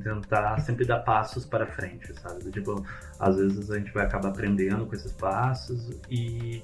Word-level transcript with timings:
tentar 0.00 0.58
sempre 0.60 0.84
dar 0.84 1.00
passos 1.00 1.44
para 1.44 1.66
frente, 1.66 2.12
sabe? 2.20 2.50
Tipo, 2.50 2.84
às 3.18 3.36
vezes 3.36 3.70
a 3.70 3.78
gente 3.78 3.92
vai 3.92 4.04
acabar 4.04 4.28
aprendendo 4.28 4.86
com 4.86 4.94
esses 4.94 5.12
passos 5.12 5.90
e 6.10 6.62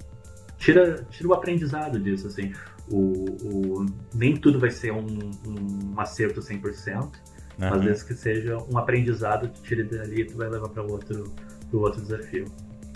tira, 0.58 1.04
tira 1.10 1.28
o 1.28 1.34
aprendizado 1.34 1.98
disso, 1.98 2.26
assim. 2.26 2.52
O, 2.88 3.24
o 3.42 3.86
nem 4.14 4.36
tudo 4.36 4.60
vai 4.60 4.70
ser 4.70 4.92
um, 4.92 5.30
um 5.46 6.00
acerto 6.00 6.40
100%, 6.40 7.12
uhum. 7.58 7.74
às 7.74 7.84
vezes 7.84 8.02
que 8.02 8.14
seja 8.14 8.56
um 8.72 8.78
aprendizado 8.78 9.48
que 9.48 9.60
tire 9.62 9.84
dali 9.84 10.22
e 10.22 10.24
tu 10.24 10.36
vai 10.36 10.48
levar 10.48 10.68
para 10.68 10.82
outro, 10.82 11.24
outro 11.72 12.00
desafio. 12.00 12.46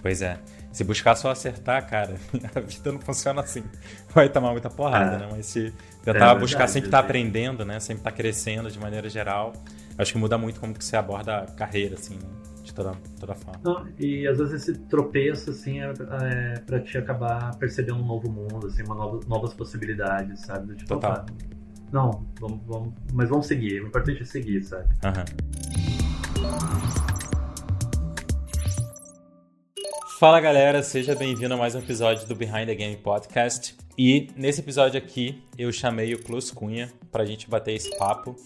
Pois 0.02 0.22
é. 0.22 0.38
Se 0.72 0.84
buscar 0.84 1.14
só 1.14 1.30
acertar, 1.30 1.86
cara, 1.88 2.14
a 2.54 2.61
vida 2.61 2.93
não 2.93 3.00
funciona 3.00 3.43
assim. 3.43 3.64
Vai 4.14 4.29
tomar 4.29 4.52
muita 4.52 4.70
porrada, 4.70 5.16
é. 5.16 5.18
né? 5.18 5.29
Mas 5.30 5.46
se 5.46 5.72
tentar 6.02 6.36
é 6.36 6.38
buscar 6.38 6.68
sempre 6.68 6.88
estar 6.88 6.98
tá 6.98 7.04
aprendendo, 7.04 7.64
né? 7.64 7.80
Sempre 7.80 8.00
estar 8.00 8.11
tá 8.11 8.16
crescendo 8.16 8.70
de 8.70 8.79
maneira 8.79 9.09
geral, 9.09 9.52
acho 10.03 10.12
que 10.12 10.19
muda 10.19 10.39
muito 10.39 10.61
como 10.61 10.75
que 10.75 10.85
você 10.85 10.96
aborda 10.96 11.39
a 11.39 11.46
carreira, 11.46 11.95
assim, 11.95 12.14
né? 12.14 12.29
De 12.63 12.75
toda, 12.75 12.93
toda 13.18 13.35
forma. 13.35 13.61
Não, 13.64 13.89
e 13.99 14.27
às 14.27 14.39
vezes 14.39 14.68
esse 14.68 14.79
tropeço, 14.82 15.50
assim, 15.50 15.81
é, 15.81 15.93
é 16.22 16.58
pra 16.61 16.81
te 16.81 16.99
acabar 16.99 17.57
percebendo 17.57 17.99
um 17.99 18.07
novo 18.07 18.31
mundo, 18.31 18.67
assim, 18.67 18.82
uma 18.82 18.94
nova, 18.94 19.21
novas 19.27 19.55
possibilidades, 19.55 20.41
sabe? 20.41 20.77
Tipo, 20.77 20.94
Total. 20.94 21.13
Opa, 21.13 21.27
não, 21.93 22.25
vamos, 22.39 22.61
vamos, 22.67 22.94
mas 23.13 23.29
vamos 23.29 23.46
seguir. 23.46 23.82
O 23.82 23.89
importante 23.89 24.22
é 24.22 24.25
seguir, 24.25 24.63
sabe? 24.63 24.89
Aham. 25.05 25.25
Uhum. 26.39 27.21
Fala 30.21 30.39
galera, 30.39 30.82
seja 30.82 31.14
bem-vindo 31.14 31.55
a 31.55 31.57
mais 31.57 31.75
um 31.75 31.79
episódio 31.79 32.28
do 32.28 32.34
Behind 32.34 32.67
the 32.67 32.75
Game 32.75 32.94
Podcast. 32.94 33.75
E 33.97 34.28
nesse 34.36 34.61
episódio 34.61 34.98
aqui 34.98 35.42
eu 35.56 35.72
chamei 35.72 36.12
o 36.12 36.22
Plus 36.22 36.50
Cunha 36.50 36.92
para 37.11 37.22
a 37.22 37.27
gente 37.27 37.48
bater 37.48 37.72
esse 37.72 37.97
papo, 37.97 38.36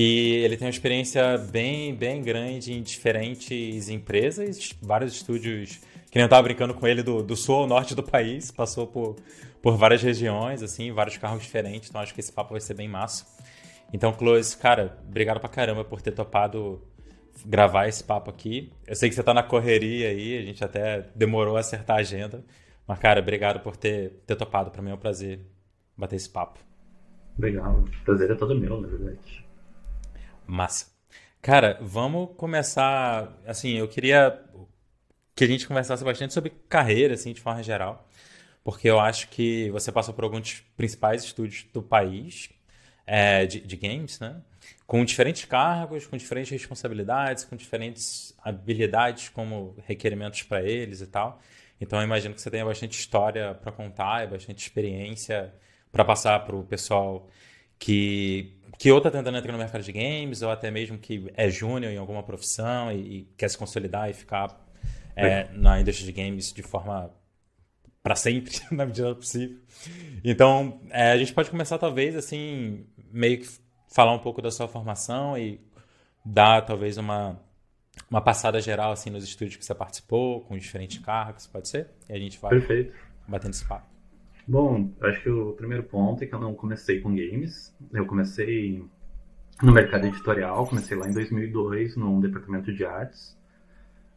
que 0.00 0.36
ele 0.36 0.56
tem 0.56 0.66
uma 0.66 0.70
experiência 0.70 1.36
bem, 1.36 1.94
bem 1.94 2.22
grande 2.22 2.72
em 2.72 2.80
diferentes 2.80 3.90
empresas, 3.90 4.74
vários 4.80 5.12
estúdios, 5.12 5.78
que 6.10 6.16
nem 6.16 6.22
eu 6.22 6.28
tava 6.28 6.42
brincando 6.42 6.72
com 6.72 6.86
ele 6.86 7.02
do, 7.02 7.22
do 7.22 7.36
sul 7.36 7.56
ao 7.56 7.66
norte 7.66 7.94
do 7.94 8.02
país, 8.02 8.50
passou 8.50 8.86
por, 8.86 9.16
por 9.60 9.76
várias 9.76 10.02
regiões, 10.02 10.62
assim, 10.62 10.90
vários 10.90 11.18
carros 11.18 11.42
diferentes, 11.42 11.90
então 11.90 12.00
acho 12.00 12.14
que 12.14 12.20
esse 12.20 12.32
papo 12.32 12.52
vai 12.52 12.62
ser 12.62 12.72
bem 12.72 12.88
massa. 12.88 13.26
Então, 13.92 14.10
Close, 14.10 14.56
cara, 14.56 14.98
obrigado 15.06 15.38
pra 15.38 15.50
caramba 15.50 15.84
por 15.84 16.00
ter 16.00 16.12
topado 16.12 16.80
gravar 17.44 17.86
esse 17.86 18.02
papo 18.02 18.30
aqui. 18.30 18.72
Eu 18.86 18.96
sei 18.96 19.10
que 19.10 19.14
você 19.14 19.22
tá 19.22 19.34
na 19.34 19.42
correria 19.42 20.08
aí, 20.08 20.38
a 20.38 20.42
gente 20.42 20.64
até 20.64 21.10
demorou 21.14 21.58
a 21.58 21.60
acertar 21.60 21.98
a 21.98 22.00
agenda. 22.00 22.42
Mas, 22.88 22.98
cara, 22.98 23.20
obrigado 23.20 23.60
por 23.60 23.76
ter, 23.76 24.22
ter 24.26 24.34
topado. 24.34 24.70
Para 24.70 24.80
mim 24.80 24.92
é 24.92 24.94
um 24.94 24.98
prazer 24.98 25.40
bater 25.94 26.16
esse 26.16 26.30
papo. 26.30 26.58
Legal. 27.38 27.80
O 27.80 28.04
prazer 28.06 28.30
é 28.30 28.34
todo 28.34 28.58
meu, 28.58 28.80
na 28.80 28.88
verdade. 28.88 29.49
Massa. 30.50 30.86
Cara, 31.40 31.78
vamos 31.80 32.30
começar. 32.36 33.38
Assim, 33.46 33.78
eu 33.78 33.88
queria 33.88 34.42
que 35.34 35.44
a 35.44 35.46
gente 35.46 35.66
conversasse 35.66 36.04
bastante 36.04 36.34
sobre 36.34 36.50
carreira, 36.68 37.14
assim, 37.14 37.32
de 37.32 37.40
forma 37.40 37.62
geral. 37.62 38.08
Porque 38.64 38.88
eu 38.88 39.00
acho 39.00 39.28
que 39.28 39.70
você 39.70 39.90
passou 39.90 40.12
por 40.12 40.24
alguns 40.24 40.60
principais 40.76 41.24
estúdios 41.24 41.64
do 41.72 41.82
país 41.82 42.50
é, 43.06 43.46
de, 43.46 43.60
de 43.60 43.76
games, 43.76 44.20
né? 44.20 44.42
com 44.86 45.04
diferentes 45.04 45.44
cargos, 45.44 46.06
com 46.06 46.16
diferentes 46.16 46.50
responsabilidades, 46.50 47.44
com 47.44 47.56
diferentes 47.56 48.34
habilidades 48.42 49.28
como 49.28 49.76
requerimentos 49.86 50.42
para 50.42 50.62
eles 50.62 51.00
e 51.00 51.06
tal. 51.06 51.40
Então 51.80 51.98
eu 52.00 52.04
imagino 52.04 52.34
que 52.34 52.40
você 52.40 52.50
tenha 52.50 52.64
bastante 52.64 52.98
história 52.98 53.54
para 53.54 53.70
contar, 53.72 54.26
bastante 54.26 54.58
experiência 54.58 55.54
para 55.92 56.04
passar 56.04 56.40
para 56.44 56.56
o 56.56 56.64
pessoal 56.64 57.28
que 57.80 58.56
que 58.78 58.90
ou 58.90 58.98
está 58.98 59.10
tentando 59.10 59.36
entrar 59.36 59.52
no 59.52 59.58
mercado 59.58 59.82
de 59.82 59.92
games 59.92 60.40
ou 60.40 60.50
até 60.50 60.70
mesmo 60.70 60.96
que 60.96 61.30
é 61.34 61.50
júnior 61.50 61.92
em 61.92 61.98
alguma 61.98 62.22
profissão 62.22 62.90
e, 62.90 63.18
e, 63.18 63.22
quer 63.36 63.50
se 63.50 63.58
consolidar 63.58 64.08
e 64.08 64.14
ficar 64.14 64.58
é, 65.14 65.48
na 65.52 65.78
indústria 65.78 66.06
de 66.06 66.12
games 66.12 66.50
de 66.50 66.62
forma 66.62 67.10
para 68.02 68.14
sempre, 68.14 68.58
na 68.72 68.86
medida 68.86 69.14
possível. 69.14 69.58
Então, 70.24 70.80
é, 70.88 71.12
a 71.12 71.18
gente 71.18 71.34
pode 71.34 71.50
começar 71.50 71.76
talvez 71.76 72.16
assim, 72.16 72.86
meio 73.12 73.40
que 73.40 73.48
falar 73.92 74.14
um 74.14 74.18
pouco 74.18 74.40
da 74.40 74.50
sua 74.50 74.66
formação 74.66 75.36
e 75.36 75.60
dar 76.24 76.62
talvez 76.62 76.96
uma, 76.96 77.38
uma 78.10 78.22
passada 78.22 78.62
geral 78.62 78.92
assim 78.92 79.10
nos 79.10 79.24
estúdios 79.24 79.56
que 79.56 79.64
você 79.64 79.74
participou, 79.74 80.40
com 80.40 80.56
diferentes 80.56 80.98
cargos, 81.04 81.46
pode 81.46 81.68
ser? 81.68 81.90
E 82.08 82.14
a 82.14 82.18
gente 82.18 82.38
vai 82.38 82.50
Perfeito. 82.50 82.94
batendo 83.28 83.52
esse 83.52 83.64
papo. 83.66 83.90
Bom, 84.50 84.90
acho 85.00 85.22
que 85.22 85.30
o 85.30 85.52
primeiro 85.52 85.84
ponto 85.84 86.24
é 86.24 86.26
que 86.26 86.34
eu 86.34 86.40
não 86.40 86.52
comecei 86.54 87.00
com 87.00 87.10
games. 87.10 87.72
Eu 87.92 88.04
comecei 88.04 88.84
no 89.62 89.72
mercado 89.72 90.08
editorial, 90.08 90.66
comecei 90.66 90.96
lá 90.96 91.08
em 91.08 91.12
2002 91.12 91.94
num 91.94 92.18
departamento 92.20 92.74
de 92.74 92.84
artes. 92.84 93.38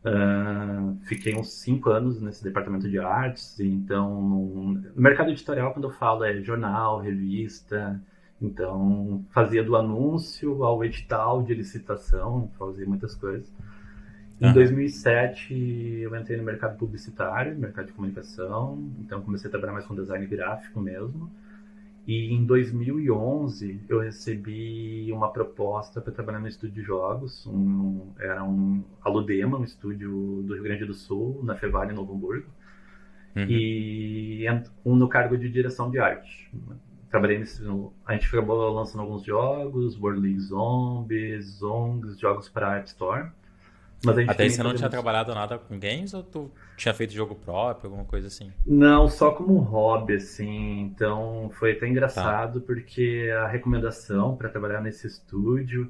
Uh, 0.03 0.97
fiquei 1.05 1.35
uns 1.35 1.53
cinco 1.53 1.91
anos 1.91 2.19
nesse 2.19 2.43
departamento 2.43 2.89
de 2.89 2.97
artes, 2.97 3.59
então 3.59 4.21
no 4.23 5.01
mercado 5.01 5.29
editorial, 5.29 5.71
quando 5.71 5.89
eu 5.89 5.91
falo, 5.91 6.23
é 6.23 6.41
jornal, 6.41 6.99
revista, 6.99 8.01
então, 8.41 9.23
fazia 9.29 9.63
do 9.63 9.75
anúncio 9.75 10.63
ao 10.63 10.83
edital 10.83 11.43
de 11.43 11.53
licitação, 11.53 12.49
fazia 12.57 12.87
muitas 12.87 13.13
coisas. 13.13 13.53
Em 14.43 14.47
uhum. 14.47 14.53
2007, 14.55 15.53
eu 16.01 16.13
entrei 16.17 16.37
no 16.37 16.43
mercado 16.43 16.77
publicitário, 16.77 17.57
mercado 17.57 17.85
de 17.85 17.93
comunicação, 17.93 18.91
então 18.99 19.21
comecei 19.21 19.47
a 19.47 19.51
trabalhar 19.51 19.71
mais 19.71 19.85
com 19.85 19.95
design 19.95 20.25
gráfico 20.27 20.81
mesmo. 20.81 21.31
E 22.05 22.33
em 22.33 22.43
2011, 22.43 23.79
eu 23.87 24.01
recebi 24.01 25.09
uma 25.13 25.31
proposta 25.31 26.01
para 26.01 26.11
trabalhar 26.11 26.39
no 26.39 26.49
estúdio 26.49 26.75
de 26.75 26.81
jogos, 26.81 27.47
um, 27.47 28.11
era 28.19 28.43
um 28.43 28.83
Aludema, 29.01 29.57
um 29.57 29.63
estúdio 29.63 30.43
do 30.45 30.55
Rio 30.55 30.63
Grande 30.63 30.83
do 30.83 30.93
Sul, 30.93 31.39
na 31.41 31.55
Fevale, 31.55 31.93
Novo 31.93 32.13
Hamburgo, 32.13 32.49
uhum. 33.37 33.45
e 33.47 34.45
um 34.83 34.93
no 34.93 35.07
cargo 35.07 35.37
de 35.37 35.47
direção 35.47 35.89
de 35.89 35.99
arte 35.99 36.51
trabalhei 37.09 37.37
nesse. 37.37 37.63
A 38.07 38.13
gente 38.13 38.27
acabou 38.27 38.73
lançando 38.73 39.01
alguns 39.01 39.23
jogos, 39.23 39.95
World 40.01 40.19
League 40.19 40.39
Zombies, 40.39 41.45
Zongs, 41.59 42.19
jogos 42.19 42.49
para 42.49 42.77
App 42.77 42.87
Store. 42.87 43.29
Mas 44.05 44.29
Até 44.29 44.43
aí 44.43 44.49
você 44.49 44.61
não 44.61 44.73
tinha 44.73 44.89
trabalhado 44.89 45.33
nada 45.33 45.57
com 45.57 45.79
games 45.79 46.13
ou 46.13 46.21
tu 46.21 46.51
tinha 46.75 46.93
feito 46.93 47.13
jogo 47.13 47.35
próprio, 47.35 47.89
alguma 47.89 48.05
coisa 48.05 48.27
assim? 48.27 48.51
Não, 48.65 49.07
só 49.07 49.31
como 49.31 49.57
hobby, 49.59 50.15
assim. 50.15 50.81
Então 50.81 51.49
foi 51.53 51.71
até 51.71 51.87
engraçado 51.87 52.59
tá. 52.59 52.65
porque 52.65 53.31
a 53.37 53.47
recomendação 53.47 54.35
para 54.35 54.49
trabalhar 54.49 54.81
nesse 54.81 55.07
estúdio 55.07 55.89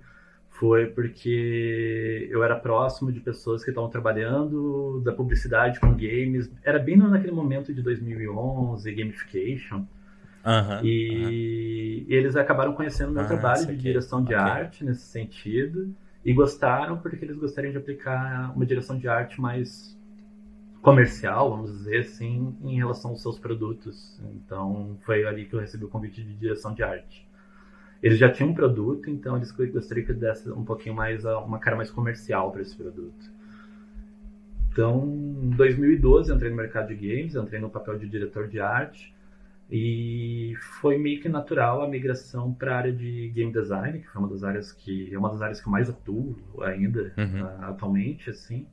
foi 0.49 0.85
porque 0.85 2.27
eu 2.29 2.43
era 2.43 2.55
próximo 2.55 3.11
de 3.11 3.19
pessoas 3.19 3.63
que 3.63 3.71
estavam 3.71 3.89
trabalhando 3.89 5.01
da 5.03 5.11
publicidade 5.11 5.79
com 5.79 5.91
games. 5.91 6.51
Era 6.63 6.77
bem 6.77 6.95
naquele 6.95 7.33
momento 7.33 7.73
de 7.73 7.81
2011, 7.81 8.93
gamification. 8.93 9.85
Uhum, 10.45 10.83
e, 10.83 12.05
uhum. 12.05 12.15
eles 12.15 12.35
acabaram 12.35 12.73
conhecendo 12.73 13.13
meu 13.13 13.23
ah, 13.23 13.27
trabalho 13.27 13.65
de 13.65 13.77
direção 13.77 14.21
de 14.21 14.35
okay. 14.35 14.45
arte 14.45 14.83
nesse 14.83 15.03
sentido 15.03 15.95
e 16.25 16.33
gostaram 16.33 16.97
porque 16.97 17.23
eles 17.23 17.37
gostariam 17.37 17.71
de 17.71 17.77
aplicar 17.77 18.53
uma 18.55 18.65
direção 18.65 18.97
de 18.97 19.07
arte 19.07 19.41
mais 19.41 19.97
comercial, 20.81 21.49
vamos 21.49 21.71
dizer 21.71 21.99
assim, 21.99 22.55
em 22.61 22.77
relação 22.77 23.11
aos 23.11 23.21
seus 23.21 23.39
produtos. 23.39 24.21
Então 24.35 24.97
foi 25.05 25.25
ali 25.25 25.45
que 25.45 25.53
eu 25.53 25.59
recebi 25.59 25.85
o 25.85 25.89
convite 25.89 26.23
de 26.23 26.33
direção 26.35 26.73
de 26.73 26.83
arte. 26.83 27.27
Eles 28.01 28.17
já 28.17 28.29
tinham 28.29 28.49
um 28.49 28.53
produto, 28.53 29.09
então 29.09 29.37
eles 29.37 29.51
gostariam 29.51 30.05
que 30.05 30.13
desse 30.13 30.49
um 30.51 30.65
pouquinho 30.65 30.93
mais 30.95 31.23
uma 31.23 31.57
cara 31.57 31.77
mais 31.77 31.89
comercial 31.89 32.51
para 32.51 32.61
esse 32.61 32.75
produto. 32.75 33.31
Então, 34.69 35.05
em 35.05 35.51
2012 35.51 36.33
entrei 36.33 36.49
no 36.49 36.57
mercado 36.57 36.87
de 36.87 36.95
games, 36.95 37.35
entrei 37.35 37.61
no 37.61 37.69
papel 37.69 37.97
de 37.97 38.09
diretor 38.09 38.47
de 38.47 38.59
arte 38.59 39.13
e 39.71 40.55
foi 40.81 40.97
meio 40.97 41.21
que 41.21 41.29
natural 41.29 41.81
a 41.81 41.87
migração 41.87 42.53
para 42.53 42.75
a 42.75 42.77
área 42.77 42.93
de 42.93 43.29
game 43.29 43.51
design, 43.51 43.99
que 43.99 44.07
foi 44.07 44.21
uma 44.21 44.29
das 44.29 44.43
áreas 44.43 44.71
que 44.71 45.13
é 45.13 45.17
uma 45.17 45.29
das 45.29 45.41
áreas 45.41 45.61
que 45.61 45.67
eu 45.67 45.71
mais 45.71 45.89
atuo 45.89 46.35
ainda 46.61 47.13
uhum. 47.17 47.43
uh, 47.43 47.65
atualmente, 47.65 48.29
assim. 48.29 48.67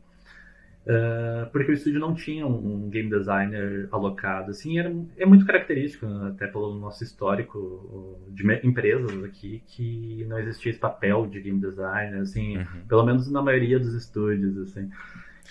Uh, 0.80 1.48
porque 1.52 1.70
o 1.70 1.74
estúdio 1.74 2.00
não 2.00 2.14
tinha 2.14 2.46
um, 2.46 2.88
game 2.88 3.08
designer 3.10 3.86
alocado, 3.92 4.50
assim, 4.50 4.78
era, 4.78 4.92
é 5.18 5.26
muito 5.26 5.44
característico, 5.44 6.06
até 6.26 6.46
pelo 6.46 6.74
nosso 6.74 7.04
histórico 7.04 8.18
de 8.28 8.42
empresas 8.66 9.22
aqui, 9.22 9.62
que 9.66 10.24
não 10.26 10.38
existia 10.38 10.70
esse 10.70 10.80
papel 10.80 11.26
de 11.26 11.40
game 11.40 11.60
designer, 11.60 12.20
assim, 12.20 12.56
uhum. 12.56 12.86
pelo 12.88 13.04
menos 13.04 13.30
na 13.30 13.42
maioria 13.42 13.78
dos 13.78 13.94
estúdios, 13.94 14.56
assim. 14.58 14.90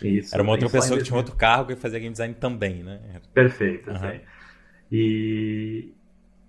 Isso, 0.02 0.34
era 0.34 0.42
uma 0.42 0.54
outra 0.54 0.70
pessoa 0.70 0.98
que 0.98 1.06
tinha 1.06 1.18
outro 1.18 1.36
cargo 1.36 1.72
e 1.72 1.76
fazia 1.76 2.00
game 2.00 2.12
design 2.12 2.34
também, 2.34 2.84
né? 2.84 3.00
Perfeito, 3.34 3.90
uhum. 3.90 3.96
assim. 3.96 4.20
E, 4.92 5.94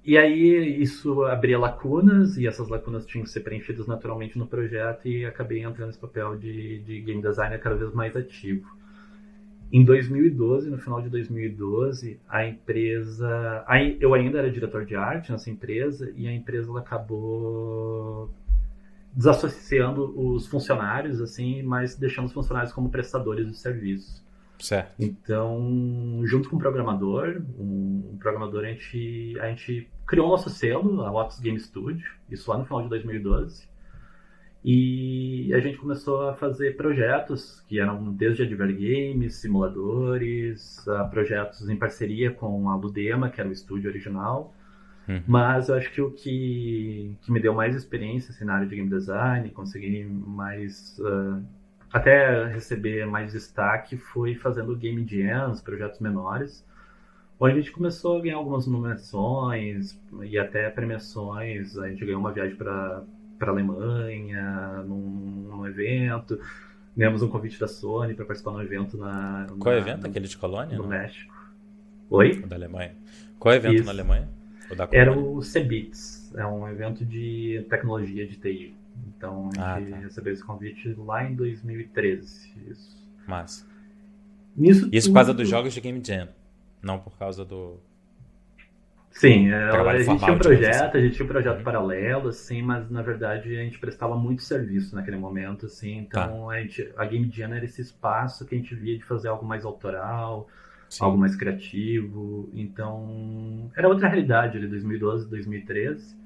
e 0.05 0.17
aí 0.17 0.83
isso 0.83 1.25
abria 1.25 1.59
lacunas, 1.59 2.37
e 2.37 2.47
essas 2.47 2.69
lacunas 2.69 3.05
tinham 3.07 3.25
que 3.25 3.31
ser 3.31 3.41
preenchidas 3.41 3.87
naturalmente 3.87 4.39
no 4.39 4.47
projeto, 4.47 5.07
e 5.07 5.25
acabei 5.25 5.63
entrando 5.63 5.89
nesse 5.89 5.99
papel 5.99 6.37
de, 6.37 6.81
de 6.81 7.01
game 7.01 7.23
designer 7.23 7.61
cada 7.61 7.77
vez 7.77 7.93
mais 7.93 8.17
ativo. 8.17 8.67
Em 9.73 9.85
2012, 9.85 10.69
no 10.69 10.79
final 10.79 11.01
de 11.01 11.09
2012, 11.09 12.19
a 12.29 12.45
empresa. 12.45 13.65
Eu 14.01 14.15
ainda 14.15 14.39
era 14.39 14.51
diretor 14.51 14.85
de 14.85 14.97
arte 14.97 15.31
nessa 15.31 15.49
empresa, 15.49 16.13
e 16.17 16.27
a 16.27 16.33
empresa 16.33 16.77
acabou 16.77 18.31
desassociando 19.13 20.13
os 20.19 20.47
funcionários, 20.47 21.21
assim, 21.21 21.63
mas 21.63 21.97
deixando 21.97 22.27
os 22.27 22.33
funcionários 22.33 22.73
como 22.73 22.91
prestadores 22.91 23.47
de 23.47 23.57
serviços. 23.57 24.23
Certo. 24.61 24.95
Então, 24.99 26.21
junto 26.25 26.49
com 26.49 26.57
o 26.57 26.59
programador, 26.59 27.43
um, 27.59 28.11
um 28.12 28.19
programador, 28.19 28.65
a 28.65 28.69
gente, 28.69 29.39
a 29.41 29.49
gente 29.49 29.89
criou 30.07 30.27
o 30.27 30.31
nosso 30.31 30.51
selo, 30.51 31.03
a 31.03 31.11
Ops 31.12 31.41
Game 31.41 31.59
Studio, 31.59 32.07
isso 32.31 32.51
lá 32.51 32.59
no 32.59 32.65
final 32.65 32.83
de 32.83 32.89
2012. 32.89 33.69
E 34.62 35.53
a 35.55 35.61
gente 35.61 35.79
começou 35.79 36.29
a 36.29 36.35
fazer 36.35 36.77
projetos 36.77 37.62
que 37.67 37.81
eram 37.81 38.12
desde 38.12 38.43
Adver 38.43 38.75
Games, 38.75 39.37
simuladores, 39.37 40.85
projetos 41.11 41.69
em 41.69 41.77
parceria 41.77 42.31
com 42.31 42.69
a 42.69 42.77
Ludema, 42.77 43.31
que 43.31 43.41
era 43.41 43.49
o 43.49 43.53
estúdio 43.53 43.89
original. 43.89 44.55
Uhum. 45.09 45.23
Mas 45.27 45.69
eu 45.69 45.77
acho 45.77 45.91
que 45.91 46.03
o 46.03 46.11
que, 46.11 47.17
que 47.23 47.33
me 47.33 47.41
deu 47.41 47.55
mais 47.55 47.75
experiência 47.75 48.33
assim, 48.33 48.45
na 48.45 48.55
área 48.55 48.67
de 48.67 48.77
game 48.77 48.89
design, 48.89 49.49
consegui 49.51 50.05
mais. 50.05 50.99
Uh, 50.99 51.43
até 51.93 52.47
receber 52.47 53.07
mais 53.07 53.33
destaque 53.33 53.97
foi 53.97 54.35
fazendo 54.35 54.77
game 54.77 55.07
jams, 55.07 55.61
projetos 55.61 55.99
menores, 56.01 56.65
onde 57.39 57.55
a 57.55 57.57
gente 57.61 57.73
começou 57.73 58.19
a 58.19 58.21
ganhar 58.21 58.37
algumas 58.37 58.67
nomeações 58.67 59.99
e 60.23 60.39
até 60.39 60.69
premiações. 60.71 61.77
A 61.79 61.89
gente 61.89 62.05
ganhou 62.05 62.21
uma 62.21 62.33
viagem 62.33 62.57
para 62.57 63.03
para 63.39 63.53
Alemanha 63.53 64.85
num, 64.87 65.49
num, 65.49 65.67
evento. 65.67 66.39
Ganhamos 66.95 67.23
um 67.23 67.29
convite 67.29 67.59
da 67.59 67.67
Sony 67.67 68.13
para 68.13 68.27
participar 68.27 68.51
num 68.51 68.61
evento 68.61 68.99
na. 68.99 69.47
Qual 69.59 69.75
na, 69.75 69.81
evento? 69.81 70.07
Aquele 70.07 70.29
de 70.29 70.37
Colônia? 70.37 70.77
No 70.77 70.83
não? 70.83 70.91
México. 70.91 71.35
Oi? 72.11 72.33
O 72.45 72.47
da 72.47 72.57
Alemanha. 72.57 72.95
Qual 73.39 73.55
evento 73.55 73.77
Isso. 73.77 73.85
na 73.85 73.93
Alemanha? 73.93 74.29
Era 74.93 75.13
o 75.13 75.41
CBITS, 75.41 76.33
é 76.37 76.47
um 76.47 76.69
evento 76.69 77.05
de 77.05 77.65
tecnologia 77.69 78.25
de 78.27 78.37
TI. 78.37 78.77
Então 79.08 79.50
a 79.56 79.76
gente 79.76 79.93
ah, 79.93 79.97
tá. 79.97 80.02
recebeu 80.02 80.32
esse 80.32 80.44
convite 80.44 80.94
lá 80.99 81.25
em 81.25 81.35
2013. 81.35 82.52
Isso. 82.69 83.00
Massa. 83.26 83.67
Nisso 84.56 84.88
Isso 84.93 85.08
por 85.08 85.14
causa 85.14 85.35
dos 85.35 85.49
jogos 85.49 85.73
de 85.73 85.81
Game 85.81 86.02
Jam, 86.05 86.29
não 86.82 86.99
por 86.99 87.17
causa 87.17 87.44
do. 87.44 87.79
Sim, 89.11 89.50
é, 89.50 89.70
a 89.70 90.02
gente 90.02 90.19
tinha 90.20 90.32
um 90.32 90.38
projeto, 90.38 90.97
assim. 90.97 90.99
a 90.99 91.00
gente 91.00 91.14
tinha 91.14 91.25
um 91.25 91.29
projeto 91.29 91.62
paralelo, 91.64 92.29
assim, 92.29 92.62
mas 92.62 92.88
na 92.91 93.02
verdade 93.02 93.56
a 93.56 93.62
gente 93.62 93.79
prestava 93.79 94.17
muito 94.17 94.43
serviço 94.43 94.94
naquele 94.94 95.17
momento, 95.17 95.67
assim, 95.67 95.99
então 95.99 96.47
tá. 96.47 96.55
a, 96.55 96.61
gente, 96.61 96.93
a 96.97 97.05
Game 97.05 97.29
Jam 97.31 97.52
era 97.52 97.64
esse 97.64 97.82
espaço 97.82 98.47
que 98.47 98.55
a 98.55 98.58
gente 98.58 98.75
via 98.75 98.97
de 98.97 99.05
fazer 99.05 99.29
algo 99.29 99.44
mais 99.44 99.64
autoral, 99.64 100.49
Sim. 100.88 101.05
algo 101.05 101.19
mais 101.19 101.35
criativo, 101.35 102.49
então 102.55 103.70
era 103.76 103.88
outra 103.88 104.08
realidade 104.08 104.56
ali, 104.56 104.69
2012, 104.69 105.29
2013. 105.29 106.20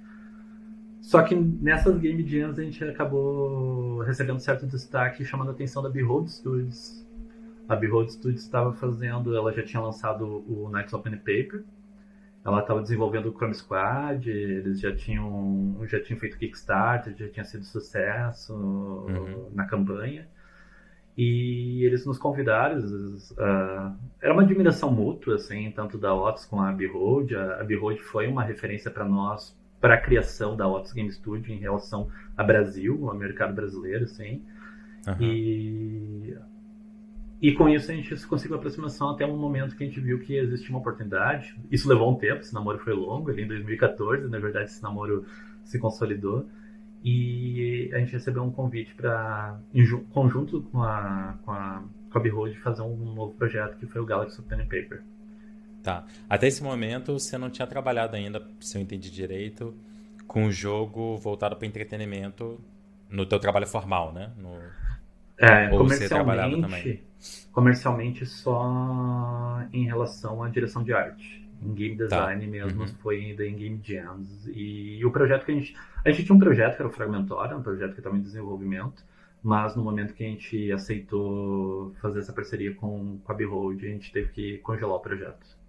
Só 1.05 1.23
que 1.23 1.35
nessas 1.35 1.99
Game 1.99 2.27
Jams 2.27 2.59
a 2.59 2.63
gente 2.63 2.83
acabou 2.83 3.99
recebendo 4.01 4.41
certo 4.41 4.67
destaque 4.67 5.23
chamando 5.23 5.49
a 5.49 5.53
atenção 5.53 5.83
da 5.83 5.91
Behold 5.91 6.29
Studios. 6.29 7.07
A 7.69 7.77
Behold 7.77 8.09
Studios 8.09 8.43
estava 8.43 8.73
fazendo, 8.73 9.37
ela 9.37 9.53
já 9.53 9.63
tinha 9.63 9.83
lançado 9.83 10.25
o 10.25 10.71
Knights 10.71 10.95
Open 10.95 11.17
Paper, 11.19 11.63
ela 12.43 12.61
estava 12.61 12.81
desenvolvendo 12.81 13.27
o 13.27 13.33
Chrome 13.33 13.55
Squad, 13.55 14.31
eles 14.31 14.81
já 14.81 14.97
tinham, 14.97 15.77
já 15.87 16.03
tinham 16.03 16.19
feito 16.19 16.39
Kickstarter, 16.39 17.15
já 17.15 17.29
tinha 17.29 17.45
sido 17.45 17.65
sucesso 17.65 18.55
uhum. 18.55 19.51
na 19.53 19.67
campanha. 19.67 20.27
E 21.19 21.85
eles 21.85 22.07
nos 22.07 22.17
convidaram, 22.17 22.79
uh, 22.79 23.95
era 24.23 24.33
uma 24.33 24.43
admiração 24.43 24.91
mútua, 24.91 25.35
assim, 25.35 25.71
tanto 25.71 25.99
da 25.99 26.15
Otis 26.15 26.47
com 26.47 26.63
a 26.63 26.73
Behold. 26.73 27.35
A, 27.35 27.61
a 27.61 27.65
Behold 27.65 27.99
foi 28.01 28.27
uma 28.27 28.43
referência 28.43 28.91
para 28.91 29.05
nós 29.05 29.55
para 29.81 29.95
a 29.95 30.01
criação 30.01 30.57
da 30.57 30.67
Otis 30.69 30.93
Game 30.93 31.11
Studio 31.13 31.55
em 31.55 31.59
relação 31.59 32.09
ao 32.37 32.47
Brasil, 32.47 33.09
ao 33.09 33.15
mercado 33.15 33.55
brasileiro, 33.55 34.07
sim. 34.07 34.43
Uhum. 35.07 35.17
E, 35.21 36.37
e 37.41 37.53
com 37.53 37.69
isso 37.69 37.91
a 37.91 37.95
gente 37.95 38.27
conseguiu 38.27 38.57
aproximação 38.57 39.11
até 39.11 39.27
um 39.27 39.37
momento 39.37 39.77
que 39.77 39.85
a 39.85 39.87
gente 39.87 40.01
viu 40.01 40.19
que 40.21 40.37
existia 40.37 40.71
uma 40.71 40.79
oportunidade. 40.79 41.55
Isso 41.71 41.89
levou 41.89 42.11
um 42.11 42.17
tempo, 42.17 42.41
esse 42.41 42.55
namoro 42.55 42.79
foi 42.79 42.95
longo, 42.95 43.31
ali 43.31 43.43
em 43.43 43.49
2014, 43.49 44.29
na 44.29 44.39
verdade 44.39 44.67
esse 44.67 44.83
namoro 44.83 45.27
se 45.63 45.79
consolidou. 45.79 46.49
E 47.03 47.91
a 47.93 47.99
gente 47.99 48.13
recebeu 48.13 48.43
um 48.43 48.51
convite 48.51 48.95
para, 48.95 49.61
em 49.75 49.87
conjunto 50.05 50.63
com 50.63 50.83
a, 50.83 51.35
com 51.45 51.53
a, 51.53 51.83
com 52.11 52.19
a 52.19 52.21
Behold, 52.23 52.55
fazer 52.61 52.81
um 52.81 52.97
novo 53.13 53.35
projeto 53.35 53.77
que 53.77 53.87
foi 53.87 54.01
o 54.01 54.07
Galaxy 54.07 54.41
Pen 54.41 54.63
and 54.63 54.69
Paper. 54.69 55.03
Tá. 55.85 56.03
Até 56.31 56.47
esse 56.47 56.63
momento 56.63 57.13
você 57.13 57.37
não 57.37 57.51
tinha 57.51 57.67
trabalhado 57.67 58.17
ainda, 58.17 58.43
se 58.59 58.79
eu 58.79 58.81
entendi 58.81 59.11
direito, 59.11 59.75
com 60.27 60.47
o 60.47 60.51
jogo 60.51 61.19
voltado 61.19 61.55
para 61.57 61.67
entretenimento 61.67 62.59
no 63.11 63.27
teu 63.27 63.39
trabalho 63.39 63.67
formal, 63.67 64.11
né? 64.11 64.33
No... 64.39 64.57
É, 65.37 65.71
Ou 65.71 65.81
comercialmente, 65.81 67.03
comercialmente 67.53 68.25
só 68.25 69.61
em 69.75 69.85
relação 69.85 70.43
à 70.43 70.49
direção 70.49 70.83
de 70.83 70.95
arte. 70.95 71.47
Em 71.63 71.75
game 71.75 71.99
tá. 71.99 72.05
design 72.05 72.47
tá. 72.47 72.51
mesmo, 72.51 72.81
uhum. 72.81 72.89
foi 73.03 73.17
ainda 73.21 73.45
em 73.47 73.55
game 73.55 73.79
jams. 73.85 74.47
E, 74.47 75.01
e, 75.01 75.05
o 75.05 75.11
projeto 75.11 75.45
que 75.45 75.53
a 75.53 75.55
gente... 75.55 75.77
A 76.03 76.11
gente 76.11 76.25
tinha 76.25 76.35
um 76.35 76.39
projeto 76.39 76.77
que 76.77 76.83
era 76.83 76.89
o 76.89 76.93
Fragmentório, 76.93 77.59
um 77.59 77.63
projeto 77.63 77.93
que 77.93 78.01
estava 78.01 78.17
em 78.17 78.23
desenvolvimento, 78.23 79.05
mas 79.43 79.77
no 79.77 79.85
momento 79.85 80.15
que 80.15 80.25
a 80.25 80.29
gente 80.29 80.73
aceitou 80.73 81.95
fazer 82.01 82.21
essa 82.21 82.33
parceria 82.33 82.75
com, 82.75 83.19
com 83.23 83.33
a 83.33 83.35
Behold, 83.35 83.85
a 83.85 83.89
gente 83.89 84.11
teve 84.11 84.31
que 84.31 84.59
congelar 84.59 84.97
o 84.97 85.01
projeto. 85.01 85.64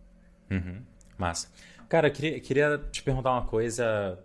Uhum. 0.49 0.81
Massa. 1.17 1.51
Cara, 1.87 2.09
queria, 2.09 2.39
queria 2.39 2.77
te 2.91 3.03
perguntar 3.03 3.31
uma 3.31 3.45
coisa 3.45 4.19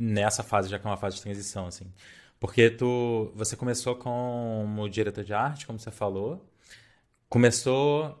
nessa 0.00 0.42
fase, 0.42 0.68
já 0.68 0.78
que 0.78 0.86
é 0.86 0.90
uma 0.90 0.96
fase 0.96 1.16
de 1.16 1.22
transição, 1.22 1.66
assim. 1.66 1.92
Porque 2.40 2.70
tu, 2.70 3.32
você 3.34 3.56
começou 3.56 3.96
como 3.96 4.88
diretor 4.88 5.24
de 5.24 5.34
arte, 5.34 5.66
como 5.66 5.78
você 5.78 5.90
falou. 5.90 6.48
Começou, 7.28 8.16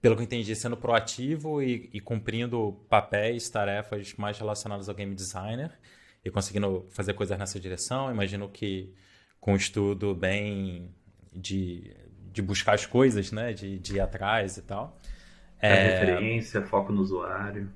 pelo 0.00 0.14
que 0.14 0.22
eu 0.22 0.24
entendi, 0.24 0.54
sendo 0.54 0.76
proativo 0.76 1.62
e, 1.62 1.90
e 1.92 2.00
cumprindo 2.00 2.84
papéis, 2.88 3.48
tarefas 3.48 4.14
mais 4.14 4.38
relacionadas 4.38 4.88
ao 4.88 4.94
game 4.94 5.14
designer 5.14 5.72
e 6.24 6.30
conseguindo 6.30 6.86
fazer 6.90 7.14
coisas 7.14 7.38
nessa 7.38 7.58
direção. 7.58 8.10
Imagino 8.10 8.48
que 8.48 8.94
com 9.40 9.56
estudo 9.56 10.14
bem 10.14 10.94
de, 11.32 11.96
de 12.30 12.42
buscar 12.42 12.74
as 12.74 12.86
coisas, 12.86 13.32
né? 13.32 13.52
De, 13.52 13.78
de 13.78 13.96
ir 13.96 14.00
atrás 14.00 14.58
e 14.58 14.62
tal. 14.62 14.98
É... 15.60 16.00
referência, 16.00 16.62
foco 16.62 16.92
no 16.92 17.02
usuário. 17.02 17.70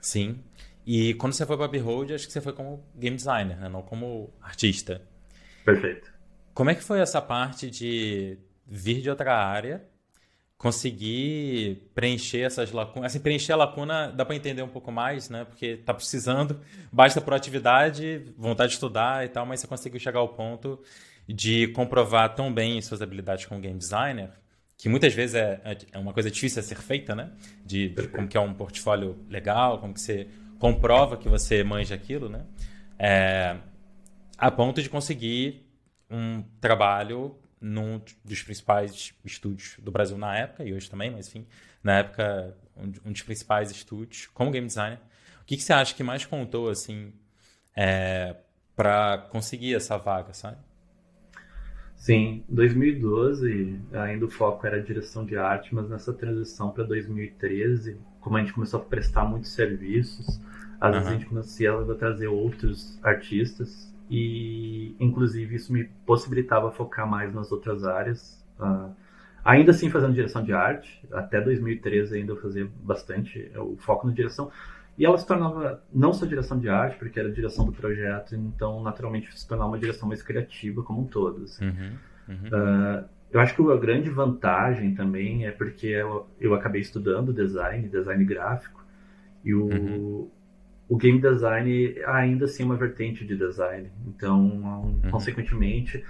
Sim. 0.00 0.40
E 0.86 1.14
quando 1.14 1.32
você 1.32 1.46
foi 1.46 1.56
para 1.56 1.68
Behold, 1.68 2.12
acho 2.12 2.26
que 2.26 2.32
você 2.32 2.40
foi 2.40 2.52
como 2.52 2.82
game 2.96 3.16
designer, 3.16 3.56
né? 3.58 3.68
não 3.68 3.82
como 3.82 4.32
artista. 4.40 5.02
Perfeito. 5.64 6.12
Como 6.54 6.70
é 6.70 6.74
que 6.74 6.82
foi 6.82 7.00
essa 7.00 7.20
parte 7.20 7.70
de 7.70 8.38
vir 8.66 9.00
de 9.00 9.10
outra 9.10 9.36
área, 9.36 9.84
conseguir 10.56 11.90
preencher 11.94 12.40
essas 12.40 12.72
lacunas? 12.72 13.12
Assim, 13.12 13.20
preencher 13.20 13.52
a 13.52 13.56
lacuna 13.56 14.08
dá 14.10 14.24
para 14.24 14.34
entender 14.34 14.62
um 14.62 14.68
pouco 14.68 14.90
mais, 14.90 15.30
né? 15.30 15.44
Porque 15.44 15.76
tá 15.76 15.94
precisando, 15.94 16.60
basta 16.90 17.20
proatividade, 17.20 18.32
vontade 18.36 18.70
de 18.70 18.74
estudar 18.74 19.24
e 19.24 19.28
tal, 19.28 19.46
mas 19.46 19.60
você 19.60 19.66
conseguiu 19.66 20.00
chegar 20.00 20.18
ao 20.18 20.30
ponto 20.30 20.82
de 21.28 21.68
comprovar 21.68 22.34
tão 22.34 22.52
bem 22.52 22.80
suas 22.82 23.00
habilidades 23.00 23.46
como 23.46 23.60
game 23.60 23.78
designer 23.78 24.39
que 24.80 24.88
muitas 24.88 25.12
vezes 25.12 25.34
é, 25.34 25.60
é, 25.62 25.76
é 25.92 25.98
uma 25.98 26.14
coisa 26.14 26.30
difícil 26.30 26.58
a 26.58 26.62
ser 26.62 26.76
feita, 26.76 27.14
né? 27.14 27.30
De, 27.64 27.90
de, 27.90 28.08
como 28.08 28.26
que 28.26 28.36
é 28.36 28.40
um 28.40 28.54
portfólio 28.54 29.22
legal, 29.28 29.78
como 29.78 29.92
que 29.92 30.00
você 30.00 30.26
comprova 30.58 31.18
que 31.18 31.28
você 31.28 31.62
manja 31.62 31.94
aquilo, 31.94 32.30
né? 32.30 32.46
É, 32.98 33.58
a 34.38 34.50
ponto 34.50 34.82
de 34.82 34.88
conseguir 34.88 35.66
um 36.10 36.42
trabalho 36.62 37.38
num 37.60 38.00
dos 38.24 38.42
principais 38.42 39.14
estúdios 39.22 39.76
do 39.78 39.90
Brasil 39.90 40.16
na 40.16 40.34
época, 40.34 40.64
e 40.64 40.72
hoje 40.72 40.88
também, 40.88 41.10
mas 41.10 41.28
enfim, 41.28 41.46
na 41.84 41.98
época, 41.98 42.56
um, 42.74 42.90
um 43.10 43.12
dos 43.12 43.20
principais 43.20 43.70
estúdios 43.70 44.28
como 44.32 44.50
game 44.50 44.66
designer. 44.66 44.98
O 45.42 45.44
que, 45.44 45.58
que 45.58 45.62
você 45.62 45.74
acha 45.74 45.94
que 45.94 46.02
mais 46.02 46.24
contou, 46.24 46.70
assim, 46.70 47.12
é, 47.76 48.34
para 48.74 49.18
conseguir 49.30 49.74
essa 49.74 49.98
vaga, 49.98 50.32
sabe? 50.32 50.56
Sim, 52.00 52.42
2012 52.48 53.78
ainda 53.92 54.24
o 54.24 54.30
foco 54.30 54.66
era 54.66 54.82
direção 54.82 55.22
de 55.22 55.36
arte, 55.36 55.74
mas 55.74 55.86
nessa 55.86 56.14
transição 56.14 56.70
para 56.70 56.82
2013, 56.82 57.98
como 58.20 58.38
a 58.38 58.40
gente 58.40 58.54
começou 58.54 58.80
a 58.80 58.82
prestar 58.82 59.26
muitos 59.26 59.52
serviços, 59.52 60.40
às 60.80 60.88
uhum. 60.88 60.92
vezes 60.92 61.08
a 61.08 61.12
gente 61.12 61.26
começou 61.26 61.92
a 61.92 61.94
trazer 61.94 62.26
outros 62.26 62.98
artistas 63.02 63.94
e, 64.08 64.96
inclusive, 64.98 65.54
isso 65.54 65.70
me 65.74 65.84
possibilitava 66.06 66.72
focar 66.72 67.06
mais 67.06 67.34
nas 67.34 67.52
outras 67.52 67.84
áreas. 67.84 68.42
Uh, 68.58 68.90
ainda 69.44 69.72
assim 69.72 69.90
fazendo 69.90 70.14
direção 70.14 70.42
de 70.42 70.54
arte, 70.54 71.06
até 71.12 71.38
2013 71.38 72.16
ainda 72.16 72.32
eu 72.32 72.40
fazia 72.40 72.66
bastante 72.82 73.52
o 73.56 73.76
foco 73.76 74.06
na 74.06 74.14
direção, 74.14 74.50
e 74.98 75.04
ela 75.04 75.16
se 75.16 75.26
tornava 75.26 75.82
não 75.92 76.12
só 76.12 76.26
direção 76.26 76.58
de 76.58 76.68
arte, 76.68 76.98
porque 76.98 77.18
era 77.18 77.28
a 77.28 77.32
direção 77.32 77.64
do 77.64 77.72
projeto, 77.72 78.34
então 78.34 78.82
naturalmente 78.82 79.38
se 79.38 79.46
tornava 79.46 79.70
uma 79.70 79.78
direção 79.78 80.08
mais 80.08 80.22
criativa 80.22 80.82
como 80.82 81.02
um 81.02 81.06
todo. 81.06 81.44
Assim. 81.44 81.66
Uhum, 81.66 81.92
uhum. 82.28 82.46
Uh, 82.48 83.04
eu 83.32 83.40
acho 83.40 83.54
que 83.54 83.62
a 83.62 83.76
grande 83.76 84.10
vantagem 84.10 84.94
também 84.94 85.46
é 85.46 85.52
porque 85.52 85.86
eu, 85.86 86.26
eu 86.40 86.52
acabei 86.54 86.80
estudando 86.80 87.32
design, 87.32 87.88
design 87.88 88.24
gráfico, 88.24 88.84
e 89.44 89.54
o, 89.54 89.66
uhum. 89.66 90.30
o 90.88 90.96
game 90.96 91.20
design 91.20 91.94
ainda 92.06 92.44
assim 92.44 92.64
é 92.64 92.66
uma 92.66 92.76
vertente 92.76 93.24
de 93.24 93.36
design. 93.36 93.90
Então, 94.06 94.40
uhum. 94.40 95.10
consequentemente, 95.10 96.04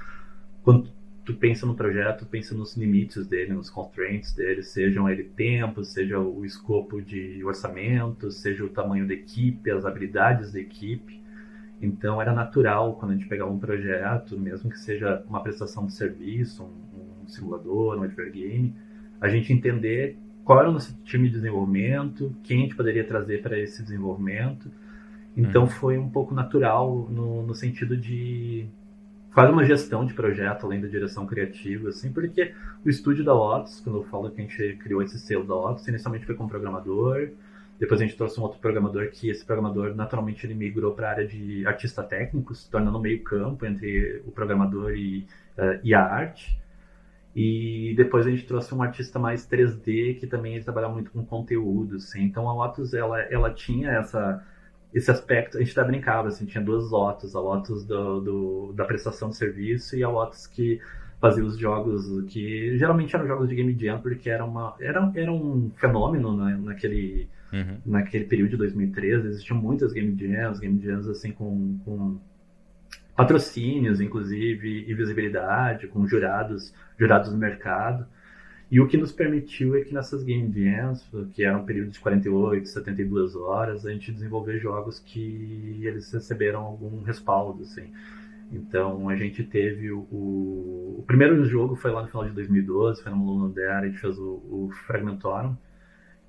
quando 0.63 0.91
tu 1.25 1.35
pensa 1.35 1.67
no 1.67 1.75
projeto, 1.75 2.27
pensa 2.27 2.55
nos 2.55 2.77
limites 2.77 3.27
dele, 3.27 3.53
nos 3.53 3.69
constraints 3.69 4.35
dele, 4.35 4.63
sejam 4.63 5.09
ele 5.09 5.25
tempo, 5.25 5.85
seja 5.85 6.19
o 6.19 6.45
escopo 6.45 7.01
de 7.01 7.45
orçamento, 7.45 8.31
seja 8.31 8.65
o 8.65 8.69
tamanho 8.69 9.07
da 9.07 9.15
equipe, 9.15 9.71
as 9.71 9.85
habilidades 9.85 10.53
da 10.53 10.61
equipe. 10.61 11.21
Então 11.81 12.21
era 12.21 12.33
natural 12.33 12.95
quando 12.97 13.13
a 13.13 13.15
gente 13.15 13.29
pegava 13.29 13.51
um 13.51 13.59
projeto, 13.59 14.39
mesmo 14.39 14.71
que 14.71 14.79
seja 14.79 15.23
uma 15.27 15.43
prestação 15.43 15.87
de 15.87 15.95
serviço, 15.95 16.65
um, 16.65 17.25
um 17.25 17.29
simulador, 17.29 17.99
um 17.99 18.03
adver 18.03 18.31
game, 18.33 18.75
a 19.21 19.29
gente 19.29 19.53
entender 19.53 20.19
qual 20.45 20.59
era 20.61 20.69
o 20.69 20.73
nosso 20.73 20.99
time 21.05 21.29
de 21.29 21.35
desenvolvimento, 21.35 22.35
quem 22.43 22.59
a 22.59 22.61
gente 22.63 22.77
poderia 22.77 23.05
trazer 23.05 23.43
para 23.43 23.59
esse 23.59 23.83
desenvolvimento. 23.83 24.71
Então 25.37 25.65
hum. 25.65 25.69
foi 25.69 25.97
um 25.97 26.09
pouco 26.09 26.35
natural 26.35 27.09
no, 27.11 27.43
no 27.47 27.55
sentido 27.55 27.97
de 27.97 28.67
fazer 29.31 29.53
uma 29.53 29.65
gestão 29.65 30.05
de 30.05 30.15
projeto 30.15 30.67
além 30.67 30.81
da 30.81 30.89
direção 30.89 31.27
criativa, 31.27 31.89
assim, 31.89 32.13
porque 32.13 32.53
o 32.85 32.89
estúdio 32.89 33.25
da 33.25 33.33
Lotus, 33.33 33.81
quando 33.81 34.01
eu 34.01 34.05
falo 34.05 34.31
que 34.31 34.41
a 34.41 34.45
gente 34.45 34.77
criou 34.77 35.03
esse 35.03 35.19
selo 35.19 35.45
da 35.45 35.55
Lotus, 35.55 35.87
inicialmente 35.87 36.27
foi 36.27 36.35
com 36.35 36.45
um 36.45 36.49
programador, 36.49 37.31
depois 37.81 37.99
a 37.99 38.05
gente 38.05 38.17
trouxe 38.17 38.39
um 38.39 38.43
outro 38.43 38.59
programador 38.59 39.09
que 39.11 39.31
esse 39.31 39.43
programador 39.43 39.95
naturalmente 39.95 40.47
ele 40.47 40.55
migrou 40.55 40.93
para 40.93 41.09
a 41.09 41.11
área 41.13 41.27
de 41.27 41.67
artista 41.67 42.03
técnico, 42.03 42.55
se 42.55 42.71
tornando 42.71 43.01
meio 43.01 43.25
campo 43.25 43.65
entre 43.65 44.23
o 44.27 44.31
programador 44.31 44.93
e, 44.95 45.27
uh, 45.57 45.81
e 45.83 45.95
a 45.95 46.05
arte. 46.05 46.61
E 47.35 47.95
depois 47.97 48.27
a 48.27 48.31
gente 48.31 48.45
trouxe 48.45 48.75
um 48.75 48.83
artista 48.83 49.19
mais 49.19 49.49
3D 49.49 50.19
que 50.19 50.27
também 50.27 50.63
trabalha 50.63 50.91
muito 50.91 51.11
com 51.11 51.25
conteúdo, 51.25 51.97
assim. 51.97 52.23
Então 52.23 52.51
a 52.51 52.53
Lotus 52.53 52.93
ela, 52.93 53.19
ela 53.23 53.51
tinha 53.51 53.91
essa 53.93 54.45
esse 54.93 55.11
aspecto, 55.11 55.57
a 55.57 55.61
gente 55.61 55.79
até 55.79 55.87
brincava, 55.87 56.29
assim, 56.29 56.45
tinha 56.45 56.63
duas 56.63 56.91
Lotus, 56.91 57.37
a 57.37 57.41
Lotus 57.41 57.85
do, 57.85 58.21
do, 58.21 58.73
da 58.73 58.85
prestação 58.85 59.31
de 59.31 59.37
serviço 59.37 59.97
e 59.97 60.03
a 60.03 60.09
Lotus 60.09 60.47
que 60.47 60.81
fazia 61.21 61.45
os 61.45 61.59
jogos 61.59 62.25
que 62.29 62.77
geralmente 62.79 63.15
eram 63.15 63.27
jogos 63.27 63.49
de 63.49 63.55
Game 63.55 63.77
Jam, 63.79 64.01
porque 64.01 64.31
era, 64.31 64.45
uma, 64.45 64.75
era, 64.81 65.13
era 65.15 65.31
um 65.31 65.71
fenômeno 65.77 66.37
né, 66.37 66.59
naquele, 66.63 67.29
uhum. 67.53 67.77
naquele 67.85 68.25
período 68.25 68.51
de 68.51 68.57
2013, 68.57 69.29
existiam 69.29 69.59
muitas 69.59 69.93
Game 69.93 70.17
Jams, 70.19 70.59
Game 70.59 70.81
Jams 70.83 71.09
assim 71.09 71.31
com, 71.31 71.79
com 71.85 72.19
patrocínios, 73.15 74.01
inclusive, 74.01 74.87
e 74.89 74.95
visibilidade, 74.95 75.87
com 75.89 76.07
jurados, 76.07 76.73
jurados 76.99 77.31
no 77.31 77.39
mercado. 77.39 78.07
E 78.71 78.81
o 78.81 78.87
que 78.87 78.97
nos 78.97 79.11
permitiu 79.11 79.75
é 79.75 79.81
que 79.83 79.93
nessas 79.93 80.23
Game 80.23 80.53
Jams, 80.53 81.05
que 81.33 81.45
eram 81.45 81.63
um 81.63 81.65
período 81.65 81.91
de 81.91 81.99
48, 81.99 82.69
72 82.69 83.35
horas, 83.35 83.85
a 83.85 83.91
gente 83.91 84.13
desenvolver 84.13 84.61
jogos 84.61 85.01
que 85.01 85.81
eles 85.83 86.13
receberam 86.13 86.61
algum 86.61 87.03
respaldo, 87.03 87.63
assim. 87.65 87.93
Então 88.53 89.09
a 89.09 89.17
gente 89.17 89.43
teve 89.43 89.91
o, 89.91 90.01
o, 90.99 91.05
primeiro 91.05 91.45
jogo 91.45 91.75
foi 91.75 91.91
lá 91.91 92.03
no 92.03 92.09
final 92.09 92.25
de 92.25 92.33
2012, 92.33 93.03
foi 93.03 93.11
no 93.13 93.25
Luna 93.25 93.53
Dare, 93.53 93.87
a 93.87 93.89
gente 93.89 94.01
fez 94.01 94.17
o, 94.19 94.35
o 94.49 94.71
Fragmentorum. 94.87 95.57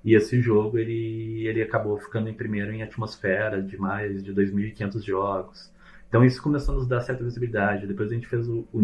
E 0.04 0.16
esse 0.16 0.40
jogo 0.40 0.78
ele, 0.78 1.46
ele 1.46 1.62
acabou 1.62 1.96
ficando 1.96 2.28
em 2.28 2.34
primeiro 2.34 2.72
em 2.72 2.82
atmosfera 2.82 3.62
de 3.62 3.76
mais 3.76 4.22
de 4.22 4.34
2.500 4.34 5.04
jogos. 5.04 5.72
Então 6.08 6.24
isso 6.24 6.42
começou 6.42 6.74
a 6.74 6.78
nos 6.78 6.88
dar 6.88 7.00
certa 7.02 7.22
visibilidade. 7.22 7.86
Depois 7.86 8.10
a 8.10 8.14
gente 8.14 8.26
fez 8.26 8.48
o, 8.48 8.66
o 8.72 8.80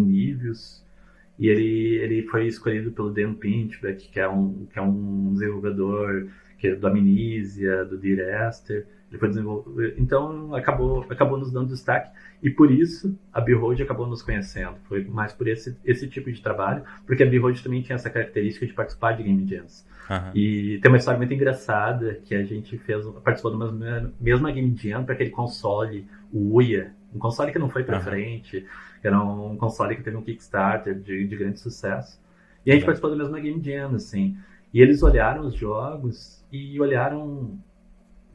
e 1.39 1.49
ele, 1.49 1.97
ele 1.97 2.23
foi 2.25 2.47
escolhido 2.47 2.91
pelo 2.91 3.11
Dan 3.11 3.35
Pinchbeck, 3.35 4.09
que 4.09 4.19
é 4.19 4.29
um, 4.29 4.67
que 4.73 4.79
é 4.79 4.83
um 4.83 5.33
desenvolvedor 5.33 6.29
que 6.59 6.69
é 6.69 6.75
do 6.75 6.87
Amnesia, 6.87 7.85
do 7.85 7.97
Dear 7.97 8.49
Esther. 8.49 8.87
Ele 9.09 9.19
foi 9.19 9.29
desenvolvido. 9.29 9.95
Então 9.97 10.55
acabou, 10.55 11.07
acabou 11.09 11.39
nos 11.39 11.51
dando 11.51 11.69
destaque 11.69 12.11
e 12.43 12.51
por 12.51 12.71
isso 12.71 13.17
a 13.33 13.41
Behold 13.41 13.81
acabou 13.81 14.07
nos 14.07 14.21
conhecendo. 14.21 14.75
Foi 14.89 15.05
mais 15.05 15.33
por 15.33 15.47
esse, 15.49 15.79
esse 15.85 16.09
tipo 16.09 16.31
de 16.31 16.43
trabalho, 16.43 16.83
porque 17.07 17.23
a 17.23 17.27
Behold 17.27 17.63
também 17.63 17.81
tinha 17.81 17.97
essa 17.97 18.11
característica 18.11 18.67
de 18.67 18.73
participar 18.73 19.13
de 19.13 19.23
Game 19.23 19.47
Jams. 19.47 19.87
Uhum. 20.11 20.31
E 20.35 20.79
tem 20.83 20.91
uma 20.91 20.99
história 20.99 21.19
muito 21.19 21.33
engraçada 21.33 22.21
que 22.25 22.35
a 22.35 22.43
gente 22.43 22.77
fez, 22.79 23.07
participou 23.23 23.53
de 23.53 23.57
uma 23.57 24.13
mesma 24.21 24.51
Game 24.51 24.77
Jam 24.77 25.05
para 25.05 25.15
aquele 25.15 25.31
console, 25.31 26.07
o 26.33 26.57
Uia, 26.57 26.93
um 27.15 27.19
console 27.19 27.53
que 27.53 27.59
não 27.59 27.71
foi 27.71 27.85
para 27.85 27.99
uhum. 27.99 28.05
frente, 28.05 28.67
era 29.07 29.23
um 29.23 29.57
console 29.57 29.97
que 29.97 30.03
teve 30.03 30.17
um 30.17 30.23
Kickstarter 30.23 30.99
de, 30.99 31.27
de 31.27 31.37
grande 31.37 31.61
sucesso. 31.61 32.21
E 32.65 32.71
a 32.71 32.75
gente 32.75 32.83
uhum. 32.83 32.87
participou 32.87 33.11
da 33.11 33.17
mesma 33.17 33.41
Game 33.41 33.63
Jam, 33.63 33.95
assim. 33.95 34.37
E 34.73 34.81
eles 34.81 35.03
olharam 35.03 35.47
os 35.47 35.55
jogos 35.55 36.45
e 36.53 36.81
olharam. 36.81 37.59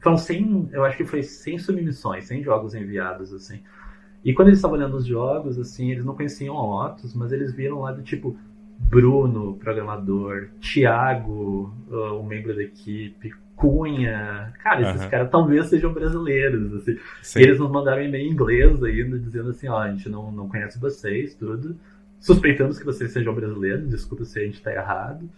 Foram 0.00 0.16
sem. 0.16 0.68
Eu 0.72 0.84
acho 0.84 0.96
que 0.96 1.04
foi 1.04 1.22
sem 1.22 1.58
submissões, 1.58 2.24
sem 2.24 2.42
jogos 2.42 2.74
enviados, 2.74 3.32
assim. 3.32 3.62
E 4.24 4.32
quando 4.32 4.48
eles 4.48 4.58
estavam 4.58 4.78
olhando 4.78 4.96
os 4.96 5.04
jogos, 5.04 5.58
assim, 5.58 5.90
eles 5.90 6.04
não 6.04 6.16
conheciam 6.16 6.56
a 6.56 6.86
Otus, 6.86 7.14
mas 7.14 7.30
eles 7.30 7.52
viram 7.52 7.80
lá 7.80 7.92
do 7.92 8.02
tipo 8.02 8.36
Bruno, 8.78 9.54
programador, 9.56 10.48
Thiago, 10.60 11.74
uh, 11.88 12.18
um 12.18 12.24
membro 12.24 12.54
da 12.54 12.62
equipe, 12.62 13.32
Cunha. 13.56 14.52
Cara, 14.62 14.82
esses 14.82 15.02
uhum. 15.02 15.10
caras 15.10 15.30
talvez 15.30 15.66
sejam 15.66 15.92
brasileiros. 15.92 16.74
Assim. 16.74 17.40
E 17.40 17.42
eles 17.42 17.58
nos 17.58 17.70
mandaram 17.70 18.02
um 18.02 18.06
e-mail 18.06 18.26
em 18.26 18.32
inglês 18.32 18.82
ainda, 18.82 19.18
dizendo 19.18 19.50
assim, 19.50 19.68
ó, 19.68 19.78
a 19.78 19.90
gente 19.90 20.08
não, 20.08 20.32
não 20.32 20.48
conhece 20.48 20.78
vocês, 20.78 21.34
tudo. 21.34 21.76
Suspeitamos 22.20 22.78
que 22.78 22.84
vocês 22.84 23.12
sejam 23.12 23.34
brasileiros, 23.34 23.88
desculpa 23.88 24.24
se 24.24 24.40
a 24.40 24.44
gente 24.44 24.62
tá 24.62 24.72
errado. 24.72 25.28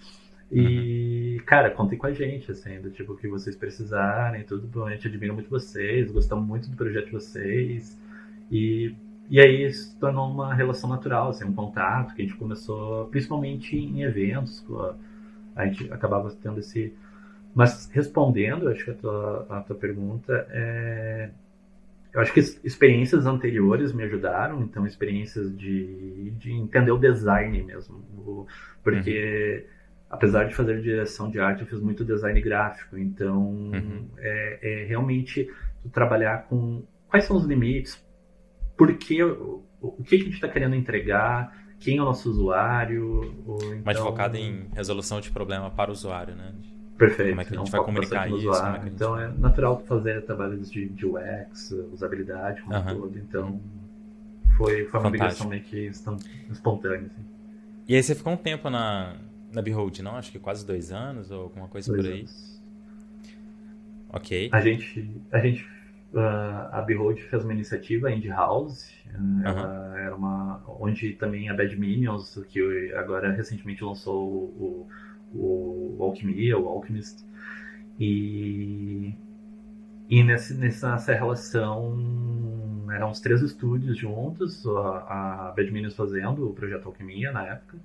E, 0.50 1.36
uhum. 1.38 1.44
cara, 1.44 1.70
contem 1.70 1.98
com 1.98 2.06
a 2.06 2.12
gente, 2.12 2.50
assim, 2.50 2.80
do 2.80 2.90
tipo 2.90 3.16
que 3.16 3.26
vocês 3.26 3.56
precisarem, 3.56 4.44
tudo. 4.44 4.84
A 4.84 4.92
gente 4.92 5.08
admira 5.08 5.32
muito 5.32 5.50
vocês, 5.50 6.10
gostamos 6.10 6.46
muito 6.46 6.70
do 6.70 6.76
projeto 6.76 7.06
de 7.06 7.12
vocês. 7.12 8.00
E, 8.50 8.94
e 9.28 9.40
aí 9.40 9.70
se 9.72 9.98
tornou 9.98 10.30
uma 10.30 10.54
relação 10.54 10.88
natural, 10.88 11.30
assim, 11.30 11.44
um 11.44 11.52
contato 11.52 12.14
que 12.14 12.22
a 12.22 12.24
gente 12.24 12.36
começou, 12.36 13.06
principalmente 13.06 13.76
em 13.76 14.02
eventos, 14.02 14.64
a 15.54 15.66
gente 15.66 15.92
acabava 15.92 16.30
tendo 16.40 16.60
esse 16.60 16.94
mas 17.56 17.90
respondendo, 17.90 18.68
acho 18.68 18.84
que 18.84 18.90
a 18.90 18.94
tua, 18.94 19.46
a 19.48 19.60
tua 19.62 19.76
pergunta, 19.76 20.46
é, 20.50 21.30
eu 22.12 22.20
acho 22.20 22.30
que 22.30 22.40
experiências 22.40 23.24
anteriores 23.24 23.94
me 23.94 24.02
ajudaram, 24.02 24.60
então 24.60 24.86
experiências 24.86 25.56
de, 25.56 26.32
de 26.32 26.52
entender 26.52 26.90
o 26.90 26.98
design 26.98 27.62
mesmo, 27.62 28.46
porque 28.84 29.64
uhum. 29.64 29.70
apesar 30.10 30.44
de 30.44 30.54
fazer 30.54 30.82
direção 30.82 31.30
de 31.30 31.40
arte, 31.40 31.62
eu 31.62 31.66
fiz 31.66 31.80
muito 31.80 32.04
design 32.04 32.38
gráfico, 32.42 32.98
então 32.98 33.42
uhum. 33.42 34.06
é, 34.18 34.58
é, 34.82 34.84
realmente 34.84 35.50
trabalhar 35.90 36.46
com 36.48 36.84
quais 37.08 37.24
são 37.24 37.38
os 37.38 37.46
limites, 37.46 38.06
por 38.76 38.92
que, 38.98 39.24
o, 39.24 39.64
o 39.80 40.02
que 40.02 40.16
a 40.16 40.18
gente 40.18 40.34
está 40.34 40.48
querendo 40.48 40.74
entregar, 40.74 41.56
quem 41.80 41.96
é 41.96 42.02
o 42.02 42.04
nosso 42.04 42.28
usuário. 42.28 43.34
Ou, 43.46 43.56
então... 43.56 43.82
Mais 43.82 43.98
focado 43.98 44.36
em 44.36 44.68
resolução 44.74 45.22
de 45.22 45.30
problema 45.30 45.70
para 45.70 45.88
o 45.88 45.94
usuário, 45.94 46.34
né? 46.34 46.52
Perfeito. 46.96 47.30
Como 47.30 47.40
é 47.40 47.44
que 47.44 47.54
a 47.54 47.58
gente 47.58 47.68
é 47.68 47.70
vai 47.70 47.84
comunicar 47.84 48.30
isso? 48.30 48.54
É 48.54 48.82
então 48.86 49.20
é 49.20 49.28
natural 49.28 49.82
fazer 49.86 50.22
trabalhos 50.22 50.70
de, 50.70 50.88
de 50.88 51.06
UX, 51.06 51.72
usabilidade, 51.92 52.62
como 52.62 52.74
uh 52.74 52.80
-huh. 52.80 52.96
todo. 52.96 53.18
Então 53.18 53.60
foi, 54.56 54.86
foi 54.86 55.00
uma 55.00 55.10
migração 55.10 55.48
meio 55.48 55.62
que 55.62 55.90
espontânea. 56.50 57.06
Assim. 57.06 57.24
E 57.86 57.94
aí 57.94 58.02
você 58.02 58.14
ficou 58.14 58.32
um 58.32 58.36
tempo 58.36 58.70
na, 58.70 59.16
na 59.52 59.60
Behold, 59.60 59.98
não? 60.00 60.16
Acho 60.16 60.32
que 60.32 60.38
quase 60.38 60.66
dois 60.66 60.90
anos 60.90 61.30
ou 61.30 61.42
alguma 61.42 61.68
coisa 61.68 61.92
dois 61.92 62.04
por 62.04 62.12
aí. 62.12 62.20
Anos. 62.20 62.62
Ok. 64.08 64.48
A 64.52 64.60
gente, 64.60 65.10
a 65.30 65.38
gente 65.38 65.66
uh, 66.14 66.72
a 66.72 66.80
Behold 66.80 67.20
fez 67.20 67.44
uma 67.44 67.52
iniciativa, 67.52 68.10
Indie 68.10 68.28
House, 68.28 68.90
uh, 69.14 69.46
ela 69.46 70.00
era 70.00 70.16
uma, 70.16 70.62
onde 70.80 71.12
também 71.12 71.50
a 71.50 71.54
Bad 71.54 71.76
Minions, 71.78 72.42
que 72.48 72.92
agora 72.94 73.32
recentemente 73.32 73.84
lançou 73.84 74.26
o, 74.26 74.88
o 75.38 76.02
Alquimia, 76.02 76.58
o 76.58 76.68
Alchemist. 76.68 77.24
E, 77.98 79.14
e 80.08 80.22
nesse, 80.22 80.54
nessa 80.54 80.96
relação 81.12 81.96
eram 82.90 83.10
os 83.10 83.20
três 83.20 83.42
estúdios 83.42 83.96
juntos, 83.98 84.66
a, 84.66 85.48
a 85.48 85.52
Bad 85.56 85.70
Minions 85.70 85.94
fazendo 85.94 86.48
o 86.48 86.54
projeto 86.54 86.86
Alquimia 86.86 87.32
na 87.32 87.46
época, 87.46 87.78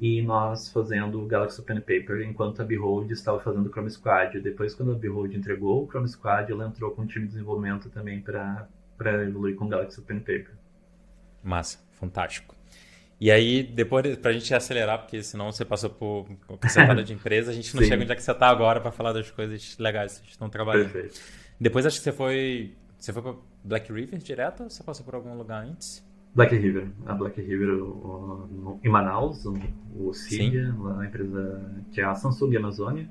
e 0.00 0.20
nós 0.22 0.72
fazendo 0.72 1.22
o 1.22 1.26
Galaxy 1.26 1.62
Pen 1.62 1.80
Paper, 1.80 2.22
enquanto 2.22 2.60
a 2.60 2.64
Behold 2.64 3.10
estava 3.12 3.38
fazendo 3.38 3.66
o 3.66 3.70
Chrome 3.70 3.90
Squad. 3.90 4.40
Depois, 4.40 4.74
quando 4.74 4.92
a 4.92 4.94
Behold 4.96 5.32
entregou 5.34 5.84
o 5.84 5.86
Chrome 5.86 6.08
Squad, 6.08 6.50
ela 6.50 6.66
entrou 6.66 6.90
com 6.90 7.02
um 7.02 7.06
time 7.06 7.26
de 7.26 7.34
desenvolvimento 7.34 7.88
também 7.88 8.20
para 8.20 8.68
evoluir 9.22 9.54
com 9.54 9.66
o 9.66 9.68
Galaxy 9.68 10.00
Pen 10.02 10.18
Paper. 10.18 10.54
Massa, 11.42 11.78
fantástico. 11.92 12.61
E 13.22 13.30
aí, 13.30 13.62
depois, 13.62 14.16
pra 14.16 14.32
gente 14.32 14.52
acelerar, 14.52 14.98
porque 14.98 15.22
senão 15.22 15.52
você 15.52 15.64
passou 15.64 15.88
por 15.88 16.26
separada 16.68 17.04
de 17.06 17.12
empresa, 17.12 17.52
a 17.52 17.54
gente 17.54 17.72
não 17.72 17.80
Sim. 17.80 17.88
chega 17.88 18.02
onde 18.02 18.10
é 18.10 18.16
que 18.16 18.22
você 18.22 18.34
tá 18.34 18.48
agora 18.48 18.80
para 18.80 18.90
falar 18.90 19.12
das 19.12 19.30
coisas 19.30 19.78
legais 19.78 20.14
que 20.14 20.18
vocês 20.18 20.30
estão 20.32 20.50
trabalhando. 20.50 20.90
Perfeito. 20.90 21.20
Depois 21.60 21.86
acho 21.86 21.98
que 21.98 22.02
você 22.02 22.10
foi. 22.10 22.74
Você 22.98 23.12
foi 23.12 23.22
pra 23.22 23.34
Black 23.62 23.92
River 23.92 24.18
direto 24.18 24.64
ou 24.64 24.70
você 24.70 24.82
passou 24.82 25.04
por 25.04 25.14
algum 25.14 25.38
lugar 25.38 25.64
antes? 25.64 26.04
Black 26.34 26.52
River. 26.56 26.88
A 27.06 27.14
Black 27.14 27.40
River 27.40 27.68
o, 27.68 27.84
o, 27.84 28.80
em 28.82 28.88
Manaus, 28.88 29.46
o, 29.46 29.54
o 30.00 30.12
Cilia, 30.12 30.74
a 30.98 31.06
empresa 31.06 31.62
que 31.92 32.00
é 32.00 32.04
a 32.04 32.16
Samsung 32.16 32.56
Amazônia. 32.56 33.08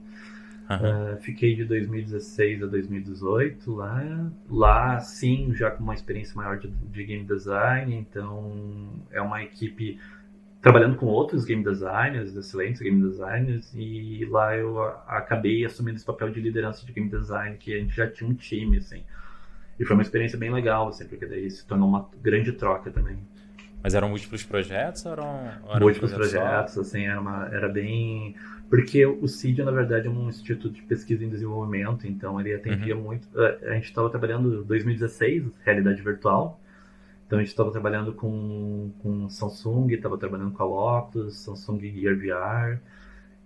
Uhum. 0.79 1.13
Uh, 1.13 1.17
fiquei 1.17 1.55
de 1.55 1.65
2016 1.65 2.63
a 2.63 2.65
2018 2.67 3.73
lá. 3.73 4.31
Lá, 4.49 4.99
sim, 4.99 5.53
já 5.53 5.71
com 5.71 5.83
uma 5.83 5.93
experiência 5.93 6.35
maior 6.35 6.57
de, 6.57 6.67
de 6.67 7.03
game 7.03 7.25
design. 7.25 7.95
Então, 7.95 9.03
é 9.11 9.21
uma 9.21 9.43
equipe 9.43 9.99
trabalhando 10.61 10.95
com 10.95 11.07
outros 11.07 11.43
game 11.43 11.63
designers, 11.63 12.35
excelentes 12.35 12.79
game 12.81 13.01
designers, 13.01 13.73
e 13.73 14.25
lá 14.29 14.55
eu 14.55 14.81
acabei 15.07 15.65
assumindo 15.65 15.97
esse 15.97 16.05
papel 16.05 16.29
de 16.29 16.39
liderança 16.39 16.85
de 16.85 16.93
game 16.93 17.09
design, 17.09 17.57
que 17.57 17.73
a 17.73 17.79
gente 17.79 17.95
já 17.95 18.07
tinha 18.07 18.29
um 18.29 18.33
time, 18.33 18.77
assim. 18.77 19.03
E 19.79 19.83
foi 19.83 19.95
uma 19.95 20.03
experiência 20.03 20.37
bem 20.37 20.51
legal, 20.51 20.87
assim, 20.87 21.07
porque 21.07 21.25
daí 21.25 21.49
se 21.49 21.65
tornou 21.65 21.89
uma 21.89 22.07
grande 22.21 22.51
troca 22.51 22.91
também. 22.91 23.17
Mas 23.81 23.95
eram 23.95 24.09
múltiplos 24.09 24.43
projetos 24.43 25.03
eram, 25.07 25.49
eram 25.67 25.79
múltiplos 25.79 26.13
projetos, 26.13 26.75
só? 26.75 26.81
assim, 26.81 27.07
era, 27.07 27.19
uma, 27.19 27.47
era 27.47 27.67
bem... 27.67 28.35
Porque 28.71 29.05
o 29.05 29.27
CID, 29.27 29.63
na 29.63 29.71
verdade, 29.71 30.07
é 30.07 30.09
um 30.09 30.29
instituto 30.29 30.73
de 30.73 30.81
pesquisa 30.83 31.25
em 31.25 31.29
desenvolvimento, 31.29 32.07
então 32.07 32.39
ele 32.39 32.53
atendia 32.53 32.95
uhum. 32.95 33.03
muito... 33.03 33.27
A 33.37 33.73
gente 33.73 33.83
estava 33.83 34.09
trabalhando 34.09 34.61
em 34.61 34.63
2016, 34.63 35.43
realidade 35.65 36.01
virtual, 36.01 36.57
então 37.27 37.37
a 37.37 37.41
gente 37.41 37.51
estava 37.51 37.69
trabalhando 37.69 38.13
com, 38.13 38.93
com 38.99 39.29
Samsung, 39.29 39.91
estava 39.91 40.17
trabalhando 40.17 40.51
com 40.51 40.63
a 40.63 40.99
Oculus, 40.99 41.35
Samsung 41.39 41.81
Gear 41.81 42.15
VR, 42.15 42.81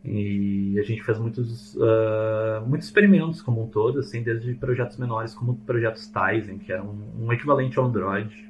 e 0.03 0.77
a 0.79 0.83
gente 0.83 1.01
fez 1.01 1.17
muitos, 1.17 1.73
uh, 1.73 2.63
muitos 2.67 2.87
experimentos 2.87 3.41
como 3.41 3.63
um 3.63 3.67
todo, 3.67 4.01
assim, 4.01 4.21
desde 4.21 4.53
projetos 4.53 4.97
menores 4.97 5.33
como 5.33 5.55
projetos 5.55 6.07
Tizen, 6.07 6.59
que 6.59 6.71
era 6.71 6.83
um, 6.83 7.33
equivalente 7.33 7.79
ao 7.79 7.85
Android. 7.85 8.47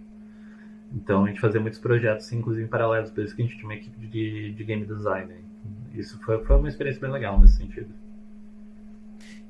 Então 0.94 1.24
a 1.24 1.30
gente 1.30 1.40
fazia 1.40 1.62
muitos 1.62 1.80
projetos, 1.80 2.30
inclusive 2.34 2.66
em 2.66 2.68
paralelos, 2.68 3.12
por 3.12 3.24
isso 3.24 3.34
que 3.34 3.42
a 3.42 3.46
gente 3.46 3.56
tinha 3.56 3.66
uma 3.66 3.76
equipe 3.76 4.08
de, 4.08 4.52
de 4.52 4.64
game 4.66 4.86
design. 4.86 5.45
Isso 6.00 6.20
foi, 6.24 6.44
foi 6.44 6.56
uma 6.58 6.68
experiência 6.68 7.02
bem 7.02 7.12
legal 7.12 7.40
nesse 7.40 7.58
sentido. 7.58 7.94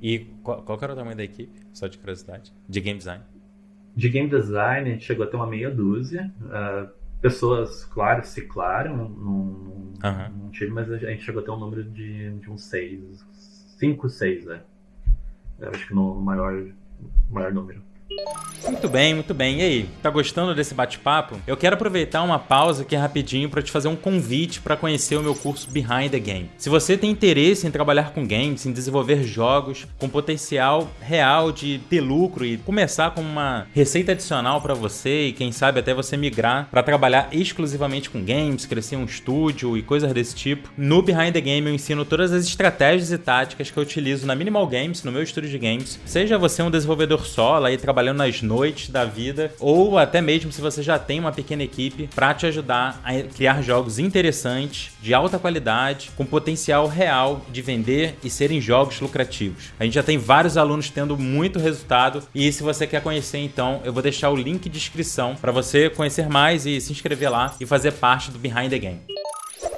E 0.01 0.19
qual, 0.43 0.61
qual 0.61 0.77
era 0.81 0.93
o 0.93 0.95
tamanho 0.95 1.17
da 1.17 1.23
equipe, 1.23 1.59
só 1.73 1.87
de 1.87 1.97
curiosidade, 1.97 2.53
de 2.67 2.79
game 2.81 2.97
design? 2.97 3.23
De 3.95 4.09
game 4.09 4.29
design, 4.29 4.89
a 4.89 4.93
gente 4.93 5.05
chegou 5.05 5.25
a 5.25 5.29
ter 5.29 5.35
uma 5.35 5.47
meia 5.47 5.71
dúzia. 5.71 6.31
Uh, 6.41 6.89
pessoas, 7.21 7.85
claro, 7.85 8.25
ciclaram 8.25 8.95
num, 9.09 9.93
uhum. 10.03 10.37
num 10.37 10.49
time, 10.51 10.71
mas 10.71 10.91
a 10.91 10.97
gente 10.97 11.23
chegou 11.23 11.41
a 11.41 11.45
ter 11.45 11.51
um 11.51 11.59
número 11.59 11.83
de, 11.83 12.29
de 12.39 12.49
uns 12.49 12.63
seis. 12.65 13.25
Cinco, 13.79 14.09
seis, 14.09 14.45
né? 14.45 14.61
Eu 15.59 15.69
acho 15.69 15.87
que 15.87 15.93
no 15.93 16.15
maior, 16.15 16.65
maior 17.29 17.53
número. 17.53 17.81
Muito 18.63 18.89
bem, 18.89 19.13
muito 19.13 19.33
bem. 19.33 19.59
E 19.59 19.61
aí, 19.61 19.89
tá 20.01 20.09
gostando 20.09 20.53
desse 20.53 20.73
bate-papo? 20.73 21.39
Eu 21.45 21.57
quero 21.57 21.75
aproveitar 21.75 22.21
uma 22.23 22.39
pausa 22.39 22.83
aqui 22.83 22.95
rapidinho 22.95 23.49
para 23.49 23.61
te 23.61 23.71
fazer 23.71 23.87
um 23.87 23.95
convite 23.95 24.61
para 24.61 24.75
conhecer 24.75 25.15
o 25.15 25.23
meu 25.23 25.33
curso 25.35 25.69
Behind 25.69 26.11
the 26.11 26.19
Game. 26.19 26.49
Se 26.57 26.69
você 26.69 26.97
tem 26.97 27.09
interesse 27.09 27.65
em 27.65 27.71
trabalhar 27.71 28.11
com 28.11 28.25
games, 28.27 28.65
em 28.65 28.71
desenvolver 28.71 29.23
jogos 29.23 29.87
com 29.97 30.07
potencial 30.07 30.89
real 31.01 31.51
de 31.51 31.79
ter 31.89 32.01
lucro 32.01 32.45
e 32.45 32.57
começar 32.57 33.11
com 33.11 33.21
uma 33.21 33.67
receita 33.73 34.11
adicional 34.11 34.61
para 34.61 34.73
você 34.73 35.27
e 35.27 35.33
quem 35.33 35.51
sabe 35.51 35.79
até 35.79 35.93
você 35.93 36.15
migrar 36.17 36.67
para 36.69 36.83
trabalhar 36.83 37.29
exclusivamente 37.31 38.09
com 38.09 38.23
games, 38.23 38.65
crescer 38.65 38.95
um 38.95 39.05
estúdio 39.05 39.77
e 39.77 39.83
coisas 39.83 40.11
desse 40.13 40.35
tipo, 40.35 40.69
no 40.77 41.01
Behind 41.01 41.33
the 41.33 41.41
Game 41.41 41.67
eu 41.67 41.73
ensino 41.73 42.05
todas 42.05 42.31
as 42.31 42.45
estratégias 42.45 43.11
e 43.11 43.17
táticas 43.17 43.69
que 43.69 43.77
eu 43.77 43.83
utilizo 43.83 44.25
na 44.25 44.35
Minimal 44.35 44.67
Games, 44.67 45.03
no 45.03 45.11
meu 45.11 45.23
estúdio 45.23 45.49
de 45.49 45.57
games. 45.57 45.99
Seja 46.05 46.37
você 46.37 46.61
um 46.61 46.71
desenvolvedor 46.71 47.25
solo 47.25 47.65
aí 47.65 47.77
trabalhando 47.77 47.94
nas 48.13 48.41
noites 48.41 48.89
da 48.89 49.05
vida, 49.05 49.53
ou 49.59 49.97
até 49.97 50.21
mesmo 50.21 50.51
se 50.51 50.61
você 50.61 50.81
já 50.81 50.97
tem 50.97 51.19
uma 51.19 51.31
pequena 51.31 51.63
equipe 51.63 52.09
para 52.13 52.33
te 52.33 52.45
ajudar 52.45 53.01
a 53.03 53.21
criar 53.21 53.61
jogos 53.61 53.99
interessantes, 53.99 54.91
de 55.01 55.13
alta 55.13 55.39
qualidade, 55.39 56.11
com 56.15 56.25
potencial 56.25 56.87
real 56.87 57.45
de 57.49 57.61
vender 57.61 58.15
e 58.23 58.29
serem 58.29 58.59
jogos 58.61 58.99
lucrativos. 58.99 59.71
A 59.79 59.83
gente 59.83 59.93
já 59.93 60.03
tem 60.03 60.17
vários 60.17 60.57
alunos 60.57 60.89
tendo 60.89 61.17
muito 61.17 61.59
resultado 61.59 62.23
e 62.33 62.51
se 62.51 62.63
você 62.63 62.85
quer 62.87 63.01
conhecer 63.01 63.39
então, 63.39 63.81
eu 63.83 63.93
vou 63.93 64.01
deixar 64.01 64.29
o 64.29 64.35
link 64.35 64.69
de 64.69 64.77
inscrição 64.77 65.35
para 65.35 65.51
você 65.51 65.89
conhecer 65.89 66.29
mais 66.29 66.65
e 66.65 66.79
se 66.81 66.91
inscrever 66.91 67.31
lá 67.31 67.55
e 67.59 67.65
fazer 67.65 67.93
parte 67.93 68.31
do 68.31 68.39
Behind 68.39 68.69
the 68.69 68.79
Game. 68.79 69.01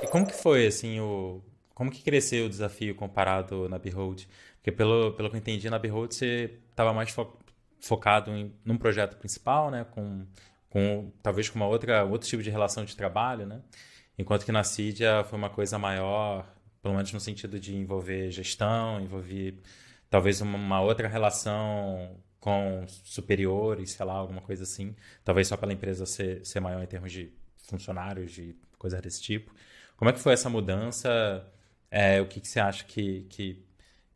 E 0.02 0.08
como 0.08 0.26
que 0.26 0.34
foi 0.34 0.68
assim 0.68 1.00
o 1.00 1.42
como 1.78 1.91
que 1.91 2.02
cresceu 2.02 2.48
o 2.48 2.50
desafio 2.50 2.96
comparado 2.96 3.70
na 3.70 3.78
Behold? 3.78 4.24
Porque 4.56 4.72
pelo, 4.72 5.13
pelo 5.13 5.30
que 5.30 5.36
eu 5.36 5.39
entendi, 5.39 5.70
na 5.70 5.78
Behold 5.78 6.12
você 6.12 6.50
estava 6.72 6.91
mais 6.91 7.12
focado 7.80 8.32
em 8.32 8.54
num 8.66 8.78
projeto 8.78 9.18
principal, 9.18 9.72
né, 9.72 9.86
com, 9.92 10.26
com 10.70 11.12
talvez 11.22 11.50
com 11.50 11.58
uma 11.58 11.68
outra 11.68 12.04
outro 12.04 12.28
tipo 12.28 12.44
de 12.44 12.50
relação 12.50 12.86
de 12.86 12.96
trabalho, 12.96 13.46
né? 13.46 13.62
Enquanto 14.18 14.46
que 14.46 14.52
na 14.52 14.63
Cydia 14.63 15.24
foi 15.26 15.38
uma 15.38 15.50
coisa 15.50 15.78
maior, 15.78 16.48
pelo 16.82 16.96
menos 16.96 17.13
no 17.13 17.20
sentido 17.20 17.60
de 17.60 17.76
envolver 17.76 18.32
gestão, 18.32 19.00
envolver 19.00 19.62
talvez 20.10 20.42
uma, 20.42 20.58
uma 20.58 20.82
outra 20.82 21.08
relação 21.08 22.18
com 22.40 22.86
superiores, 23.04 23.92
sei 23.92 24.06
lá, 24.06 24.13
alguma 24.13 24.42
coisa 24.42 24.63
assim. 24.63 24.96
Talvez 25.24 25.48
só 25.48 25.58
pela 25.58 25.74
empresa 25.74 26.06
ser, 26.06 26.46
ser 26.46 26.60
maior 26.60 26.82
em 26.84 26.88
termos 26.88 27.12
de 27.12 27.32
funcionários, 27.68 28.32
de 28.32 28.56
coisas 28.78 29.02
desse 29.02 29.22
tipo. 29.22 29.54
Como 29.98 30.10
é 30.10 30.13
que 30.13 30.20
foi 30.20 30.34
essa 30.34 30.50
mudança? 30.50 31.46
É, 31.92 32.22
o 32.22 32.28
que, 32.28 32.40
que 32.40 32.48
você 32.48 32.60
acha 32.60 32.84
que, 32.86 33.26
que 33.30 33.66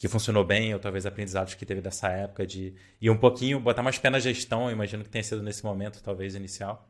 que 0.01 0.07
funcionou 0.07 0.43
bem, 0.43 0.73
ou 0.73 0.79
talvez 0.79 1.05
aprendizados 1.05 1.53
que 1.53 1.63
teve 1.63 1.79
dessa 1.79 2.07
época 2.07 2.43
de 2.43 2.73
ir 2.99 3.11
um 3.11 3.17
pouquinho, 3.17 3.59
botar 3.59 3.83
mais 3.83 3.99
pé 3.99 4.09
na 4.09 4.17
gestão, 4.17 4.71
imagino 4.71 5.03
que 5.03 5.09
tenha 5.11 5.23
sido 5.23 5.43
nesse 5.43 5.63
momento, 5.63 6.01
talvez, 6.01 6.33
inicial. 6.33 6.89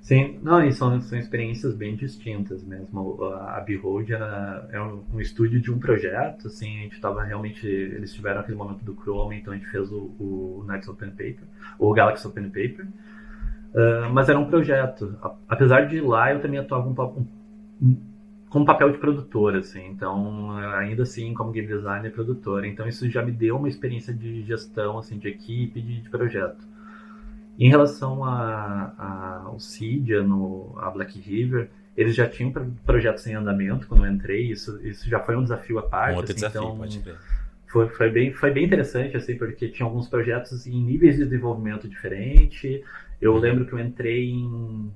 Sim, 0.00 0.40
não, 0.42 0.64
e 0.64 0.72
são, 0.72 0.98
são 1.02 1.18
experiências 1.18 1.74
bem 1.74 1.94
distintas 1.94 2.64
mesmo. 2.64 3.22
A 3.22 3.60
Behold 3.60 4.10
era, 4.10 4.66
é 4.72 4.80
um, 4.80 5.04
um, 5.12 5.20
estúdio 5.20 5.60
de 5.60 5.70
um 5.70 5.78
projeto, 5.78 6.46
assim, 6.46 6.78
a 6.78 6.82
gente 6.84 6.94
estava 6.94 7.22
realmente, 7.22 7.66
eles 7.66 8.14
tiveram 8.14 8.40
aquele 8.40 8.56
momento 8.56 8.82
do 8.82 8.94
Chrome, 8.94 9.36
então 9.36 9.52
a 9.52 9.56
gente 9.56 9.68
fez 9.68 9.92
o, 9.92 10.10
o 10.18 10.64
Knights 10.66 10.88
Open 10.88 11.10
Paper, 11.10 11.44
o 11.78 11.92
Galaxy 11.92 12.26
Open 12.26 12.44
Paper, 12.44 12.86
uh, 12.86 14.10
mas 14.10 14.30
era 14.30 14.38
um 14.38 14.46
projeto. 14.46 15.18
Apesar 15.46 15.82
de 15.86 16.00
lá, 16.00 16.32
eu 16.32 16.40
também 16.40 16.58
atuava 16.58 16.88
um, 16.88 17.26
um 17.82 18.13
com 18.54 18.64
papel 18.64 18.92
de 18.92 18.98
produtor, 18.98 19.56
assim. 19.56 19.84
Então, 19.88 20.52
ainda 20.76 21.02
assim, 21.02 21.34
como 21.34 21.50
game 21.50 21.66
designer, 21.66 22.12
produtor. 22.12 22.64
Então, 22.64 22.86
isso 22.86 23.10
já 23.10 23.20
me 23.20 23.32
deu 23.32 23.56
uma 23.56 23.68
experiência 23.68 24.14
de 24.14 24.44
gestão, 24.44 24.96
assim, 24.96 25.18
de 25.18 25.26
equipe, 25.26 25.82
de, 25.82 26.02
de 26.02 26.08
projeto. 26.08 26.64
Em 27.58 27.68
relação 27.68 28.24
a, 28.24 28.94
a, 28.96 30.22
no, 30.24 30.72
a 30.78 30.88
Black 30.88 31.18
River, 31.18 31.68
eles 31.96 32.14
já 32.14 32.28
tinham 32.28 32.52
projetos 32.86 33.26
em 33.26 33.34
andamento 33.34 33.88
quando 33.88 34.06
eu 34.06 34.12
entrei. 34.12 34.52
Isso, 34.52 34.80
isso 34.86 35.10
já 35.10 35.18
foi 35.18 35.34
um 35.34 35.42
desafio 35.42 35.80
à 35.80 35.82
parte. 35.82 36.14
Um 36.14 36.18
outro 36.18 36.30
assim, 36.30 36.46
desafio, 36.46 36.62
então, 36.62 36.78
pode 36.78 36.98
ver. 37.00 37.16
Foi, 37.66 37.88
foi, 37.88 38.08
bem, 38.08 38.32
foi 38.32 38.52
bem 38.52 38.66
interessante, 38.66 39.16
assim, 39.16 39.36
porque 39.36 39.68
tinha 39.68 39.84
alguns 39.84 40.08
projetos 40.08 40.64
em 40.64 40.80
níveis 40.80 41.16
de 41.16 41.24
desenvolvimento 41.24 41.88
diferente. 41.88 42.84
Eu 43.20 43.32
uhum. 43.32 43.38
lembro 43.40 43.66
que 43.66 43.72
eu 43.72 43.80
entrei 43.80 44.30
em 44.30 44.92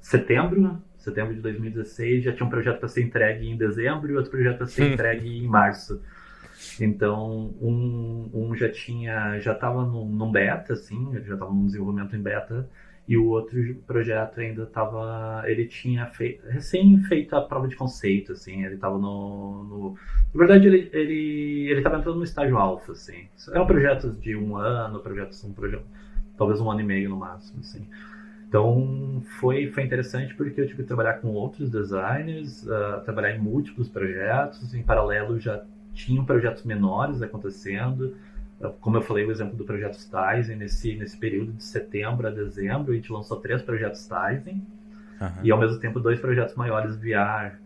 setembro 0.00 0.82
setembro 1.04 1.34
de 1.34 1.40
2016, 1.40 2.24
já 2.24 2.32
tinha 2.32 2.46
um 2.46 2.50
projeto 2.50 2.78
para 2.78 2.88
ser 2.88 3.02
entregue 3.02 3.48
em 3.48 3.56
dezembro 3.56 4.10
e 4.10 4.16
outro 4.16 4.30
projeto 4.30 4.58
para 4.58 4.66
ser 4.66 4.92
entregue 4.92 5.28
em 5.28 5.46
março. 5.46 6.00
Então, 6.80 7.54
um, 7.60 8.30
um 8.32 8.54
já 8.54 8.70
tinha, 8.70 9.38
já 9.38 9.52
estava 9.52 9.84
num, 9.84 10.06
num, 10.06 10.30
beta, 10.30 10.72
assim, 10.72 11.12
já 11.24 11.34
estava 11.34 11.52
num 11.52 11.66
desenvolvimento 11.66 12.16
em 12.16 12.22
beta, 12.22 12.68
e 13.06 13.16
o 13.18 13.26
outro 13.26 13.58
projeto 13.86 14.40
ainda 14.40 14.62
estava, 14.62 15.42
ele 15.46 15.66
tinha 15.66 16.06
feito, 16.06 16.46
recém 16.48 17.02
feito 17.04 17.36
a 17.36 17.42
prova 17.42 17.68
de 17.68 17.76
conceito, 17.76 18.32
assim, 18.32 18.64
ele 18.64 18.76
estava 18.76 18.98
no, 18.98 19.64
no, 19.64 19.94
na 20.32 20.38
verdade 20.38 20.66
ele 20.66 20.88
ele 20.92 21.68
ele 21.68 21.78
estava 21.80 21.98
entrando 21.98 22.16
no 22.16 22.24
estágio 22.24 22.56
alfa, 22.56 22.92
assim. 22.92 23.28
É 23.52 23.60
um 23.60 23.66
projeto 23.66 24.10
de 24.10 24.34
um 24.34 24.56
ano, 24.56 25.00
projetos 25.00 25.44
um 25.44 25.52
projeto, 25.52 25.84
talvez 26.38 26.60
um 26.60 26.70
ano 26.70 26.80
e 26.80 26.84
meio 26.84 27.10
no 27.10 27.16
máximo, 27.16 27.60
assim. 27.60 27.86
Então 28.54 29.20
foi, 29.40 29.66
foi 29.72 29.82
interessante 29.82 30.32
porque 30.36 30.60
eu 30.60 30.66
tive 30.68 30.82
que 30.82 30.86
trabalhar 30.86 31.14
com 31.14 31.26
outros 31.30 31.68
designers, 31.68 32.62
uh, 32.62 33.00
trabalhar 33.04 33.34
em 33.34 33.40
múltiplos 33.40 33.88
projetos, 33.88 34.72
em 34.72 34.80
paralelo 34.80 35.40
já 35.40 35.64
tinham 35.92 36.24
projetos 36.24 36.62
menores 36.62 37.20
acontecendo. 37.20 38.14
Uh, 38.60 38.70
como 38.80 38.96
eu 38.96 39.02
falei, 39.02 39.24
o 39.24 39.32
exemplo 39.32 39.56
do 39.56 39.64
projeto 39.64 39.98
Tizen, 39.98 40.54
nesse, 40.54 40.94
nesse 40.94 41.16
período 41.16 41.50
de 41.50 41.64
setembro 41.64 42.28
a 42.28 42.30
dezembro, 42.30 42.92
a 42.92 42.94
gente 42.94 43.10
lançou 43.10 43.38
três 43.40 43.60
projetos 43.60 44.06
Tizen 44.06 44.62
uhum. 45.20 45.28
e 45.42 45.50
ao 45.50 45.58
mesmo 45.58 45.80
tempo 45.80 45.98
dois 45.98 46.20
projetos 46.20 46.54
maiores 46.54 46.94
VR. 46.94 47.58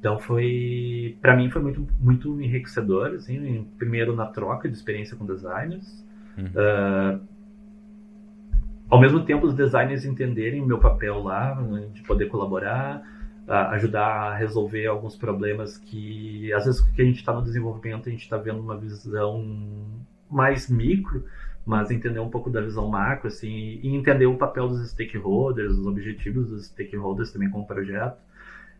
Então 0.00 0.18
foi, 0.18 1.16
para 1.22 1.36
mim 1.36 1.48
foi 1.48 1.62
muito, 1.62 1.86
muito 2.00 2.40
enriquecedor, 2.40 3.14
assim, 3.14 3.68
primeiro 3.78 4.16
na 4.16 4.26
troca 4.26 4.68
de 4.68 4.74
experiência 4.74 5.16
com 5.16 5.24
designers, 5.24 6.04
uhum. 6.36 6.46
uh, 6.46 7.20
ao 8.88 9.00
mesmo 9.00 9.24
tempo 9.24 9.46
os 9.46 9.54
designers 9.54 10.04
entenderem 10.04 10.60
o 10.60 10.66
meu 10.66 10.78
papel 10.78 11.22
lá, 11.22 11.54
né, 11.60 11.88
de 11.92 12.02
poder 12.02 12.28
colaborar, 12.28 13.02
ajudar 13.46 14.06
a 14.06 14.34
resolver 14.34 14.86
alguns 14.86 15.16
problemas 15.16 15.76
que 15.76 16.52
às 16.52 16.64
vezes 16.64 16.80
que 16.80 17.02
a 17.02 17.04
gente 17.04 17.18
está 17.18 17.32
no 17.32 17.42
desenvolvimento 17.42 18.08
a 18.08 18.12
gente 18.12 18.22
está 18.22 18.38
vendo 18.38 18.60
uma 18.60 18.76
visão 18.76 19.44
mais 20.30 20.68
micro, 20.70 21.24
mas 21.66 21.90
entender 21.90 22.20
um 22.20 22.30
pouco 22.30 22.50
da 22.50 22.60
visão 22.60 22.88
macro 22.88 23.28
assim 23.28 23.80
e 23.82 23.94
entender 23.94 24.26
o 24.26 24.36
papel 24.36 24.68
dos 24.68 24.88
stakeholders, 24.90 25.72
os 25.72 25.86
objetivos 25.86 26.48
dos 26.48 26.66
stakeholders 26.66 27.32
também 27.32 27.50
com 27.50 27.60
o 27.60 27.66
projeto. 27.66 28.18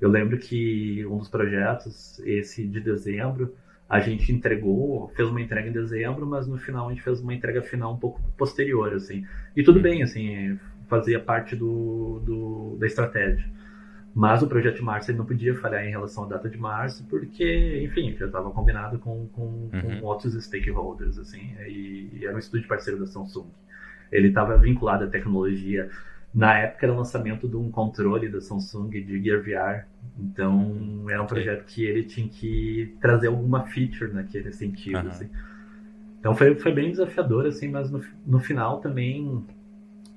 Eu 0.00 0.10
lembro 0.10 0.38
que 0.38 1.04
um 1.06 1.18
dos 1.18 1.28
projetos, 1.28 2.18
esse 2.20 2.66
de 2.66 2.80
dezembro, 2.80 3.54
a 3.88 4.00
gente 4.00 4.32
entregou, 4.32 5.08
fez 5.14 5.28
uma 5.28 5.40
entrega 5.40 5.68
em 5.68 5.72
dezembro, 5.72 6.26
mas 6.26 6.46
no 6.46 6.56
final 6.56 6.88
a 6.88 6.92
gente 6.92 7.02
fez 7.02 7.20
uma 7.20 7.34
entrega 7.34 7.62
final 7.62 7.92
um 7.92 7.98
pouco 7.98 8.20
posterior, 8.36 8.92
assim. 8.94 9.26
E 9.54 9.62
tudo 9.62 9.80
bem, 9.80 10.02
assim, 10.02 10.58
fazia 10.88 11.20
parte 11.20 11.54
do, 11.54 12.20
do 12.24 12.76
da 12.78 12.86
estratégia. 12.86 13.44
Mas 14.14 14.42
o 14.42 14.46
projeto 14.46 14.76
de 14.76 14.82
março 14.82 15.10
ele 15.10 15.18
não 15.18 15.26
podia 15.26 15.54
falhar 15.56 15.84
em 15.84 15.90
relação 15.90 16.24
à 16.24 16.28
data 16.28 16.48
de 16.48 16.56
março, 16.56 17.04
porque, 17.10 17.82
enfim, 17.84 18.16
já 18.16 18.26
estava 18.26 18.50
combinado 18.50 18.98
com, 19.00 19.26
com, 19.28 19.70
uhum. 19.72 20.00
com, 20.00 20.06
outros 20.06 20.34
stakeholders, 20.44 21.18
assim, 21.18 21.54
e, 21.66 22.10
e, 22.12 22.24
era 22.24 22.34
um 22.34 22.38
estúdio 22.38 22.68
parceiro 22.68 23.00
da 23.00 23.06
Samsung. 23.06 23.48
Ele 24.12 24.28
estava 24.28 24.56
vinculado 24.56 25.04
à 25.04 25.06
tecnologia. 25.08 25.90
Na 26.34 26.58
época 26.58 26.86
era 26.86 26.92
o 26.92 26.96
lançamento 26.96 27.48
de 27.48 27.56
um 27.56 27.70
controle 27.70 28.28
da 28.28 28.40
Samsung 28.40 28.90
de 28.90 29.22
Gear 29.22 29.40
VR, 29.40 29.86
então 30.18 31.04
era 31.08 31.22
um 31.22 31.26
projeto 31.26 31.64
que 31.64 31.84
ele 31.84 32.02
tinha 32.02 32.28
que 32.28 32.96
trazer 33.00 33.28
alguma 33.28 33.64
feature 33.66 34.12
naquele 34.12 34.52
sentido, 34.52 34.98
uhum. 34.98 35.08
assim. 35.08 35.30
Então 36.18 36.34
foi, 36.34 36.54
foi 36.56 36.72
bem 36.72 36.90
desafiador, 36.90 37.46
assim, 37.46 37.68
mas 37.68 37.90
no, 37.90 38.02
no 38.26 38.40
final 38.40 38.80
também 38.80 39.44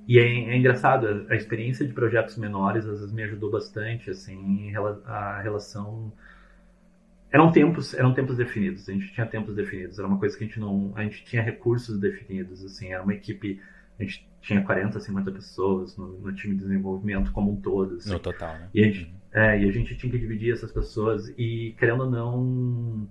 e 0.08 0.17
é, 0.17 0.23
é, 0.23 0.58
engraçado, 0.58 1.25
a 1.30 1.36
experiência 1.36 1.86
de 1.86 1.93
projetos 1.93 2.38
menores 2.38 2.86
às 2.86 3.01
vezes 3.01 3.13
me 3.13 3.23
ajudou 3.23 3.51
bastante, 3.51 4.10
assim, 4.10 4.71
a 5.06 5.41
relação 5.41 6.13
eram 7.30 7.51
tempos, 7.51 7.93
eram 7.93 8.13
tempos 8.13 8.38
definidos, 8.38 8.88
a 8.88 8.93
gente 8.93 9.12
tinha 9.13 9.25
tempos 9.25 9.53
definidos, 9.53 9.99
era 9.99 10.08
uma 10.08 10.17
coisa 10.17 10.38
que 10.38 10.45
a 10.45 10.47
gente 10.47 10.62
não, 10.62 10.93
a 10.95 11.03
gente 11.03 11.25
tinha 11.25 11.41
recursos 11.41 11.99
definidos, 11.99 12.63
assim, 12.63 12.93
era 12.93 13.03
uma 13.03 13.13
equipe, 13.13 13.60
a 13.99 14.03
gente 14.03 14.25
tinha 14.48 14.64
40, 14.64 15.00
50 15.00 15.32
pessoas 15.32 15.98
no, 15.98 16.20
no 16.20 16.34
time 16.34 16.56
de 16.56 16.62
desenvolvimento 16.62 17.34
como 17.34 17.52
um 17.52 17.58
todo, 17.58 17.96
assim. 17.96 18.10
No 18.10 18.20
total, 18.20 18.54
né? 18.54 18.70
E 18.74 18.82
a, 18.82 18.84
gente, 18.86 19.04
uhum. 19.04 19.42
é, 19.42 19.62
e 19.62 19.68
a 19.68 19.72
gente 19.72 19.96
tinha 19.98 20.10
que 20.10 20.18
dividir 20.18 20.54
essas 20.54 20.72
pessoas 20.72 21.28
e, 21.38 21.76
querendo 21.78 22.04
ou 22.04 22.10
não, 22.10 23.10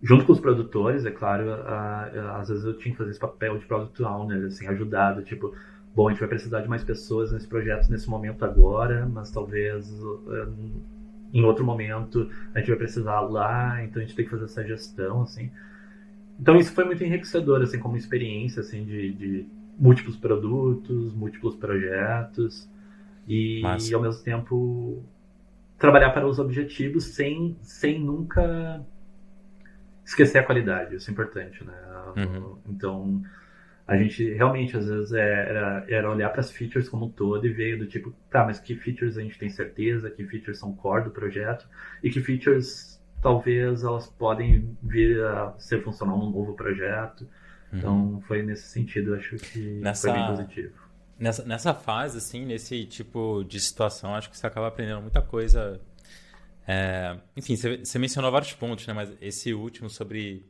junto 0.00 0.24
com 0.24 0.32
os 0.32 0.38
produtores, 0.38 1.04
é 1.04 1.10
claro, 1.10 1.52
a, 1.52 2.04
a, 2.04 2.40
às 2.40 2.48
vezes 2.48 2.64
eu 2.64 2.78
tinha 2.78 2.92
que 2.92 2.98
fazer 2.98 3.10
esse 3.10 3.18
papel 3.18 3.58
de 3.58 3.66
product 3.66 4.00
owner, 4.04 4.46
assim, 4.46 4.68
ajudado, 4.68 5.22
tipo, 5.22 5.52
bom, 5.96 6.06
a 6.06 6.12
gente 6.12 6.20
vai 6.20 6.28
precisar 6.28 6.60
de 6.60 6.68
mais 6.68 6.84
pessoas 6.84 7.32
nesse 7.32 7.48
projeto 7.48 7.90
nesse 7.90 8.08
momento 8.08 8.44
agora, 8.44 9.04
mas 9.04 9.32
talvez 9.32 9.92
uh, 10.00 10.54
em 11.34 11.42
outro 11.42 11.64
momento 11.64 12.30
a 12.54 12.60
gente 12.60 12.68
vai 12.68 12.78
precisar 12.78 13.20
lá, 13.22 13.82
então 13.82 14.00
a 14.00 14.04
gente 14.04 14.14
tem 14.14 14.24
que 14.24 14.30
fazer 14.30 14.44
essa 14.44 14.64
gestão, 14.64 15.22
assim. 15.22 15.50
Então 16.38 16.56
isso 16.56 16.72
foi 16.72 16.84
muito 16.84 17.02
enriquecedor, 17.02 17.62
assim, 17.62 17.80
como 17.80 17.96
experiência, 17.96 18.60
assim, 18.60 18.84
de, 18.84 19.12
de 19.12 19.46
múltiplos 19.78 20.16
produtos, 20.16 21.12
múltiplos 21.14 21.56
projetos 21.56 22.68
e, 23.26 23.62
e, 23.62 23.94
ao 23.94 24.00
mesmo 24.00 24.22
tempo 24.22 25.02
trabalhar 25.78 26.10
para 26.10 26.26
os 26.26 26.38
objetivos 26.38 27.04
sem, 27.04 27.56
sem 27.62 27.98
nunca 27.98 28.84
esquecer 30.04 30.38
a 30.38 30.44
qualidade, 30.44 30.96
isso 30.96 31.10
é 31.10 31.12
importante, 31.12 31.64
né? 31.64 31.74
Uhum. 32.16 32.58
Então 32.68 33.22
a 33.86 33.96
gente 33.96 34.32
realmente 34.32 34.76
às 34.76 34.86
vezes 34.86 35.12
é, 35.12 35.48
era, 35.48 35.84
era 35.88 36.10
olhar 36.10 36.30
para 36.30 36.40
as 36.40 36.50
features 36.50 36.88
como 36.88 37.06
um 37.06 37.10
todo 37.10 37.46
e 37.46 37.52
ver 37.52 37.76
do 37.78 37.86
tipo, 37.86 38.14
tá, 38.30 38.44
mas 38.44 38.60
que 38.60 38.76
features 38.76 39.18
a 39.18 39.22
gente 39.22 39.38
tem 39.38 39.48
certeza, 39.48 40.10
que 40.10 40.24
features 40.24 40.58
são 40.58 40.74
core 40.74 41.04
do 41.04 41.10
projeto 41.10 41.68
e 42.02 42.10
que 42.10 42.20
features 42.20 43.02
talvez 43.20 43.84
elas 43.84 44.06
podem 44.06 44.76
vir 44.82 45.24
a 45.24 45.54
ser 45.58 45.82
funcional 45.82 46.18
num 46.18 46.30
novo 46.30 46.54
projeto. 46.54 47.26
Uhum. 47.72 47.78
Então 47.78 48.22
foi 48.26 48.42
nesse 48.42 48.68
sentido, 48.68 49.14
acho 49.14 49.36
que 49.36 49.58
nessa, 49.80 50.08
foi 50.08 50.18
bem 50.18 50.26
positivo. 50.28 50.74
Nessa, 51.18 51.44
nessa 51.44 51.74
fase, 51.74 52.18
assim, 52.18 52.44
nesse 52.44 52.84
tipo 52.84 53.44
de 53.44 53.58
situação, 53.60 54.14
acho 54.14 54.30
que 54.30 54.36
você 54.36 54.46
acaba 54.46 54.68
aprendendo 54.68 55.00
muita 55.00 55.22
coisa. 55.22 55.80
É, 56.66 57.16
enfim, 57.36 57.56
você, 57.56 57.78
você 57.78 57.98
mencionou 57.98 58.30
vários 58.30 58.52
pontos, 58.52 58.86
né? 58.86 58.92
Mas 58.92 59.12
esse 59.20 59.52
último 59.52 59.88
sobre 59.88 60.46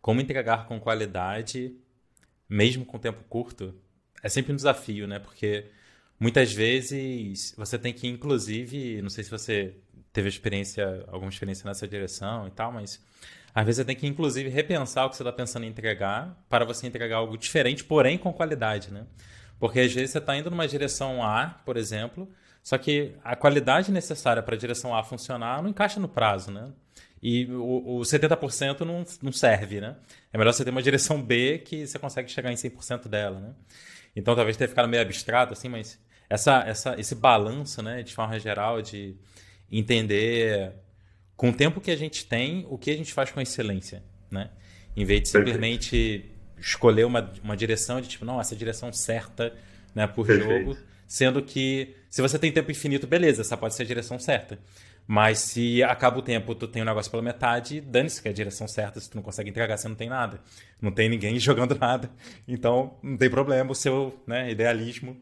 como 0.00 0.20
entregar 0.20 0.66
com 0.66 0.78
qualidade 0.78 1.74
mesmo 2.48 2.84
com 2.84 2.98
tempo 2.98 3.22
curto, 3.28 3.74
é 4.22 4.28
sempre 4.28 4.52
um 4.52 4.56
desafio, 4.56 5.06
né? 5.06 5.18
Porque 5.18 5.66
muitas 6.18 6.52
vezes 6.52 7.54
você 7.56 7.78
tem 7.78 7.92
que, 7.92 8.06
inclusive, 8.06 9.02
não 9.02 9.10
sei 9.10 9.24
se 9.24 9.30
você 9.30 9.74
teve 10.12 10.28
experiência, 10.28 11.04
alguma 11.08 11.30
experiência 11.30 11.66
nessa 11.66 11.88
direção 11.88 12.46
e 12.46 12.50
tal, 12.50 12.72
mas 12.72 13.02
às 13.54 13.64
vezes 13.64 13.76
você 13.76 13.84
tem 13.84 13.94
que, 13.94 14.06
inclusive, 14.06 14.48
repensar 14.48 15.06
o 15.06 15.10
que 15.10 15.16
você 15.16 15.22
está 15.22 15.32
pensando 15.32 15.64
em 15.64 15.68
entregar 15.68 16.36
para 16.48 16.64
você 16.64 16.86
entregar 16.86 17.16
algo 17.16 17.38
diferente, 17.38 17.84
porém 17.84 18.18
com 18.18 18.32
qualidade, 18.32 18.92
né? 18.92 19.06
Porque 19.60 19.78
às 19.80 19.92
vezes 19.92 20.10
você 20.10 20.18
está 20.18 20.36
indo 20.36 20.50
numa 20.50 20.66
direção 20.66 21.22
A, 21.22 21.60
por 21.64 21.76
exemplo, 21.76 22.28
só 22.62 22.76
que 22.76 23.14
a 23.22 23.36
qualidade 23.36 23.92
necessária 23.92 24.42
para 24.42 24.56
a 24.56 24.58
direção 24.58 24.94
A 24.94 25.04
funcionar 25.04 25.62
não 25.62 25.70
encaixa 25.70 26.00
no 26.00 26.08
prazo, 26.08 26.50
né? 26.50 26.72
E 27.22 27.46
o, 27.46 27.98
o 27.98 28.00
70% 28.00 28.80
não, 28.80 29.04
não 29.22 29.32
serve, 29.32 29.80
né? 29.80 29.96
É 30.32 30.36
melhor 30.36 30.52
você 30.52 30.64
ter 30.64 30.70
uma 30.70 30.82
direção 30.82 31.22
B 31.22 31.58
que 31.58 31.86
você 31.86 31.98
consegue 31.98 32.30
chegar 32.30 32.50
em 32.50 32.56
100% 32.56 33.08
dela, 33.08 33.38
né? 33.38 33.54
Então 34.16 34.34
talvez 34.34 34.56
tenha 34.56 34.68
ficado 34.68 34.88
meio 34.88 35.02
abstrato, 35.02 35.52
assim, 35.52 35.68
mas 35.68 35.98
essa, 36.28 36.62
essa, 36.66 37.00
esse 37.00 37.14
balanço, 37.14 37.82
né, 37.82 38.02
de 38.02 38.14
forma 38.14 38.38
geral, 38.38 38.82
de 38.82 39.16
entender 39.70 40.72
com 41.36 41.50
o 41.50 41.52
tempo 41.52 41.80
que 41.80 41.90
a 41.90 41.96
gente 41.96 42.26
tem, 42.26 42.66
o 42.68 42.78
que 42.78 42.90
a 42.90 42.96
gente 42.96 43.12
faz 43.12 43.30
com 43.30 43.40
excelência, 43.40 44.02
né? 44.30 44.50
Em 44.96 45.04
vez 45.04 45.22
de 45.22 45.28
simplesmente 45.28 46.30
escolher 46.58 47.04
uma, 47.04 47.32
uma 47.42 47.56
direção 47.56 48.00
de 48.00 48.08
tipo, 48.08 48.24
não, 48.24 48.40
essa 48.40 48.54
é 48.54 48.56
direção 48.56 48.92
certa 48.92 49.52
né, 49.94 50.06
por 50.06 50.26
Perfeito. 50.26 50.50
jogo, 50.50 50.78
sendo 51.06 51.42
que 51.42 51.94
se 52.08 52.22
você 52.22 52.38
tem 52.38 52.50
tempo 52.52 52.70
infinito, 52.70 53.06
beleza, 53.06 53.42
essa 53.42 53.56
pode 53.56 53.74
ser 53.74 53.82
a 53.82 53.86
direção 53.86 54.18
certa. 54.18 54.58
Mas 55.06 55.40
se 55.40 55.82
acaba 55.82 56.18
o 56.18 56.22
tempo, 56.22 56.54
tu 56.54 56.66
tem 56.66 56.80
um 56.80 56.84
negócio 56.84 57.10
pela 57.10 57.22
metade, 57.22 57.80
dane-se 57.80 58.22
que 58.22 58.28
é 58.28 58.30
a 58.30 58.34
direção 58.34 58.66
certa, 58.66 58.98
se 59.00 59.10
tu 59.10 59.16
não 59.16 59.22
consegue 59.22 59.50
entregar, 59.50 59.76
você 59.76 59.86
não 59.86 59.94
tem 59.94 60.08
nada. 60.08 60.40
Não 60.80 60.90
tem 60.90 61.08
ninguém 61.08 61.36
jogando 61.40 61.76
nada. 61.78 62.10
Então, 62.48 62.98
não 63.02 63.16
tem 63.16 63.28
problema 63.28 63.70
o 63.70 63.74
seu 63.74 64.22
né, 64.26 64.50
idealismo. 64.50 65.20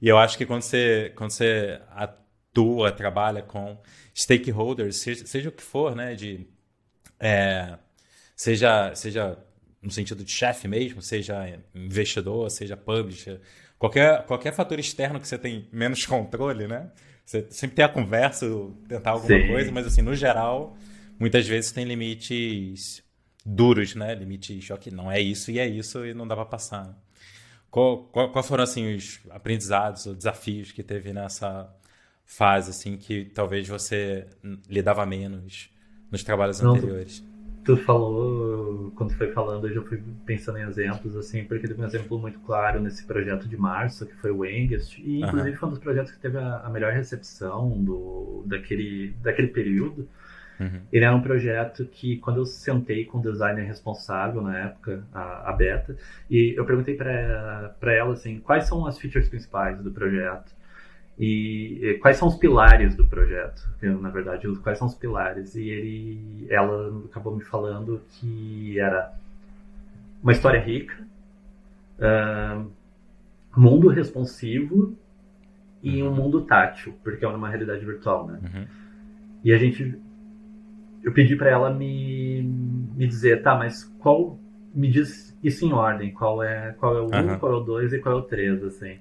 E 0.00 0.08
eu 0.08 0.18
acho 0.18 0.36
que 0.36 0.44
quando 0.44 0.62
você, 0.62 1.12
quando 1.16 1.30
você 1.30 1.80
atua, 1.90 2.92
trabalha 2.92 3.40
com 3.40 3.78
stakeholders, 4.14 4.96
seja, 4.96 5.26
seja 5.26 5.48
o 5.48 5.52
que 5.52 5.62
for, 5.62 5.94
né, 5.94 6.14
de, 6.14 6.46
é, 7.18 7.78
seja, 8.36 8.94
seja 8.94 9.38
no 9.82 9.90
sentido 9.90 10.24
de 10.24 10.30
chefe 10.30 10.68
mesmo, 10.68 11.02
seja 11.02 11.58
investidor, 11.74 12.50
seja 12.50 12.76
publisher, 12.76 13.40
qualquer, 13.78 14.24
qualquer 14.26 14.52
fator 14.52 14.78
externo 14.78 15.18
que 15.18 15.26
você 15.26 15.36
tem 15.36 15.68
menos 15.72 16.04
controle, 16.06 16.68
né? 16.68 16.90
Você 17.24 17.46
sempre 17.50 17.76
tem 17.76 17.84
a 17.84 17.88
conversa, 17.88 18.46
tentar 18.88 19.12
alguma 19.12 19.38
Sim. 19.38 19.46
coisa, 19.46 19.72
mas 19.72 19.86
assim, 19.86 20.02
no 20.02 20.14
geral, 20.14 20.76
muitas 21.18 21.46
vezes 21.46 21.72
tem 21.72 21.84
limites 21.84 23.02
duros, 23.44 23.94
né? 23.94 24.14
Limites, 24.14 24.68
que 24.80 24.90
não 24.90 25.10
é 25.10 25.20
isso 25.20 25.50
e 25.50 25.58
é 25.58 25.66
isso 25.66 26.04
e 26.04 26.14
não 26.14 26.26
dá 26.26 26.34
para 26.34 26.44
passar. 26.44 26.96
Qual, 27.70 28.04
qual, 28.04 28.30
qual, 28.30 28.44
foram 28.44 28.64
assim 28.64 28.94
os 28.94 29.20
aprendizados 29.30 30.06
ou 30.06 30.14
desafios 30.14 30.72
que 30.72 30.82
teve 30.82 31.12
nessa 31.12 31.74
fase 32.24 32.70
assim 32.70 32.96
que 32.96 33.26
talvez 33.26 33.68
você 33.68 34.26
lidava 34.68 35.04
menos 35.04 35.70
nos 36.10 36.22
trabalhos 36.22 36.60
não, 36.60 36.74
anteriores? 36.74 37.24
tu 37.64 37.76
falou, 37.76 38.92
quando 38.96 39.14
foi 39.14 39.30
falando, 39.32 39.68
eu 39.68 39.74
já 39.74 39.82
fui 39.82 40.02
pensando 40.26 40.58
em 40.58 40.62
exemplos, 40.62 41.16
assim, 41.16 41.44
porque 41.44 41.68
teve 41.68 41.80
um 41.80 41.84
exemplo 41.84 42.18
muito 42.18 42.40
claro 42.40 42.80
nesse 42.80 43.04
projeto 43.04 43.48
de 43.48 43.56
março, 43.56 44.06
que 44.06 44.14
foi 44.16 44.30
o 44.30 44.44
Engest, 44.44 45.00
e 45.00 45.20
inclusive 45.20 45.50
uhum. 45.50 45.56
foi 45.56 45.68
um 45.68 45.72
dos 45.72 45.80
projetos 45.80 46.12
que 46.12 46.18
teve 46.18 46.38
a, 46.38 46.58
a, 46.64 46.70
melhor 46.70 46.92
recepção 46.92 47.70
do, 47.82 48.42
daquele, 48.46 49.14
daquele 49.22 49.48
período. 49.48 50.08
Uhum. 50.58 50.80
Ele 50.92 51.04
era 51.04 51.14
um 51.14 51.22
projeto 51.22 51.84
que, 51.84 52.16
quando 52.18 52.38
eu 52.38 52.46
sentei 52.46 53.04
com 53.04 53.18
o 53.18 53.22
designer 53.22 53.64
responsável 53.64 54.42
na 54.42 54.58
época, 54.58 55.04
a, 55.12 55.50
a 55.50 55.52
Beta, 55.52 55.96
e 56.28 56.54
eu 56.56 56.64
perguntei 56.64 56.96
para 56.96 57.94
ela, 57.94 58.12
assim, 58.12 58.40
quais 58.40 58.66
são 58.66 58.86
as 58.86 58.98
features 58.98 59.28
principais 59.28 59.80
do 59.80 59.90
projeto. 59.90 60.52
E, 61.18 61.98
quais 62.00 62.16
são 62.16 62.28
os 62.28 62.36
pilares 62.36 62.96
do 62.96 63.06
projeto? 63.06 63.68
Na 64.00 64.10
verdade, 64.10 64.48
quais 64.58 64.78
são 64.78 64.86
os 64.86 64.94
pilares? 64.94 65.54
E 65.54 65.68
ele, 65.68 66.46
ela 66.48 67.04
acabou 67.04 67.36
me 67.36 67.44
falando 67.44 68.00
que 68.08 68.78
era 68.78 69.12
uma 70.22 70.32
história 70.32 70.60
rica, 70.60 70.94
uh, 71.98 72.70
mundo 73.56 73.88
responsivo 73.88 74.96
e 75.82 76.02
um 76.02 76.14
mundo 76.14 76.42
tátil, 76.42 76.94
porque 77.02 77.24
é 77.24 77.28
uma 77.28 77.48
realidade 77.48 77.84
virtual, 77.84 78.26
né? 78.26 78.38
Uhum. 78.42 78.66
E 79.44 79.52
a 79.52 79.58
gente, 79.58 79.98
eu 81.02 81.12
pedi 81.12 81.34
para 81.34 81.50
ela 81.50 81.70
me, 81.70 82.42
me 82.42 83.06
dizer, 83.06 83.42
tá, 83.42 83.56
mas 83.56 83.84
qual 83.98 84.38
me 84.72 84.88
diz 84.88 85.36
isso 85.42 85.66
em 85.66 85.72
ordem? 85.72 86.12
Qual 86.12 86.42
é 86.42 86.72
qual 86.78 86.96
é 86.96 87.00
o 87.00 87.06
1, 87.06 87.34
um, 87.34 87.38
qual 87.38 87.52
é 87.52 87.56
o 87.56 87.60
2 87.60 87.92
e 87.92 87.98
qual 87.98 88.16
é 88.16 88.18
o 88.18 88.22
3, 88.22 88.62
assim? 88.64 88.98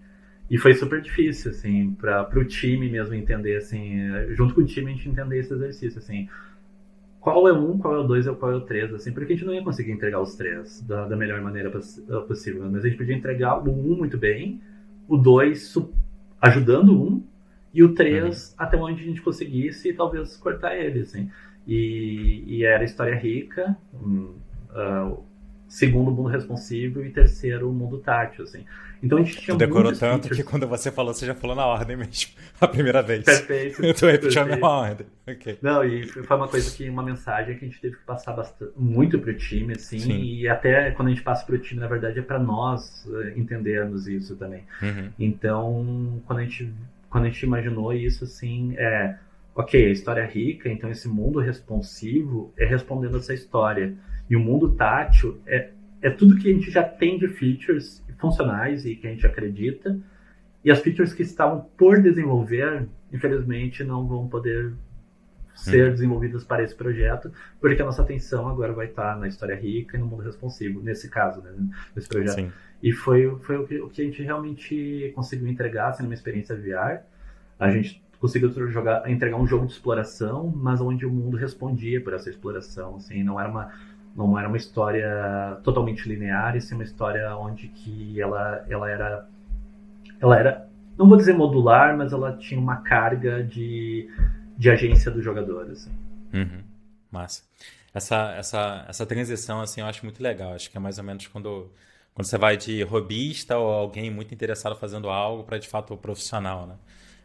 E 0.52 0.58
foi 0.58 0.74
super 0.74 1.02
difícil, 1.02 1.52
assim, 1.52 1.94
para 1.94 2.28
o 2.38 2.44
time 2.44 2.90
mesmo 2.90 3.16
entender, 3.16 3.56
assim, 3.56 4.02
junto 4.32 4.54
com 4.54 4.60
o 4.60 4.66
time 4.66 4.92
a 4.92 4.94
gente 4.94 5.08
entender 5.08 5.40
esse 5.40 5.54
exercício, 5.54 5.98
assim, 5.98 6.28
qual 7.22 7.48
é 7.48 7.54
um, 7.54 7.78
qual 7.78 7.96
é 7.96 8.00
o 8.00 8.04
dois 8.04 8.28
e 8.28 8.34
qual 8.34 8.52
é 8.52 8.56
o 8.56 8.60
três, 8.60 8.94
assim, 8.94 9.14
porque 9.14 9.32
a 9.32 9.36
gente 9.38 9.46
não 9.46 9.54
ia 9.54 9.64
conseguir 9.64 9.94
entregar 9.94 10.20
os 10.20 10.36
três 10.36 10.82
da, 10.82 11.08
da 11.08 11.16
melhor 11.16 11.40
maneira 11.40 11.72
possível, 11.72 12.70
mas 12.70 12.84
a 12.84 12.90
gente 12.90 12.98
podia 12.98 13.16
entregar 13.16 13.66
o 13.66 13.72
um 13.72 13.96
muito 13.96 14.18
bem, 14.18 14.60
o 15.08 15.16
dois 15.16 15.74
ajudando 16.42 17.02
um, 17.02 17.24
e 17.74 17.82
o 17.82 17.96
três 17.96 18.50
uhum. 18.50 18.56
até 18.58 18.76
onde 18.76 19.04
a 19.04 19.06
gente 19.06 19.22
conseguisse 19.22 19.88
e 19.88 19.94
talvez 19.94 20.36
cortar 20.36 20.76
ele, 20.76 21.00
assim. 21.00 21.32
E, 21.66 22.44
e 22.46 22.66
era 22.66 22.84
história 22.84 23.16
rica, 23.16 23.78
um, 23.94 24.36
uh, 24.72 25.24
segundo 25.72 26.10
o 26.10 26.14
mundo 26.14 26.28
responsivo 26.28 27.02
e 27.02 27.10
terceiro 27.10 27.70
o 27.70 27.74
mundo 27.74 27.98
tátil, 28.00 28.44
assim. 28.44 28.66
Então 29.02 29.18
a 29.18 29.24
gente 29.24 29.38
tinha 29.38 29.56
decorou 29.56 29.94
tanto 29.94 30.24
features. 30.24 30.38
que 30.38 30.44
quando 30.44 30.68
você 30.68 30.92
falou, 30.92 31.14
você 31.14 31.26
já 31.26 31.34
falou 31.34 31.56
na 31.56 31.66
ordem 31.66 31.96
mesmo, 31.96 32.34
a 32.60 32.68
primeira 32.68 33.02
vez. 33.02 33.24
Perfeito. 33.24 33.84
Eu 33.84 33.94
tô 33.94 34.08
repetindo 34.08 34.40
a 34.40 34.46
mesma 34.46 34.70
ordem. 34.70 35.08
Okay. 35.26 35.58
Não, 35.62 35.82
e 35.86 36.06
foi 36.06 36.36
uma 36.36 36.50
coisa 36.50 36.70
que, 36.76 36.90
uma 36.90 37.02
mensagem 37.02 37.58
que 37.58 37.64
a 37.64 37.68
gente 37.70 37.80
teve 37.80 37.96
que 37.96 38.04
passar 38.04 38.34
bastante, 38.34 38.74
muito 38.76 39.18
pro 39.18 39.34
time, 39.34 39.74
assim, 39.74 40.00
Sim. 40.00 40.22
e 40.22 40.46
até 40.46 40.92
quando 40.92 41.08
a 41.08 41.12
gente 41.12 41.24
passa 41.24 41.46
pro 41.46 41.58
time, 41.58 41.80
na 41.80 41.88
verdade, 41.88 42.20
é 42.20 42.22
para 42.22 42.38
nós 42.38 43.08
eh, 43.10 43.34
entendermos 43.38 44.10
isso 44.10 44.36
também. 44.36 44.66
Uhum. 44.82 45.10
Então, 45.18 46.22
quando 46.28 46.40
a 46.40 46.44
gente 46.44 46.70
quando 47.10 47.26
a 47.26 47.28
gente 47.30 47.44
imaginou 47.44 47.94
isso, 47.94 48.26
assim, 48.26 48.74
é, 48.78 49.18
ok, 49.56 49.88
a 49.88 49.90
história 49.90 50.22
é 50.22 50.28
rica, 50.28 50.70
então 50.70 50.90
esse 50.90 51.08
mundo 51.08 51.40
responsivo 51.40 52.54
é 52.58 52.66
respondendo 52.66 53.18
essa 53.18 53.34
história. 53.34 53.96
E 54.30 54.36
o 54.36 54.40
mundo 54.40 54.72
tátil 54.74 55.40
é, 55.46 55.70
é 56.02 56.10
tudo 56.10 56.38
que 56.38 56.50
a 56.50 56.54
gente 56.54 56.72
já 56.72 56.84
tem 56.84 57.18
de 57.18 57.28
features 57.28 58.04
funcionais 58.18 58.86
e 58.86 58.96
que 58.96 59.08
a 59.08 59.10
gente 59.10 59.26
acredita. 59.26 60.00
E 60.64 60.72
as 60.72 60.80
features 60.80 61.14
que 61.14 61.24
estavam 61.24 61.66
por 61.76 62.02
desenvolver, 62.02 62.88
infelizmente, 63.12 63.84
não 63.84 64.08
vão 64.08 64.28
poder 64.28 64.74
ser 65.56 65.90
hum. 65.90 65.92
desenvolvidas 65.92 66.44
para 66.44 66.64
esse 66.64 66.76
projeto, 66.76 67.32
porque 67.60 67.82
a 67.82 67.86
nossa 67.86 68.02
atenção 68.02 68.48
agora 68.48 68.74
vai 68.74 68.88
estar 68.88 69.18
na 69.18 69.28
história 69.28 69.56
rica 69.56 69.98
e 69.98 70.00
no 70.00 70.08
mundo 70.08 70.24
responsivo, 70.24 70.82
nesse 70.82 71.10
caso, 71.10 71.42
né, 71.42 71.52
nesse 71.96 72.08
projeto. 72.08 72.36
Sim. 72.36 72.52
E 72.82 72.92
foi, 72.92 73.36
foi 73.42 73.58
o, 73.58 73.68
que, 73.68 73.80
o 73.80 73.90
que 73.90 74.02
a 74.02 74.06
gente 74.06 74.24
realmente 74.24 75.12
conseguiu 75.14 75.48
entregar, 75.48 75.94
sendo 75.94 76.08
uma 76.08 76.16
experiência 76.16 76.56
VR. 76.56 77.04
A 77.60 77.70
gente 77.70 78.02
conseguiu 78.20 78.52
jogar, 78.70 79.10
entregar 79.10 79.38
um 79.38 79.46
jogo 79.46 79.68
de 79.68 79.74
exploração, 79.74 80.52
mas 80.56 80.82
onde 80.82 81.06
o 81.06 81.12
mundo 81.12 81.38
respondia 81.38 82.02
por 82.02 82.14
essa 82.14 82.30
exploração, 82.30 82.96
assim, 82.96 83.24
não 83.24 83.40
era 83.40 83.50
uma 83.50 83.72
não 84.15 84.38
era 84.38 84.47
uma 84.47 84.58
história 84.58 85.60
totalmente 85.63 86.08
linear, 86.08 86.56
e 86.56 86.62
sim 86.62 86.76
uma 86.76 86.84
história 86.84 87.36
onde 87.38 87.67
que 87.67 88.19
ela, 88.19 88.65
ela 88.69 88.89
era 88.89 89.28
ela 90.19 90.38
era 90.38 90.71
não 90.97 91.08
vou 91.08 91.17
dizer 91.17 91.34
modular, 91.34 91.97
mas 91.97 92.13
ela 92.13 92.38
tinha 92.38 92.60
uma 92.60 92.78
carga 92.78 93.43
de, 93.43 94.10
de 94.58 94.69
agência 94.69 95.10
do 95.10 95.21
jogador, 95.21 95.69
assim. 95.71 95.91
Uhum. 96.34 96.62
Massa. 97.10 97.43
Essa, 97.93 98.36
essa, 98.36 98.86
essa 98.88 99.06
transição, 99.06 99.62
assim, 99.62 99.82
eu 99.82 99.88
acho 99.88 100.06
muito 100.06 100.21
legal. 100.21 100.54
Acho 100.54 100.69
que 100.69 100.78
é 100.78 100.80
mais 100.80 100.97
ou 100.97 101.04
menos 101.04 101.28
quando, 101.28 101.71
quando 102.13 102.26
você 102.26 102.38
vai 102.38 102.56
de 102.56 102.84
robista 102.84 103.58
ou 103.58 103.71
alguém 103.71 104.12
muito 104.12 104.34
interessado 104.34 104.76
fazendo 104.76 105.10
algo 105.10 105.43
para, 105.43 105.58
de 105.58 105.67
fato, 105.67 105.93
o 105.93 105.97
profissional, 105.97 106.67
né? 106.67 106.76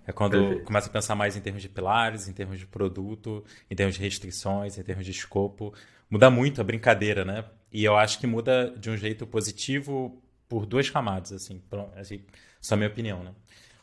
É 0.07 0.13
quando 0.13 0.39
Perfeito. 0.39 0.65
começa 0.65 0.89
a 0.89 0.93
pensar 0.93 1.15
mais 1.17 1.37
em 1.37 1.41
termos 1.41 1.61
de 1.61 1.69
pilares, 1.69 2.29
em 2.29 2.33
termos 2.33 2.61
de 2.61 2.67
produto, 2.67 3.45
em 3.69 3.75
termos 3.75 3.97
de 3.97 4.01
restrições, 4.01 4.79
em 4.79 4.83
termos 4.83 5.05
de 5.05 5.11
escopo. 5.11 5.75
Muda 6.11 6.31
muito 6.31 6.61
a 6.61 6.65
brincadeira, 6.65 7.25
né? 7.25 7.45
E 7.73 7.85
eu 7.85 7.97
acho 7.97 8.19
que 8.19 8.27
muda 8.27 8.73
de 8.79 8.91
um 8.91 8.97
jeito 8.97 9.27
positivo 9.27 10.23
por 10.49 10.65
duas 10.67 10.89
camadas, 10.89 11.33
assim. 11.33 11.61
assim 11.97 12.23
essa 12.61 12.75
é 12.75 12.75
a 12.75 12.77
minha 12.77 12.89
opinião, 12.89 13.23
né? 13.23 13.33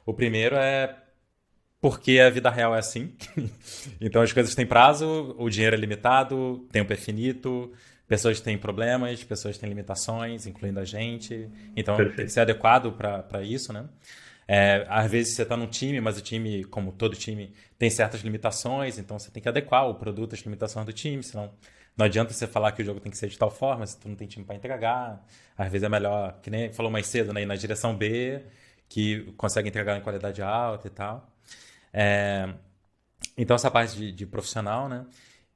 O 0.05 0.13
primeiro 0.13 0.55
é 0.55 0.97
porque 1.81 2.19
a 2.19 2.29
vida 2.29 2.49
real 2.49 2.73
é 2.73 2.79
assim. 2.79 3.13
então 3.99 4.21
as 4.21 4.31
coisas 4.31 4.55
têm 4.55 4.65
prazo, 4.65 5.35
o 5.37 5.49
dinheiro 5.49 5.75
é 5.75 5.79
limitado, 5.79 6.65
tempo 6.71 6.93
é 6.93 6.95
finito, 6.95 7.73
pessoas 8.07 8.39
têm 8.39 8.57
problemas, 8.57 9.23
pessoas 9.23 9.57
têm 9.57 9.67
limitações, 9.67 10.47
incluindo 10.47 10.79
a 10.79 10.85
gente. 10.85 11.49
Então 11.75 11.97
Perfeito. 11.97 12.15
tem 12.15 12.25
que 12.25 12.31
ser 12.31 12.39
adequado 12.39 12.93
para 12.93 13.43
isso, 13.43 13.73
né? 13.73 13.85
É, 14.47 14.85
às 14.89 15.09
vezes 15.09 15.35
você 15.35 15.43
está 15.43 15.55
num 15.55 15.67
time, 15.67 15.99
mas 16.01 16.17
o 16.17 16.21
time, 16.21 16.63
como 16.65 16.91
todo 16.91 17.15
time, 17.15 17.53
tem 17.77 17.89
certas 17.89 18.21
limitações, 18.21 18.97
então 18.97 19.17
você 19.17 19.31
tem 19.31 19.41
que 19.41 19.47
adequar 19.49 19.87
o 19.87 19.95
produto 19.95 20.35
às 20.35 20.41
limitações 20.41 20.85
do 20.85 20.93
time, 20.93 21.23
senão 21.23 21.51
não 21.97 22.05
adianta 22.05 22.33
você 22.33 22.47
falar 22.47 22.71
que 22.71 22.81
o 22.81 22.85
jogo 22.85 22.99
tem 22.99 23.11
que 23.11 23.17
ser 23.17 23.27
de 23.27 23.37
tal 23.37 23.51
forma 23.51 23.85
se 23.85 23.99
tu 23.99 24.07
não 24.09 24.15
tem 24.15 24.27
time 24.27 24.45
para 24.45 24.55
entregar. 24.55 25.25
Às 25.57 25.71
vezes 25.71 25.83
é 25.83 25.89
melhor, 25.89 26.39
que 26.41 26.49
nem 26.49 26.71
falou 26.73 26.91
mais 26.91 27.07
cedo, 27.07 27.33
né, 27.33 27.43
ir 27.43 27.45
na 27.45 27.55
direção 27.55 27.95
B, 27.95 28.43
que 28.89 29.33
consegue 29.37 29.69
entregar 29.69 29.97
em 29.97 30.01
qualidade 30.01 30.41
alta 30.41 30.87
e 30.87 30.89
tal. 30.89 31.29
É, 31.93 32.53
então 33.37 33.55
essa 33.55 33.69
parte 33.71 33.95
de, 33.95 34.11
de, 34.11 34.25
profissional, 34.25 34.89
né? 34.89 35.05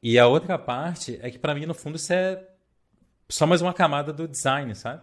E 0.02 0.20
a 0.20 0.28
outra 0.28 0.60
parte 0.60 1.20
é 1.22 1.32
que 1.32 1.40
para 1.40 1.56
mim, 1.56 1.66
no 1.66 1.74
fundo, 1.74 1.96
isso 1.98 2.14
é 2.14 2.44
só 3.30 3.48
mais 3.48 3.62
uma 3.62 3.74
camada 3.74 4.14
do 4.14 4.28
design, 4.28 4.74
sabe? 4.76 5.02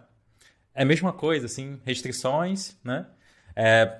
É 0.73 0.83
a 0.83 0.85
mesma 0.85 1.13
coisa, 1.13 1.45
assim, 1.47 1.79
restrições, 1.85 2.77
né? 2.83 3.05
é, 3.55 3.99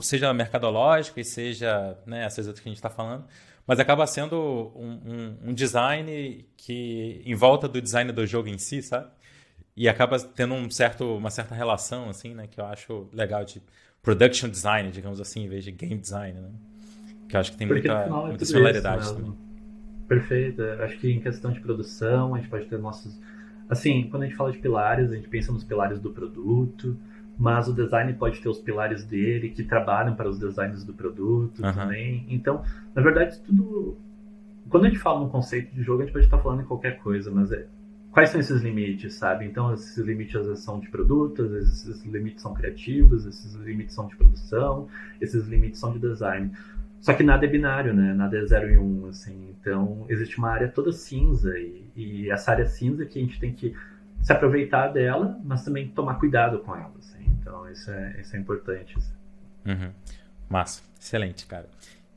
seja 0.00 0.34
mercadológica 0.34 1.20
e 1.20 1.24
seja 1.24 1.96
né, 2.04 2.24
essas 2.24 2.46
outras 2.46 2.62
que 2.62 2.68
a 2.68 2.70
gente 2.70 2.78
está 2.78 2.90
falando, 2.90 3.24
mas 3.70 3.78
acaba 3.78 4.04
sendo 4.04 4.36
um, 4.74 4.98
um, 5.06 5.50
um, 5.50 5.54
design 5.54 6.44
que 6.56 7.22
em 7.24 7.36
volta 7.36 7.68
do 7.68 7.80
design 7.80 8.10
do 8.10 8.26
jogo 8.26 8.48
em 8.48 8.58
si, 8.58 8.82
sabe? 8.82 9.06
E 9.76 9.88
acaba 9.88 10.18
tendo 10.18 10.54
um 10.54 10.68
certo, 10.68 11.16
uma 11.16 11.30
certa 11.30 11.54
relação, 11.54 12.08
assim, 12.08 12.34
né? 12.34 12.48
Que 12.48 12.60
eu 12.60 12.64
acho 12.64 13.08
legal 13.12 13.44
de 13.44 13.62
production 14.02 14.48
design, 14.48 14.90
digamos 14.90 15.20
assim, 15.20 15.44
em 15.44 15.48
vez 15.48 15.62
de 15.62 15.70
game 15.70 15.96
design, 15.96 16.40
né? 16.40 16.50
Que 17.28 17.36
eu 17.36 17.40
acho 17.40 17.52
que 17.52 17.58
tem 17.58 17.68
Porque, 17.68 17.86
muita, 17.86 18.02
é 18.02 18.08
muita 18.08 18.44
similaridade 18.44 19.14
também. 19.14 19.38
Perfeito. 20.08 20.62
Acho 20.80 20.98
que 20.98 21.08
em 21.08 21.20
questão 21.20 21.52
de 21.52 21.60
produção, 21.60 22.34
a 22.34 22.38
gente 22.38 22.50
pode 22.50 22.66
ter 22.66 22.76
nossos... 22.76 23.16
Assim, 23.68 24.08
quando 24.10 24.24
a 24.24 24.26
gente 24.26 24.34
fala 24.36 24.50
de 24.50 24.58
pilares, 24.58 25.12
a 25.12 25.14
gente 25.14 25.28
pensa 25.28 25.52
nos 25.52 25.62
pilares 25.62 26.00
do 26.00 26.10
produto, 26.10 26.98
mas 27.40 27.66
o 27.68 27.72
design 27.72 28.12
pode 28.12 28.38
ter 28.38 28.50
os 28.50 28.58
pilares 28.58 29.02
dele 29.02 29.48
que 29.48 29.64
trabalham 29.64 30.14
para 30.14 30.28
os 30.28 30.38
designs 30.38 30.84
do 30.84 30.92
produto 30.92 31.64
uhum. 31.64 31.72
também. 31.72 32.26
Então, 32.28 32.62
na 32.94 33.00
verdade, 33.00 33.40
tudo. 33.40 33.96
Quando 34.68 34.84
a 34.84 34.88
gente 34.90 35.00
fala 35.00 35.20
no 35.20 35.30
conceito 35.30 35.74
de 35.74 35.82
jogo, 35.82 36.02
a 36.02 36.04
gente 36.04 36.12
pode 36.12 36.26
estar 36.26 36.36
falando 36.36 36.60
em 36.60 36.66
qualquer 36.66 36.98
coisa, 36.98 37.30
mas 37.30 37.50
é... 37.50 37.66
quais 38.12 38.28
são 38.28 38.38
esses 38.38 38.60
limites, 38.60 39.14
sabe? 39.14 39.46
Então, 39.46 39.72
esses 39.72 39.96
limites 39.96 40.36
às 40.36 40.46
vezes 40.48 40.62
são 40.62 40.78
de 40.78 40.90
produtos, 40.90 41.50
esses 41.50 42.04
limites 42.04 42.42
são 42.42 42.52
criativos, 42.52 43.24
esses 43.24 43.54
limites 43.54 43.94
são 43.94 44.06
de 44.06 44.16
produção, 44.16 44.86
esses 45.18 45.48
limites 45.48 45.80
são 45.80 45.92
de 45.94 45.98
design. 45.98 46.52
Só 47.00 47.14
que 47.14 47.22
nada 47.22 47.46
é 47.46 47.48
binário, 47.48 47.94
né? 47.94 48.12
Nada 48.12 48.36
é 48.36 48.44
0 48.44 48.70
e 48.70 48.76
1, 48.76 48.82
um, 48.82 49.08
assim. 49.08 49.48
Então, 49.58 50.04
existe 50.10 50.36
uma 50.36 50.50
área 50.50 50.68
toda 50.68 50.92
cinza 50.92 51.58
e, 51.58 51.86
e 51.96 52.30
essa 52.30 52.50
área 52.50 52.66
cinza 52.66 53.06
que 53.06 53.18
a 53.18 53.22
gente 53.22 53.40
tem 53.40 53.54
que 53.54 53.74
se 54.22 54.32
aproveitar 54.32 54.88
dela, 54.88 55.38
mas 55.44 55.64
também 55.64 55.88
tomar 55.88 56.14
cuidado 56.14 56.58
com 56.60 56.74
ela. 56.74 56.92
Assim. 56.98 57.24
Então 57.40 57.68
isso 57.70 57.90
é, 57.90 58.20
isso 58.20 58.36
é 58.36 58.38
importante. 58.38 58.96
Assim. 58.96 59.12
Uhum. 59.66 59.92
Massa, 60.48 60.82
excelente, 61.00 61.46
cara. 61.46 61.68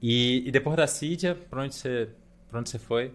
E, 0.01 0.47
e 0.47 0.51
depois 0.51 0.75
da 0.75 0.87
Cidia, 0.87 1.35
para 1.49 1.63
onde 1.63 1.75
você, 1.75 2.09
para 2.49 2.59
onde 2.59 2.69
você 2.69 2.79
foi? 2.79 3.13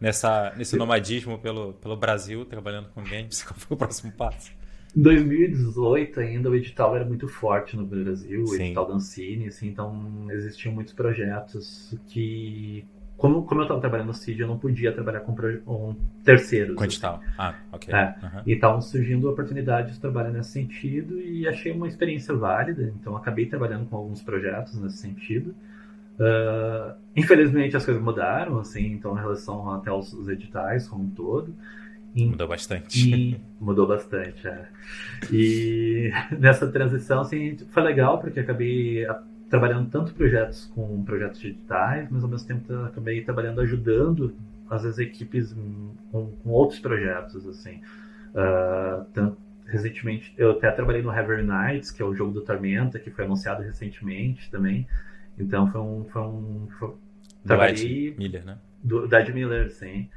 Nessa, 0.00 0.54
nesse 0.56 0.76
nomadismo 0.76 1.38
pelo, 1.38 1.72
pelo 1.74 1.96
Brasil, 1.96 2.44
trabalhando 2.44 2.88
com 2.90 3.02
games, 3.02 3.42
qual 3.44 3.58
foi 3.58 3.74
o 3.74 3.78
próximo 3.78 4.12
passo? 4.12 4.52
Em 4.96 5.02
2018 5.02 6.20
ainda 6.20 6.48
o 6.48 6.54
edital 6.54 6.94
era 6.94 7.04
muito 7.04 7.28
forte 7.28 7.76
no 7.76 7.84
Brasil, 7.84 8.42
o 8.44 8.48
Sim. 8.48 8.66
edital 8.66 8.86
da 8.86 8.94
Ancine, 8.94 9.48
assim, 9.48 9.68
então 9.68 10.26
existiam 10.30 10.72
muitos 10.72 10.94
projetos 10.94 11.94
que 12.06 12.86
como, 13.18 13.42
como 13.42 13.60
eu 13.60 13.64
estava 13.64 13.80
trabalhando 13.80 14.06
no 14.06 14.14
CID, 14.14 14.42
eu 14.42 14.46
não 14.46 14.56
podia 14.56 14.92
trabalhar 14.92 15.20
com, 15.20 15.34
com 15.64 15.96
terceiros. 16.24 16.76
Com 16.76 16.84
edital. 16.84 17.16
Assim. 17.16 17.34
Ah, 17.36 17.54
ok. 17.72 17.92
É. 17.92 18.14
Uhum. 18.22 18.42
E 18.46 18.52
estavam 18.52 18.80
surgindo 18.80 19.28
oportunidades 19.28 19.94
de 19.94 20.00
trabalhar 20.00 20.30
nesse 20.30 20.52
sentido 20.52 21.20
e 21.20 21.46
achei 21.48 21.72
uma 21.72 21.88
experiência 21.88 22.32
válida, 22.32 22.80
então 22.94 23.16
acabei 23.16 23.46
trabalhando 23.46 23.86
com 23.86 23.96
alguns 23.96 24.22
projetos 24.22 24.80
nesse 24.80 24.98
sentido. 24.98 25.52
Uh, 26.14 26.94
infelizmente 27.16 27.76
as 27.76 27.84
coisas 27.84 28.02
mudaram, 28.02 28.58
assim, 28.60 28.86
então 28.92 29.16
em 29.16 29.20
relação 29.20 29.68
até 29.72 29.90
aos 29.90 30.28
editais 30.28 30.86
como 30.86 31.02
um 31.02 31.10
todo. 31.10 31.52
E, 32.14 32.24
mudou 32.24 32.46
bastante. 32.46 33.10
E, 33.10 33.40
mudou 33.60 33.86
bastante, 33.86 34.46
é. 34.46 34.68
E 35.32 36.12
nessa 36.38 36.68
transição, 36.68 37.22
assim, 37.22 37.56
foi 37.70 37.82
legal 37.82 38.20
porque 38.20 38.38
acabei 38.38 39.04
trabalhando 39.48 39.88
tanto 39.90 40.14
projetos 40.14 40.66
com 40.74 41.02
projetos 41.04 41.40
digitais, 41.40 42.08
mas 42.10 42.22
ao 42.22 42.28
mesmo 42.28 42.46
tempo 42.46 42.72
acabei 42.84 43.22
trabalhando 43.22 43.60
ajudando 43.60 44.34
às 44.70 44.82
vezes 44.82 44.98
equipes 44.98 45.54
com, 46.12 46.32
com 46.42 46.50
outros 46.50 46.78
projetos 46.78 47.46
assim. 47.46 47.80
Uh, 48.30 49.04
tanto, 49.14 49.38
recentemente 49.66 50.34
eu 50.36 50.52
até 50.52 50.70
trabalhei 50.70 51.02
no 51.02 51.12
Heavy 51.12 51.42
Nights, 51.42 51.90
que 51.90 52.02
é 52.02 52.04
o 52.04 52.14
jogo 52.14 52.32
do 52.32 52.42
Tormenta, 52.42 52.98
que 52.98 53.10
foi 53.10 53.24
anunciado 53.24 53.62
recentemente 53.62 54.50
também. 54.50 54.86
Então 55.38 55.70
foi 55.70 55.80
um 55.80 56.04
foi 56.04 56.22
um 56.22 56.68
foi, 56.78 56.94
trabalhei 57.44 58.08
Ed 58.08 58.18
Miller, 58.18 58.44
né? 58.44 58.58
Do, 58.82 59.04
Ed 59.14 59.32
Miller, 59.32 59.70
sim. 59.70 60.08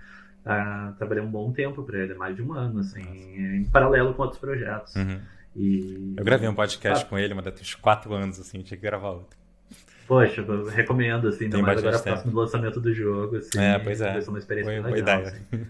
Uh, 0.45 0.93
trabalhei 0.97 1.23
um 1.23 1.29
bom 1.29 1.51
tempo 1.51 1.83
para 1.83 1.99
ele, 1.99 2.15
mais 2.15 2.35
de 2.35 2.41
um 2.41 2.51
ano, 2.53 2.79
assim, 2.79 3.03
Nossa. 3.03 3.55
em 3.55 3.63
paralelo 3.65 4.13
com 4.13 4.23
outros 4.23 4.39
projetos. 4.39 4.95
Uhum. 4.95 5.19
E... 5.55 6.13
Eu 6.17 6.23
gravei 6.23 6.47
um 6.47 6.55
podcast 6.55 7.05
ah. 7.05 7.07
com 7.07 7.17
ele, 7.17 7.33
mas 7.33 7.43
deve 7.43 7.61
uns 7.61 7.75
4 7.75 8.13
anos, 8.13 8.39
assim, 8.39 8.61
tinha 8.61 8.77
que 8.77 8.83
gravar 8.83 9.09
outro. 9.11 9.37
Poxa, 10.07 10.41
eu 10.41 10.65
recomendo, 10.67 11.27
assim, 11.27 11.45
ainda 11.45 11.61
mais 11.61 11.79
agora 11.79 11.99
próximo 11.99 12.31
do 12.31 12.37
lançamento 12.37 12.79
do 12.81 12.93
jogo, 12.93 13.37
assim. 13.37 13.59
É, 13.59 13.79
pois 13.79 14.01
é. 14.01 14.21
Foi 14.21 14.29
uma 14.29 14.39
experiência 14.39 14.81
foi, 14.81 14.91
legal, 14.91 15.21
assim. 15.21 15.41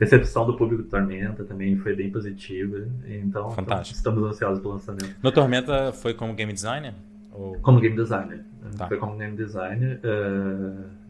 Recepção 0.00 0.44
do 0.46 0.56
público 0.56 0.82
do 0.82 0.88
Tormenta 0.88 1.44
também 1.44 1.76
foi 1.76 1.94
bem 1.94 2.10
positiva, 2.10 2.88
então 3.06 3.50
Fantástico. 3.52 3.96
estamos 3.96 4.24
ansiosos 4.24 4.60
pelo 4.60 4.74
lançamento. 4.74 5.14
No 5.22 5.30
Tormenta 5.30 5.92
foi 5.92 6.14
como 6.14 6.34
game 6.34 6.52
designer? 6.52 6.94
Ou... 7.30 7.58
Como 7.60 7.78
game 7.80 7.94
designer. 7.94 8.44
Tá. 8.76 8.88
Foi 8.88 8.96
como 8.96 9.16
game 9.16 9.36
designer. 9.36 10.00
Uh... 10.02 11.03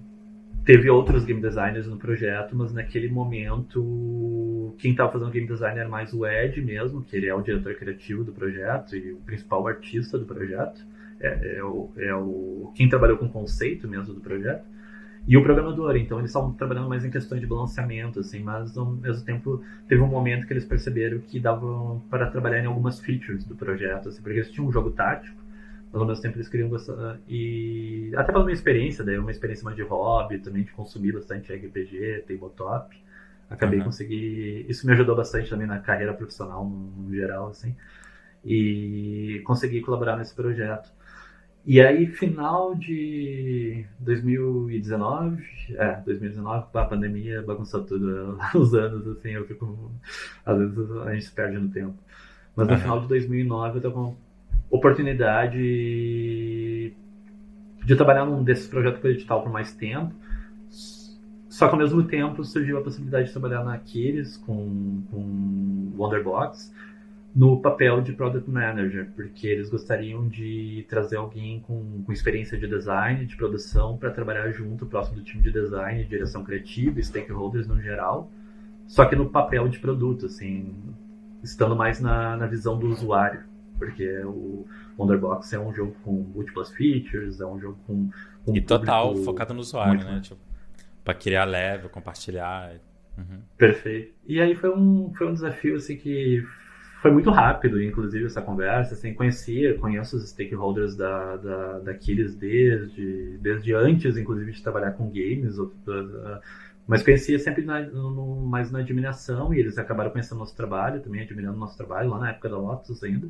teve 0.65 0.89
outros 0.89 1.25
game 1.25 1.41
designers 1.41 1.87
no 1.87 1.97
projeto, 1.97 2.57
mas 2.57 2.73
naquele 2.73 3.09
momento 3.09 4.75
quem 4.79 4.93
estava 4.93 5.13
fazendo 5.13 5.31
game 5.31 5.47
design 5.47 5.79
era 5.79 5.89
mais 5.89 6.13
o 6.13 6.27
Ed 6.27 6.61
mesmo, 6.63 7.03
que 7.03 7.17
ele 7.17 7.29
é 7.29 7.35
o 7.35 7.43
diretor 7.43 7.75
criativo 7.75 8.25
do 8.25 8.33
projeto 8.33 8.97
e 8.97 9.13
o 9.13 9.17
principal 9.19 9.67
artista 9.67 10.19
do 10.19 10.25
projeto. 10.25 10.85
É, 11.21 11.59
é, 11.59 11.65
o, 11.65 11.91
é 11.97 12.15
o 12.15 12.73
quem 12.75 12.89
trabalhou 12.89 13.17
com 13.17 13.27
o 13.27 13.31
conceito 13.31 13.87
mesmo 13.87 14.13
do 14.13 14.21
projeto 14.21 14.65
e 15.27 15.37
o 15.37 15.43
programador. 15.43 15.97
Então 15.97 16.19
eles 16.19 16.31
estavam 16.31 16.53
trabalhando 16.53 16.89
mais 16.89 17.05
em 17.05 17.11
questões 17.11 17.41
de 17.41 17.47
balanceamento, 17.47 18.21
assim, 18.21 18.41
mas 18.41 18.77
ao 18.77 18.87
mesmo 18.87 19.25
tempo 19.25 19.63
teve 19.89 20.03
um 20.03 20.09
momento 20.09 20.47
que 20.47 20.53
eles 20.53 20.65
perceberam 20.65 21.19
que 21.19 21.39
dava 21.39 22.01
para 22.11 22.27
trabalhar 22.31 22.63
em 22.63 22.67
algumas 22.67 23.01
features 23.01 23.45
do 23.45 23.55
projeto, 23.55 24.09
assim, 24.09 24.23
porque 24.23 24.39
eles 24.39 24.51
tinham 24.51 24.69
um 24.69 24.73
jogo 24.73 24.91
tático, 24.91 25.37
ao 26.01 26.07
mesmo 26.07 26.23
tempo 26.23 26.37
eles 26.37 26.49
queriam 26.49 26.69
gostar. 26.69 27.19
E 27.29 28.13
até 28.17 28.33
pela 28.33 28.45
minha 28.45 28.55
experiência, 28.55 29.05
daí 29.05 29.19
uma 29.19 29.31
experiência 29.31 29.65
mais 29.65 29.77
de 29.77 29.83
hobby, 29.83 30.39
também 30.39 30.65
de 30.65 30.73
consumir 30.73 31.13
bastante 31.13 31.53
RPG, 31.53 32.25
tabletop. 32.27 32.97
Acabei 33.49 33.79
uhum. 33.79 33.87
conseguir. 33.87 34.67
Isso 34.69 34.87
me 34.87 34.93
ajudou 34.93 35.15
bastante 35.15 35.51
também 35.51 35.67
na 35.67 35.79
carreira 35.79 36.15
profissional 36.15 36.65
no, 36.65 36.91
no 36.91 37.15
geral, 37.15 37.49
assim. 37.49 37.77
E 38.45 39.43
consegui 39.45 39.81
colaborar 39.81 40.17
nesse 40.17 40.35
projeto. 40.35 40.91
E 41.67 41.81
aí, 41.81 42.07
final 42.07 42.75
de 42.75 43.87
2019, 43.99 45.43
é, 45.77 45.95
2019, 46.05 46.67
a 46.75 46.85
pandemia 46.85 47.43
bagunçou 47.43 47.83
tudo, 47.85 48.39
os 48.55 48.75
anos, 48.75 49.07
assim, 49.09 49.31
eu 49.31 49.47
fico, 49.47 49.91
às 50.45 50.59
vezes 50.59 50.91
a 50.91 51.15
gente 51.15 51.25
se 51.25 51.33
perde 51.33 51.59
no 51.59 51.71
tempo. 51.71 51.95
Mas 52.55 52.67
no 52.67 52.75
uhum. 52.75 52.81
final 52.81 53.01
de 53.01 53.09
2009 53.09 53.79
eu 53.79 53.83
tava 53.83 53.95
com 53.95 54.17
oportunidade 54.71 55.59
de 57.85 57.97
trabalhar 57.97 58.25
num 58.25 58.43
desses 58.43 58.67
projetos 58.67 59.01
digital 59.03 59.43
por 59.43 59.53
mais 59.53 59.73
tempo, 59.73 60.15
só 61.49 61.69
que 61.69 61.75
ao 61.75 61.79
mesmo 61.79 62.03
tempo 62.03 62.43
surgiu 62.45 62.79
a 62.79 62.83
possibilidade 62.83 63.27
de 63.27 63.33
trabalhar 63.33 63.63
na 63.63 63.75
Aquiles 63.75 64.37
com, 64.39 65.03
com 65.11 65.93
Wonderbox, 65.97 66.75
no 67.35 67.61
papel 67.61 68.01
de 68.01 68.13
Product 68.13 68.49
Manager, 68.49 69.11
porque 69.15 69.47
eles 69.49 69.69
gostariam 69.69 70.29
de 70.29 70.87
trazer 70.89 71.17
alguém 71.17 71.61
com, 71.61 72.03
com 72.05 72.13
experiência 72.13 72.57
de 72.57 72.67
design, 72.67 73.27
de 73.27 73.37
produção, 73.37 73.97
para 73.97 74.11
trabalhar 74.11 74.51
junto, 74.53 74.87
próximo 74.87 75.17
do 75.17 75.23
time 75.23 75.43
de 75.43 75.51
design, 75.51 76.05
direção 76.05 76.45
criativa, 76.45 77.01
stakeholders 77.03 77.67
no 77.67 77.81
geral, 77.81 78.31
só 78.87 79.05
que 79.05 79.17
no 79.17 79.29
papel 79.29 79.69
de 79.69 79.79
produto, 79.79 80.27
assim, 80.27 80.75
estando 81.43 81.75
mais 81.75 82.01
na, 82.01 82.37
na 82.37 82.47
visão 82.47 82.79
do 82.79 82.89
usuário, 82.89 83.41
porque 83.79 84.09
o 84.25 84.67
Wonderbox 84.99 85.53
é 85.53 85.59
um 85.59 85.75
jogo 85.75 85.95
com 86.03 86.13
múltiplas 86.13 86.71
features, 86.71 87.41
é 87.41 87.47
um 87.47 87.59
jogo 87.59 87.79
com... 87.87 88.11
com 88.45 88.57
e 88.57 88.61
total 88.61 89.15
focado 89.17 89.53
no 89.55 89.61
usuário, 89.61 90.05
né? 90.05 90.21
Tipo, 90.21 90.41
para 91.05 91.15
criar 91.15 91.45
leve, 91.45 91.89
compartilhar... 91.89 92.75
Uhum. 93.17 93.41
Perfeito. 93.57 94.13
E 94.27 94.41
aí 94.41 94.57
foi 94.57 94.71
um, 94.71 95.13
foi 95.17 95.29
um 95.29 95.33
desafio, 95.33 95.77
assim, 95.77 95.97
que 95.97 96.45
foi 97.01 97.11
muito 97.11 97.31
rápido, 97.31 97.83
inclusive, 97.83 98.25
essa 98.25 98.41
conversa. 98.41 98.95
Assim, 98.95 99.13
conhecia, 99.13 99.79
conheço 99.79 100.17
os 100.17 100.29
stakeholders 100.31 100.97
da, 100.97 101.37
da, 101.37 101.79
da 101.81 101.91
Aquiles 101.93 102.35
desde, 102.35 103.39
desde 103.39 103.75
antes, 103.75 104.17
inclusive, 104.17 104.51
de 104.53 104.63
trabalhar 104.63 104.93
com 104.93 105.11
games. 105.11 105.57
Mas 106.87 107.03
conhecia 107.03 107.39
sempre 107.39 107.63
na, 107.63 107.81
no, 107.81 108.37
mais 108.47 108.71
na 108.71 108.81
admiração 108.81 109.55
e 109.55 109.59
eles 109.59 109.79
acabaram 109.79 110.11
conhecendo 110.11 110.39
nosso 110.39 110.57
trabalho, 110.57 111.01
também 111.01 111.23
admirando 111.23 111.59
nosso 111.59 111.77
trabalho, 111.77 112.11
lá 112.11 112.19
na 112.19 112.31
época 112.31 112.49
da 112.49 112.57
Lotus 112.57 113.03
ainda. 113.05 113.29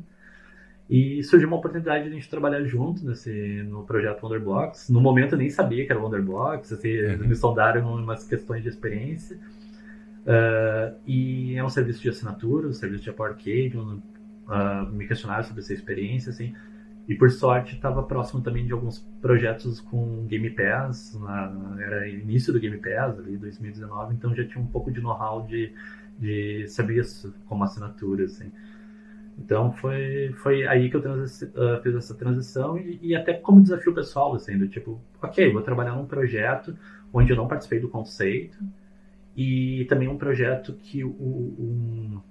E 0.89 1.23
surgiu 1.23 1.47
uma 1.47 1.57
oportunidade 1.57 2.03
de 2.03 2.09
a 2.09 2.13
gente 2.13 2.29
trabalhar 2.29 2.63
junto 2.63 3.03
nesse, 3.05 3.63
no 3.63 3.83
projeto 3.83 4.23
Wonderblocks. 4.23 4.89
No 4.89 5.01
momento 5.01 5.33
eu 5.33 5.37
nem 5.37 5.49
sabia 5.49 5.85
que 5.85 5.91
era 5.91 5.99
Wonderblocks, 5.99 6.71
assim, 6.71 6.99
uhum. 6.99 7.27
me 7.27 7.35
sondaram 7.35 7.95
umas 7.95 8.27
questões 8.27 8.61
de 8.61 8.69
experiência. 8.69 9.37
Uh, 10.25 10.95
e 11.05 11.55
é 11.55 11.63
um 11.63 11.69
serviço 11.69 12.01
de 12.01 12.09
assinatura, 12.09 12.67
um 12.67 12.73
serviço 12.73 13.03
de 13.03 13.09
Apple 13.09 13.25
Arcade, 13.25 13.77
um, 13.77 14.01
uh, 14.47 14.91
me 14.91 15.07
questionaram 15.07 15.43
sobre 15.43 15.61
essa 15.61 15.73
experiência, 15.73 16.31
assim, 16.31 16.53
e 17.07 17.13
por 17.13 17.29
sorte 17.29 17.75
estava 17.75 18.01
próximo 18.01 18.41
também 18.41 18.65
de 18.65 18.73
alguns 18.73 18.99
projetos 19.21 19.79
com 19.79 20.25
Game 20.25 20.49
Pass, 20.49 21.15
na, 21.19 21.77
era 21.79 22.07
início 22.07 22.51
do 22.51 22.59
Game 22.59 22.77
Pass, 22.77 23.19
ali 23.19 23.37
2019, 23.37 24.15
então 24.15 24.33
já 24.33 24.43
tinha 24.43 24.63
um 24.63 24.67
pouco 24.67 24.91
de 24.91 24.99
know-how 24.99 25.45
de, 25.45 25.71
de 26.17 26.67
serviço 26.67 27.31
como 27.45 27.63
assinatura, 27.63 28.25
assim. 28.25 28.51
Então 29.37 29.73
foi, 29.73 30.33
foi 30.37 30.65
aí 30.65 30.89
que 30.89 30.95
eu 30.95 31.01
uh, 31.01 31.81
fiz 31.83 31.95
essa 31.95 32.15
transição 32.15 32.77
e, 32.77 32.99
e, 33.01 33.15
até 33.15 33.33
como 33.33 33.61
desafio 33.61 33.93
pessoal, 33.93 34.33
assim, 34.33 34.57
do 34.57 34.67
tipo, 34.67 35.01
ok, 35.21 35.51
vou 35.51 35.61
trabalhar 35.61 35.95
num 35.95 36.05
projeto 36.05 36.75
onde 37.13 37.31
eu 37.31 37.37
não 37.37 37.47
participei 37.47 37.79
do 37.79 37.89
conceito, 37.89 38.57
e 39.35 39.85
também 39.89 40.07
um 40.07 40.17
projeto 40.17 40.73
que 40.73 41.03
o, 41.03 41.09
um... 41.09 42.21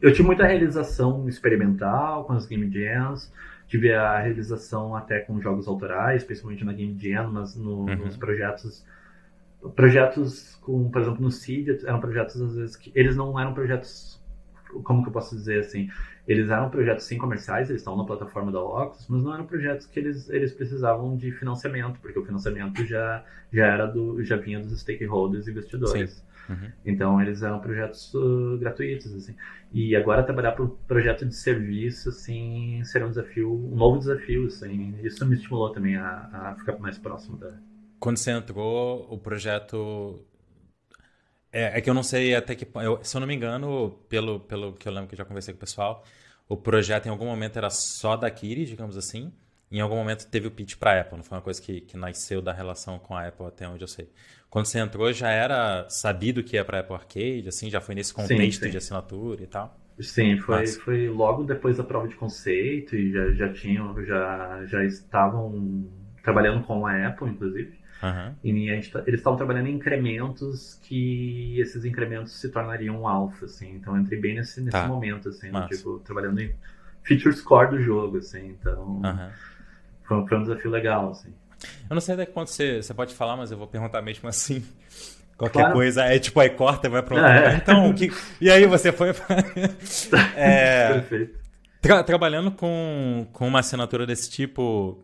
eu 0.00 0.12
tive 0.12 0.24
muita 0.24 0.46
realização 0.46 1.28
experimental 1.28 2.24
com 2.24 2.32
as 2.32 2.46
Game 2.46 2.70
Jams, 2.70 3.30
tive 3.66 3.92
a 3.92 4.18
realização 4.20 4.96
até 4.96 5.20
com 5.20 5.40
jogos 5.40 5.68
autorais, 5.68 6.22
especialmente 6.22 6.64
na 6.64 6.72
Game 6.72 6.96
Jam, 6.98 7.30
mas 7.30 7.54
no, 7.56 7.84
uhum. 7.84 7.96
nos 7.96 8.16
projetos 8.16 8.84
projetos 9.74 10.56
com, 10.56 10.90
por 10.90 11.00
exemplo, 11.00 11.22
no 11.22 11.30
Seed, 11.30 11.84
eram 11.84 11.98
projetos 11.98 12.40
às 12.40 12.54
vezes 12.54 12.76
que 12.76 12.92
eles 12.94 13.16
não 13.16 13.40
eram 13.40 13.54
projetos 13.54 14.22
como 14.82 15.02
que 15.02 15.08
eu 15.08 15.12
posso 15.12 15.34
dizer 15.34 15.60
assim, 15.60 15.88
eles 16.26 16.48
eram 16.48 16.70
projetos 16.70 17.04
sim 17.04 17.18
comerciais, 17.18 17.68
eles 17.68 17.82
estão 17.82 17.96
na 17.96 18.04
plataforma 18.04 18.50
da 18.50 18.60
Oculus, 18.60 19.06
mas 19.08 19.22
não 19.22 19.34
eram 19.34 19.46
projetos 19.46 19.86
que 19.86 19.98
eles, 20.00 20.28
eles 20.30 20.52
precisavam 20.52 21.16
de 21.16 21.30
financiamento, 21.32 22.00
porque 22.00 22.18
o 22.18 22.24
financiamento 22.24 22.84
já, 22.84 23.24
já 23.52 23.66
era 23.66 23.86
do, 23.86 24.22
já 24.24 24.36
vinha 24.36 24.60
dos 24.60 24.80
stakeholders 24.80 25.46
investidores. 25.46 26.24
Uhum. 26.48 26.70
Então 26.84 27.20
eles 27.20 27.42
eram 27.42 27.58
projetos 27.58 28.12
uh, 28.14 28.58
gratuitos, 28.58 29.14
assim. 29.14 29.34
E 29.72 29.96
agora 29.96 30.22
trabalhar 30.22 30.52
para 30.52 30.64
um 30.64 30.68
projeto 30.68 31.24
de 31.24 31.34
serviço, 31.34 32.10
assim, 32.10 32.82
será 32.84 33.06
um 33.06 33.10
desafio, 33.10 33.52
um 33.52 33.76
novo 33.76 33.98
desafio, 33.98 34.46
assim. 34.46 34.94
Isso 35.02 35.24
me 35.26 35.34
estimulou 35.34 35.70
também 35.70 35.96
a, 35.96 36.28
a 36.32 36.54
ficar 36.58 36.78
mais 36.78 36.98
próximo 36.98 37.36
da. 37.38 37.52
Quando 37.98 38.18
você 38.18 38.32
entrou, 38.32 39.06
o 39.10 39.18
projeto 39.18 40.22
é, 41.54 41.78
é, 41.78 41.80
que 41.80 41.88
eu 41.88 41.94
não 41.94 42.02
sei 42.02 42.34
até 42.34 42.56
que 42.56 42.66
eu, 42.74 42.98
Se 43.02 43.16
eu 43.16 43.20
não 43.20 43.28
me 43.28 43.34
engano, 43.34 43.96
pelo, 44.08 44.40
pelo 44.40 44.72
que 44.72 44.88
eu 44.88 44.92
lembro 44.92 45.08
que 45.08 45.14
eu 45.14 45.18
já 45.18 45.24
conversei 45.24 45.54
com 45.54 45.58
o 45.58 45.60
pessoal, 45.60 46.04
o 46.48 46.56
projeto 46.56 47.06
em 47.06 47.10
algum 47.10 47.26
momento 47.26 47.56
era 47.56 47.70
só 47.70 48.16
da 48.16 48.28
Kiri, 48.28 48.64
digamos 48.64 48.96
assim. 48.96 49.32
Em 49.70 49.80
algum 49.80 49.94
momento 49.94 50.28
teve 50.28 50.48
o 50.48 50.50
pitch 50.50 50.76
para 50.76 50.92
a 50.92 51.00
Apple, 51.00 51.16
não 51.16 51.24
foi 51.24 51.38
uma 51.38 51.42
coisa 51.42 51.62
que, 51.62 51.80
que 51.80 51.96
nasceu 51.96 52.42
da 52.42 52.52
relação 52.52 52.98
com 52.98 53.16
a 53.16 53.26
Apple 53.26 53.46
até 53.46 53.68
onde 53.68 53.82
eu 53.82 53.88
sei. 53.88 54.10
Quando 54.50 54.66
você 54.66 54.78
entrou, 54.78 55.12
já 55.12 55.30
era 55.30 55.88
sabido 55.88 56.42
que 56.42 56.56
ia 56.56 56.64
para 56.64 56.80
Apple 56.80 56.94
Arcade, 56.94 57.48
assim, 57.48 57.70
já 57.70 57.80
foi 57.80 57.94
nesse 57.94 58.12
contexto 58.12 58.60
sim, 58.60 58.66
sim. 58.66 58.70
de 58.70 58.76
assinatura 58.76 59.42
e 59.42 59.46
tal? 59.46 59.76
Sim, 60.00 60.38
foi, 60.38 60.66
foi 60.66 61.08
logo 61.08 61.44
depois 61.44 61.76
da 61.76 61.84
prova 61.84 62.08
de 62.08 62.16
conceito 62.16 62.96
e 62.96 63.12
já, 63.12 63.32
já 63.32 63.52
tinham, 63.52 64.04
já, 64.04 64.64
já 64.66 64.84
estavam 64.84 65.88
trabalhando 66.22 66.64
com 66.64 66.84
a 66.86 67.08
Apple, 67.08 67.30
inclusive. 67.30 67.78
Uhum. 68.04 68.34
E 68.44 68.66
gente, 68.66 68.90
tá, 68.90 69.02
eles 69.06 69.20
estavam 69.20 69.38
trabalhando 69.38 69.68
em 69.68 69.74
incrementos 69.76 70.78
que 70.82 71.58
esses 71.58 71.86
incrementos 71.86 72.32
se 72.38 72.50
tornariam 72.50 73.00
um 73.00 73.08
alfa, 73.08 73.46
assim. 73.46 73.76
Então 73.76 73.96
eu 73.96 74.02
entrei 74.02 74.20
bem 74.20 74.34
nesse, 74.34 74.60
nesse 74.60 74.72
tá. 74.72 74.86
momento, 74.86 75.30
assim, 75.30 75.50
né, 75.50 75.66
tipo, 75.70 75.98
trabalhando 76.00 76.40
em 76.40 76.54
feature 77.02 77.34
score 77.34 77.70
do 77.70 77.80
jogo, 77.80 78.18
assim. 78.18 78.48
Então 78.48 79.00
uhum. 79.02 79.30
foi, 80.02 80.26
foi, 80.28 80.38
um 80.38 80.42
desafio 80.42 80.70
legal, 80.70 81.10
assim. 81.10 81.32
Eu 81.88 81.94
não 81.94 82.00
sei 82.00 82.14
até 82.14 82.26
quanto 82.26 82.50
você, 82.50 82.82
você 82.82 82.92
pode 82.92 83.14
falar, 83.14 83.38
mas 83.38 83.50
eu 83.50 83.56
vou 83.56 83.66
perguntar 83.66 84.02
mesmo 84.02 84.28
assim. 84.28 84.62
Qualquer 85.38 85.60
claro. 85.60 85.74
coisa, 85.74 86.04
é 86.04 86.18
tipo, 86.18 86.38
aí 86.38 86.50
corta, 86.50 86.88
vai 86.88 87.02
pra 87.02 87.16
outro. 87.16 87.30
É. 87.30 87.56
Então, 87.56 87.92
que... 87.92 88.12
e 88.40 88.48
aí 88.48 88.66
você 88.66 88.92
foi 88.92 89.12
pra... 89.12 89.36
é... 90.36 90.92
Perfeito. 90.92 91.38
Tra 91.80 92.04
trabalhando 92.04 92.52
com, 92.52 93.26
com 93.32 93.48
uma 93.48 93.58
assinatura 93.58 94.06
desse 94.06 94.30
tipo, 94.30 95.02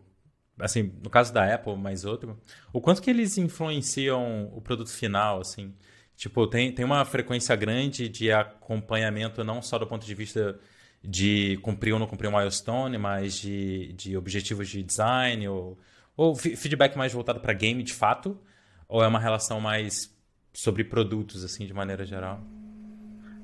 assim, 0.61 0.93
no 1.03 1.09
caso 1.09 1.33
da 1.33 1.53
Apple, 1.53 1.75
mais 1.75 2.05
outro, 2.05 2.39
o 2.71 2.79
quanto 2.79 3.01
que 3.01 3.09
eles 3.09 3.37
influenciam 3.37 4.49
o 4.53 4.61
produto 4.61 4.89
final, 4.89 5.41
assim? 5.41 5.73
Tipo, 6.15 6.45
tem, 6.47 6.71
tem 6.71 6.85
uma 6.85 7.03
frequência 7.03 7.55
grande 7.55 8.07
de 8.07 8.31
acompanhamento, 8.31 9.43
não 9.43 9.61
só 9.61 9.77
do 9.79 9.87
ponto 9.87 10.05
de 10.05 10.13
vista 10.13 10.59
de 11.03 11.57
cumprir 11.63 11.93
ou 11.93 11.99
não 11.99 12.05
cumprir 12.05 12.27
um 12.27 12.37
milestone, 12.37 12.97
mas 12.97 13.33
de, 13.33 13.91
de 13.93 14.15
objetivos 14.15 14.69
de 14.69 14.83
design, 14.83 15.47
ou, 15.47 15.79
ou 16.15 16.35
feedback 16.35 16.95
mais 16.95 17.11
voltado 17.11 17.39
para 17.39 17.53
game 17.53 17.81
de 17.81 17.93
fato, 17.93 18.39
ou 18.87 19.03
é 19.03 19.07
uma 19.07 19.19
relação 19.19 19.59
mais 19.59 20.15
sobre 20.53 20.83
produtos, 20.83 21.43
assim, 21.43 21.65
de 21.65 21.73
maneira 21.73 22.05
geral? 22.05 22.39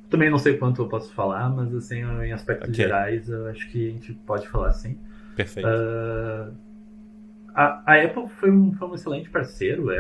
Também 0.10 0.30
não 0.30 0.38
sei 0.38 0.58
quanto 0.58 0.84
eu 0.84 0.88
posso 0.88 1.12
falar, 1.14 1.50
mas 1.50 1.74
assim, 1.74 2.02
em 2.02 2.32
aspectos 2.32 2.70
okay. 2.70 2.86
gerais, 2.86 3.28
eu 3.28 3.48
acho 3.48 3.70
que 3.70 3.90
a 3.90 3.92
gente 3.92 4.14
pode 4.14 4.48
falar 4.48 4.70
assim. 4.70 4.98
Perfeito. 5.36 5.68
Uh, 5.68 6.56
a, 7.58 7.82
a 7.88 8.04
Apple 8.04 8.30
foi 8.30 8.52
um, 8.52 8.72
foi 8.74 8.88
um 8.88 8.94
excelente 8.94 9.32
parceiro, 9.32 9.90
é, 9.90 9.98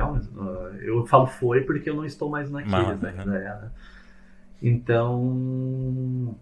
eu 0.79 1.03
falo 1.07 1.25
foi 1.25 1.61
porque 1.61 1.89
eu 1.89 1.95
não 1.95 2.05
estou 2.05 2.29
mais 2.29 2.51
na 2.51 2.61
Kiris 2.61 3.03
ainda. 3.03 3.25
Né? 3.25 3.71
Então, 4.61 6.35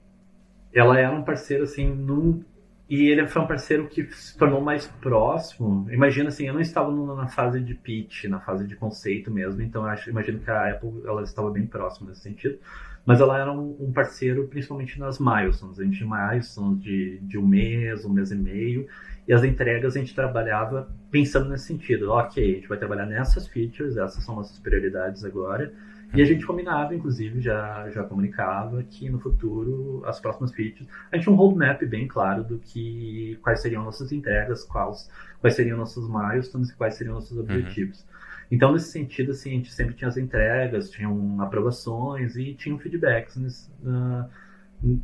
ela 0.73 0.99
era 0.99 1.15
um 1.15 1.23
parceiro 1.23 1.63
assim, 1.63 1.87
num, 1.89 2.43
e 2.87 3.07
ele 3.07 3.27
foi 3.27 3.41
um 3.41 3.47
parceiro 3.47 3.87
que 3.87 4.05
se 4.13 4.37
tornou 4.37 4.61
mais 4.61 4.85
próximo. 4.87 5.87
Imagina 5.91 6.29
assim, 6.29 6.47
eu 6.47 6.53
não 6.53 6.61
estava 6.61 6.91
na 7.15 7.27
fase 7.27 7.59
de 7.59 7.73
pitch, 7.73 8.25
na 8.25 8.39
fase 8.39 8.67
de 8.67 8.75
conceito 8.75 9.31
mesmo, 9.31 9.61
então 9.61 9.85
acho, 9.85 10.09
imagino 10.09 10.39
que 10.39 10.51
a 10.51 10.69
Apple 10.69 11.01
ela 11.05 11.23
estava 11.23 11.49
bem 11.49 11.65
próxima 11.65 12.09
nesse 12.09 12.21
sentido. 12.21 12.59
Mas 13.05 13.21
ela 13.21 13.39
era 13.39 13.51
um, 13.51 13.75
um 13.79 13.93
parceiro 13.93 14.47
principalmente 14.47 14.99
nas 14.99 15.19
milestones. 15.19 15.79
A 15.79 15.83
gente 15.83 15.97
tinha 15.97 16.09
milestones 16.09 16.81
de, 16.81 17.19
de 17.19 17.37
um 17.37 17.45
mês, 17.45 18.03
um 18.03 18.09
mês 18.09 18.31
e 18.31 18.35
meio, 18.35 18.87
e 19.27 19.33
as 19.33 19.43
entregas 19.43 19.95
a 19.95 19.99
gente 19.99 20.13
trabalhava 20.13 20.89
pensando 21.11 21.49
nesse 21.49 21.65
sentido. 21.65 22.11
Ok, 22.11 22.43
a 22.43 22.55
gente 22.55 22.67
vai 22.67 22.77
trabalhar 22.77 23.05
nessas 23.05 23.47
features, 23.47 23.95
essas 23.97 24.23
são 24.23 24.35
nossas 24.35 24.59
prioridades 24.59 25.23
agora. 25.23 25.71
E 26.13 26.21
a 26.21 26.25
gente 26.25 26.45
combinava, 26.45 26.95
inclusive, 26.95 27.41
já, 27.41 27.89
já 27.89 28.03
comunicava 28.03 28.83
que 28.83 29.09
no 29.09 29.19
futuro, 29.19 30.01
as 30.05 30.19
próximas 30.19 30.51
features, 30.53 30.87
a 31.11 31.15
gente 31.15 31.23
tinha 31.23 31.33
um 31.33 31.37
roadmap 31.37 31.81
bem 31.85 32.07
claro 32.07 32.43
do 32.43 32.59
que 32.59 33.37
quais 33.41 33.61
seriam 33.61 33.83
nossas 33.83 34.11
entregas, 34.11 34.63
quais, 34.63 35.09
quais 35.41 35.55
seriam 35.55 35.77
nossos 35.77 36.07
milestones 36.07 36.69
e 36.69 36.75
quais 36.75 36.95
seriam 36.95 37.15
nossos 37.15 37.35
uhum. 37.37 37.43
objetivos. 37.43 38.01
Uhum. 38.01 38.15
Então, 38.51 38.71
nesse 38.71 38.91
sentido, 38.91 39.31
assim, 39.31 39.49
a 39.49 39.53
gente 39.53 39.73
sempre 39.73 39.95
tinha 39.95 40.07
as 40.07 40.17
entregas, 40.17 40.89
tinham 40.89 41.41
aprovações 41.41 42.35
e 42.35 42.53
tinham 42.53 42.77
feedbacks 42.77 43.35
nesse, 43.35 43.69
uh, 43.83 44.29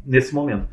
nesse 0.05 0.33
momento. 0.33 0.67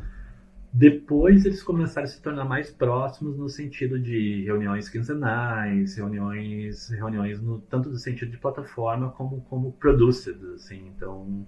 Depois 0.71 1.45
eles 1.45 1.63
começaram 1.63 2.05
a 2.05 2.07
se 2.07 2.21
tornar 2.21 2.45
mais 2.45 2.69
próximos 2.69 3.37
no 3.37 3.49
sentido 3.49 3.99
de 3.99 4.43
reuniões 4.45 4.87
quinzenais, 4.87 5.95
reuniões, 5.95 6.89
reuniões 6.89 7.41
no, 7.41 7.59
tanto 7.61 7.89
no 7.89 7.97
sentido 7.97 8.29
de 8.31 8.37
plataforma 8.37 9.09
como 9.11 9.41
como 9.49 9.71
producers, 9.73 10.41
assim. 10.53 10.91
Então, 10.95 11.47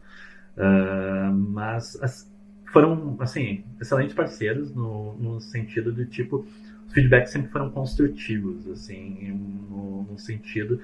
uh, 0.57 1.31
mas 1.31 2.01
as, 2.01 2.31
foram 2.73 3.15
assim 3.19 3.63
excelentes 3.79 4.15
parceiros 4.15 4.73
no, 4.73 5.13
no 5.13 5.39
sentido 5.39 5.91
do 5.91 6.05
tipo 6.05 6.45
os 6.87 6.93
feedbacks 6.93 7.31
sempre 7.31 7.51
foram 7.51 7.69
construtivos, 7.69 8.67
assim, 8.67 9.31
no, 9.69 10.03
no 10.03 10.19
sentido 10.19 10.81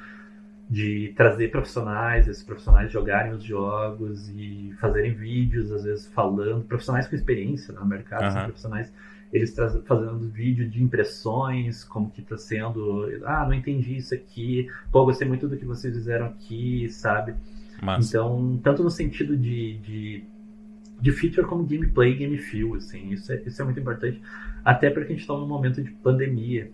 de 0.69 1.13
trazer 1.15 1.49
profissionais, 1.49 2.27
esses 2.27 2.43
profissionais 2.43 2.91
jogarem 2.91 3.31
os 3.31 3.43
jogos 3.43 4.29
e 4.29 4.73
fazerem 4.79 5.13
vídeos, 5.13 5.71
às 5.71 5.83
vezes 5.83 6.07
falando, 6.07 6.65
profissionais 6.65 7.07
com 7.07 7.15
experiência 7.15 7.73
no 7.73 7.85
mercado, 7.85 8.35
uhum. 8.35 8.43
profissionais 8.45 8.91
eles 9.31 9.53
fazendo 9.85 10.29
vídeo 10.29 10.69
de 10.69 10.81
impressões, 10.81 11.83
como 11.83 12.09
que 12.09 12.21
está 12.21 12.37
sendo, 12.37 13.09
ah, 13.25 13.45
não 13.45 13.53
entendi 13.53 13.97
isso 13.97 14.13
aqui, 14.13 14.69
pô, 14.91 15.05
gostei 15.05 15.27
muito 15.27 15.47
do 15.47 15.57
que 15.57 15.65
vocês 15.65 15.93
fizeram 15.93 16.27
aqui, 16.27 16.87
sabe? 16.89 17.35
Massa. 17.81 18.07
Então, 18.07 18.59
tanto 18.63 18.83
no 18.83 18.89
sentido 18.89 19.35
de, 19.35 19.77
de, 19.79 20.23
de 20.99 21.11
feature 21.11 21.45
como 21.45 21.65
gameplay, 21.65 22.15
game 22.15 22.37
feel, 22.37 22.75
assim, 22.75 23.11
isso 23.11 23.31
é, 23.31 23.41
isso 23.45 23.61
é 23.61 23.65
muito 23.65 23.79
importante, 23.79 24.21
até 24.63 24.89
porque 24.89 25.07
a 25.07 25.15
gente 25.15 25.21
está 25.21 25.33
num 25.33 25.47
momento 25.47 25.81
de 25.81 25.91
pandemia, 25.91 26.71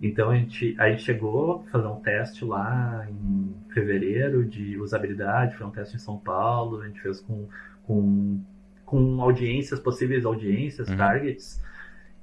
então 0.00 0.30
a 0.30 0.36
gente, 0.36 0.76
a 0.78 0.90
gente 0.90 1.02
chegou 1.02 1.64
a 1.66 1.70
fazer 1.70 1.86
um 1.88 2.00
teste 2.00 2.44
lá 2.44 3.06
em 3.10 3.54
fevereiro 3.72 4.44
de 4.44 4.78
usabilidade, 4.78 5.56
foi 5.56 5.66
um 5.66 5.70
teste 5.70 5.96
em 5.96 5.98
São 5.98 6.18
Paulo, 6.18 6.80
a 6.80 6.86
gente 6.86 7.00
fez 7.00 7.20
com, 7.20 7.48
com, 7.82 8.40
com 8.84 9.20
audiências, 9.20 9.80
possíveis 9.80 10.24
audiências, 10.24 10.88
uhum. 10.88 10.96
targets, 10.96 11.60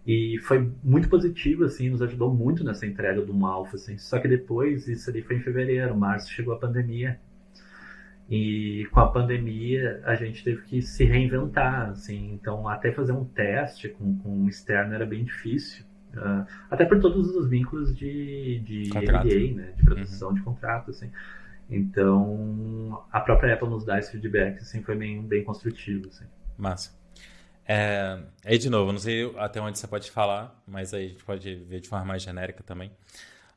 e 0.07 0.37
foi 0.43 0.71
muito 0.83 1.09
positivo, 1.09 1.65
assim, 1.65 1.89
nos 1.89 2.01
ajudou 2.01 2.33
muito 2.33 2.63
nessa 2.63 2.85
entrega 2.85 3.21
do 3.21 3.45
alpha, 3.45 3.75
assim. 3.75 3.97
Só 3.97 4.19
que 4.19 4.27
depois, 4.27 4.87
isso 4.87 5.09
ali 5.09 5.21
foi 5.21 5.37
em 5.37 5.41
fevereiro, 5.41 5.97
março 5.97 6.31
chegou 6.31 6.53
a 6.53 6.59
pandemia, 6.59 7.19
e 8.29 8.87
com 8.91 8.99
a 8.99 9.07
pandemia 9.11 10.01
a 10.03 10.15
gente 10.15 10.43
teve 10.43 10.61
que 10.63 10.81
se 10.81 11.03
reinventar, 11.03 11.89
assim, 11.89 12.33
então 12.33 12.67
até 12.67 12.91
fazer 12.91 13.11
um 13.11 13.25
teste 13.25 13.89
com, 13.89 14.17
com 14.19 14.29
um 14.29 14.47
externo 14.47 14.93
era 14.93 15.05
bem 15.05 15.23
difícil. 15.23 15.85
Uh, 16.15 16.45
até 16.71 16.85
por 16.85 16.99
todos 16.99 17.35
os 17.35 17.49
vínculos 17.49 17.95
de, 17.95 18.59
de 18.59 18.89
NDA, 18.89 19.55
né? 19.55 19.73
De 19.75 19.83
produção 19.83 20.29
uhum. 20.29 20.35
de 20.35 20.41
contrato, 20.41 20.91
assim. 20.91 21.11
Então, 21.69 23.03
a 23.11 23.19
própria 23.19 23.53
Apple 23.53 23.69
nos 23.69 23.83
dá 23.83 23.97
esse 23.97 24.11
feedback, 24.11 24.59
assim, 24.59 24.83
foi 24.83 24.95
bem, 24.95 25.21
bem 25.23 25.43
construtivo, 25.43 26.07
assim. 26.07 26.25
Massa. 26.57 26.93
É, 27.67 28.19
aí, 28.45 28.57
de 28.57 28.69
novo, 28.69 28.91
não 28.91 28.99
sei 28.99 29.33
até 29.37 29.59
onde 29.59 29.79
você 29.79 29.87
pode 29.87 30.11
falar, 30.11 30.61
mas 30.67 30.93
aí 30.93 31.05
a 31.05 31.09
gente 31.09 31.23
pode 31.23 31.55
ver 31.55 31.79
de 31.79 31.89
forma 31.89 32.05
mais 32.05 32.21
genérica 32.21 32.63
também. 32.63 32.91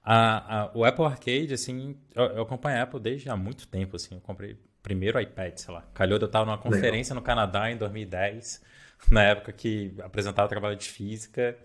A, 0.03 0.61
a, 0.61 0.71
o 0.75 0.85
Apple 0.85 1.05
Arcade, 1.05 1.53
assim, 1.53 1.95
eu, 2.15 2.25
eu, 2.25 2.43
acompanho 2.43 2.79
a 2.79 2.83
Apple 2.83 2.99
desde 2.99 3.29
há 3.29 3.37
muito 3.37 3.69
tempo, 3.69 3.97
assim, 3.97 4.15
eu 4.15 4.21
comprei 4.23 4.57
primeiro 4.83 5.21
iPad, 5.21 5.59
sei 5.59 5.75
lá. 5.75 5.85
Calhou 5.93 6.19
de 6.19 6.25
eu 6.25 6.29
estar 6.29 6.47
numa 6.47 6.57
conferência 6.57 7.13
Legal. 7.13 7.17
no 7.17 7.23
Canadá 7.23 7.71
em 7.71 7.77
2010, 7.77 8.63
na 9.11 9.23
época 9.23 9.53
que 9.53 9.95
apresentava 10.03 10.49
trabalho 10.49 10.77
de 10.77 10.89
física, 10.89 11.59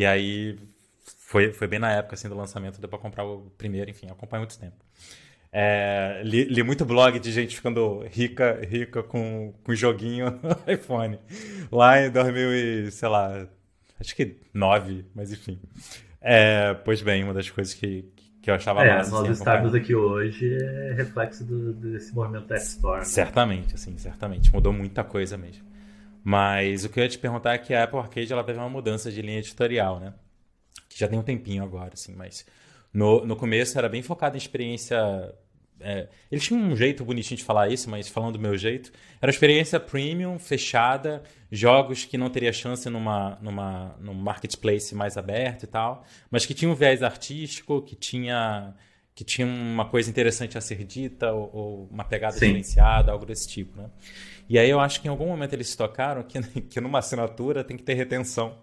e 0.00 0.06
aí 0.06 0.58
foi, 1.18 1.52
foi 1.52 1.66
bem 1.66 1.78
na 1.78 1.92
época 1.92 2.14
assim, 2.14 2.26
do 2.26 2.34
lançamento, 2.34 2.80
deu 2.80 2.88
pra 2.88 2.98
comprar 2.98 3.22
o 3.22 3.52
primeiro, 3.58 3.90
enfim, 3.90 4.06
acompanho 4.06 4.40
muito 4.40 4.58
tempo. 4.58 4.76
É, 5.52 6.22
li, 6.24 6.44
li, 6.44 6.62
muito 6.62 6.86
blog 6.86 7.20
de 7.20 7.30
gente 7.30 7.54
ficando 7.54 8.02
rica, 8.10 8.58
rica 8.66 9.02
com, 9.02 9.52
com 9.62 9.74
joguinho 9.74 10.30
no 10.42 10.72
iPhone. 10.72 11.18
Lá 11.70 12.00
em 12.00 12.10
2000 12.10 12.54
e, 12.54 12.90
sei 12.90 13.08
lá, 13.10 13.46
acho 14.00 14.16
que 14.16 14.38
9, 14.54 15.04
mas 15.14 15.30
enfim. 15.30 15.60
É, 16.18 16.72
pois 16.72 17.02
bem, 17.02 17.22
uma 17.22 17.34
das 17.34 17.50
coisas 17.50 17.74
que, 17.74 18.10
que 18.40 18.50
eu 18.50 18.54
achava 18.54 18.82
é, 18.82 18.96
massa. 18.96 19.10
Nós 19.10 19.24
assim, 19.24 19.32
estamos 19.32 19.74
aqui 19.74 19.94
hoje 19.94 20.50
é 20.50 20.94
reflexo 20.94 21.44
do, 21.44 21.74
desse 21.74 22.14
movimento 22.14 22.46
da 22.46 22.56
App 22.56 22.64
Store. 22.64 23.00
Né? 23.00 23.04
Certamente, 23.04 23.74
assim, 23.74 23.98
certamente. 23.98 24.50
Mudou 24.50 24.72
muita 24.72 25.04
coisa 25.04 25.36
mesmo. 25.36 25.69
Mas 26.22 26.84
o 26.84 26.88
que 26.88 27.00
eu 27.00 27.04
ia 27.04 27.08
te 27.08 27.18
perguntar 27.18 27.54
é 27.54 27.58
que 27.58 27.72
a 27.72 27.84
Apple 27.84 27.98
Arcade 27.98 28.32
ela 28.32 28.44
teve 28.44 28.58
uma 28.58 28.68
mudança 28.68 29.10
de 29.10 29.22
linha 29.22 29.38
editorial, 29.38 29.98
né? 29.98 30.14
Que 30.88 30.98
já 30.98 31.08
tem 31.08 31.18
um 31.18 31.22
tempinho 31.22 31.62
agora, 31.62 31.90
assim, 31.94 32.14
mas 32.14 32.44
no, 32.92 33.24
no 33.24 33.36
começo 33.36 33.78
era 33.78 33.88
bem 33.88 34.02
focado 34.02 34.36
em 34.36 34.38
experiência. 34.38 34.98
É, 35.82 36.08
eles 36.30 36.44
tinham 36.44 36.60
um 36.60 36.76
jeito 36.76 37.02
bonitinho 37.04 37.38
de 37.38 37.44
falar 37.44 37.70
isso, 37.70 37.88
mas 37.88 38.06
falando 38.06 38.34
do 38.34 38.38
meu 38.38 38.54
jeito, 38.56 38.92
era 39.20 39.30
uma 39.30 39.34
experiência 39.34 39.80
premium, 39.80 40.38
fechada, 40.38 41.22
jogos 41.50 42.04
que 42.04 42.18
não 42.18 42.28
teria 42.28 42.52
chance 42.52 42.88
numa, 42.90 43.38
numa, 43.40 43.96
num 43.98 44.12
marketplace 44.12 44.94
mais 44.94 45.16
aberto 45.16 45.62
e 45.62 45.66
tal, 45.66 46.04
mas 46.30 46.44
que 46.44 46.52
tinha 46.52 46.70
um 46.70 46.74
viés 46.74 47.02
artístico, 47.02 47.80
que 47.80 47.96
tinha 47.96 48.74
que 49.14 49.24
tinha 49.24 49.46
uma 49.46 49.84
coisa 49.84 50.08
interessante 50.08 50.56
a 50.56 50.62
ser 50.62 50.82
dita 50.82 51.30
ou, 51.32 51.50
ou 51.52 51.88
uma 51.90 52.04
pegada 52.04 52.32
Sim. 52.32 52.46
diferenciada, 52.46 53.12
algo 53.12 53.26
desse 53.26 53.46
tipo, 53.46 53.76
né? 53.76 53.90
E 54.50 54.58
aí 54.58 54.68
eu 54.68 54.80
acho 54.80 55.00
que 55.00 55.06
em 55.06 55.10
algum 55.10 55.28
momento 55.28 55.52
eles 55.52 55.76
tocaram 55.76 56.24
que, 56.24 56.42
que 56.68 56.80
numa 56.80 56.98
assinatura 56.98 57.62
tem 57.62 57.76
que 57.76 57.84
ter 57.84 57.94
retenção. 57.94 58.58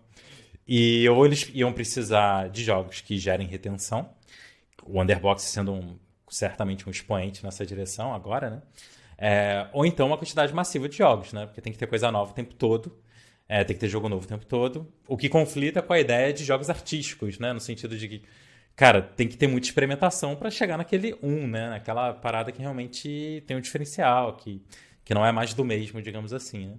E 0.67 1.07
ou 1.07 1.25
eles 1.25 1.49
iam 1.53 1.71
precisar 1.71 2.49
de 2.49 2.61
jogos 2.61 2.99
que 2.99 3.17
gerem 3.17 3.47
retenção, 3.47 4.09
o 4.83 5.01
Underbox 5.01 5.43
sendo 5.43 5.71
um, 5.71 5.97
certamente 6.29 6.85
um 6.89 6.91
expoente 6.91 7.41
nessa 7.41 7.65
direção 7.65 8.13
agora, 8.13 8.49
né? 8.49 8.61
É, 9.17 9.67
ou 9.71 9.85
então 9.85 10.07
uma 10.07 10.17
quantidade 10.17 10.53
massiva 10.53 10.89
de 10.89 10.97
jogos, 10.97 11.31
né? 11.31 11.45
Porque 11.45 11.61
tem 11.61 11.71
que 11.71 11.79
ter 11.79 11.87
coisa 11.87 12.11
nova 12.11 12.31
o 12.31 12.35
tempo 12.35 12.53
todo, 12.53 12.93
é, 13.47 13.63
tem 13.63 13.73
que 13.73 13.79
ter 13.79 13.87
jogo 13.87 14.09
novo 14.09 14.25
o 14.25 14.27
tempo 14.27 14.45
todo, 14.45 14.91
o 15.07 15.15
que 15.15 15.29
conflita 15.29 15.81
com 15.81 15.93
a 15.93 15.99
ideia 16.01 16.33
de 16.33 16.43
jogos 16.43 16.69
artísticos, 16.69 17.39
né? 17.39 17.53
No 17.53 17.61
sentido 17.61 17.97
de 17.97 18.09
que, 18.09 18.23
cara, 18.75 19.01
tem 19.01 19.25
que 19.25 19.37
ter 19.37 19.47
muita 19.47 19.67
experimentação 19.67 20.35
para 20.35 20.51
chegar 20.51 20.77
naquele 20.77 21.15
um, 21.23 21.47
né? 21.47 21.69
Naquela 21.69 22.13
parada 22.13 22.51
que 22.51 22.59
realmente 22.59 23.41
tem 23.47 23.55
um 23.55 23.61
diferencial, 23.61 24.35
que 24.35 24.61
que 25.07 25.13
não 25.13 25.25
é 25.25 25.31
mais 25.31 25.53
do 25.53 25.63
mesmo, 25.63 26.01
digamos 26.01 26.33
assim, 26.33 26.67
né? 26.67 26.75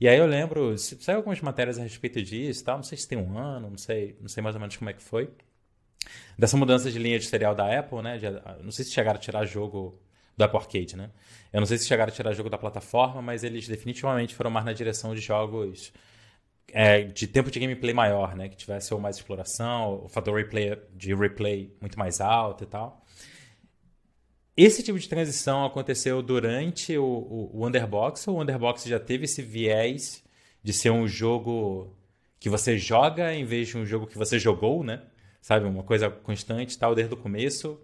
E 0.00 0.08
aí 0.08 0.18
eu 0.18 0.26
lembro, 0.26 0.76
saiu 0.76 1.18
algumas 1.18 1.40
matérias 1.40 1.78
a 1.78 1.82
respeito 1.84 2.20
disso, 2.20 2.64
tal, 2.64 2.78
não 2.78 2.82
sei 2.82 2.98
se 2.98 3.06
tem 3.06 3.16
um 3.16 3.38
ano, 3.38 3.70
não 3.70 3.78
sei, 3.78 4.16
não 4.20 4.28
sei 4.28 4.42
mais 4.42 4.56
ou 4.56 4.60
menos 4.60 4.76
como 4.76 4.90
é 4.90 4.92
que 4.92 5.00
foi. 5.00 5.30
Dessa 6.36 6.56
mudança 6.56 6.90
de 6.90 6.98
linha 6.98 7.14
editorial 7.14 7.54
da 7.54 7.78
Apple, 7.78 8.02
né? 8.02 8.18
De, 8.18 8.26
não 8.64 8.72
sei 8.72 8.84
se 8.84 8.90
chegaram 8.90 9.18
a 9.18 9.20
tirar 9.20 9.44
jogo 9.44 9.96
do 10.36 10.42
Apple 10.42 10.58
Arcade, 10.58 10.96
né? 10.96 11.10
Eu 11.52 11.60
não 11.60 11.66
sei 11.66 11.78
se 11.78 11.86
chegaram 11.86 12.12
a 12.12 12.14
tirar 12.14 12.32
jogo 12.32 12.50
da 12.50 12.58
plataforma, 12.58 13.22
mas 13.22 13.44
eles 13.44 13.68
definitivamente 13.68 14.34
foram 14.34 14.50
mais 14.50 14.66
na 14.66 14.72
direção 14.72 15.14
de 15.14 15.20
jogos 15.20 15.92
é, 16.72 17.02
de 17.02 17.28
tempo 17.28 17.52
de 17.52 17.60
gameplay 17.60 17.94
maior, 17.94 18.34
né? 18.34 18.48
Que 18.48 18.56
tivesse 18.56 18.92
ou 18.92 18.98
mais 18.98 19.14
exploração, 19.14 20.02
o 20.04 20.08
fator 20.08 20.34
replay, 20.36 20.76
de 20.92 21.14
replay 21.14 21.72
muito 21.80 21.96
mais 21.96 22.20
alto 22.20 22.64
e 22.64 22.66
tal. 22.66 22.99
Esse 24.56 24.82
tipo 24.82 24.98
de 24.98 25.08
transição 25.08 25.64
aconteceu 25.64 26.22
durante 26.22 26.96
o, 26.98 27.04
o, 27.04 27.50
o 27.60 27.66
Underbox 27.66 28.26
ou 28.28 28.36
o 28.36 28.42
Underbox 28.42 28.84
já 28.84 28.98
teve 28.98 29.24
esse 29.24 29.42
viés 29.42 30.22
de 30.62 30.72
ser 30.72 30.90
um 30.90 31.06
jogo 31.06 31.96
que 32.38 32.48
você 32.48 32.76
joga 32.76 33.32
em 33.34 33.44
vez 33.44 33.68
de 33.68 33.78
um 33.78 33.84
jogo 33.84 34.06
que 34.06 34.18
você 34.18 34.38
jogou, 34.38 34.82
né? 34.82 35.02
Sabe, 35.40 35.66
uma 35.66 35.82
coisa 35.82 36.10
constante 36.10 36.78
tal 36.78 36.94
desde 36.94 37.14
o 37.14 37.16
começo. 37.16 37.80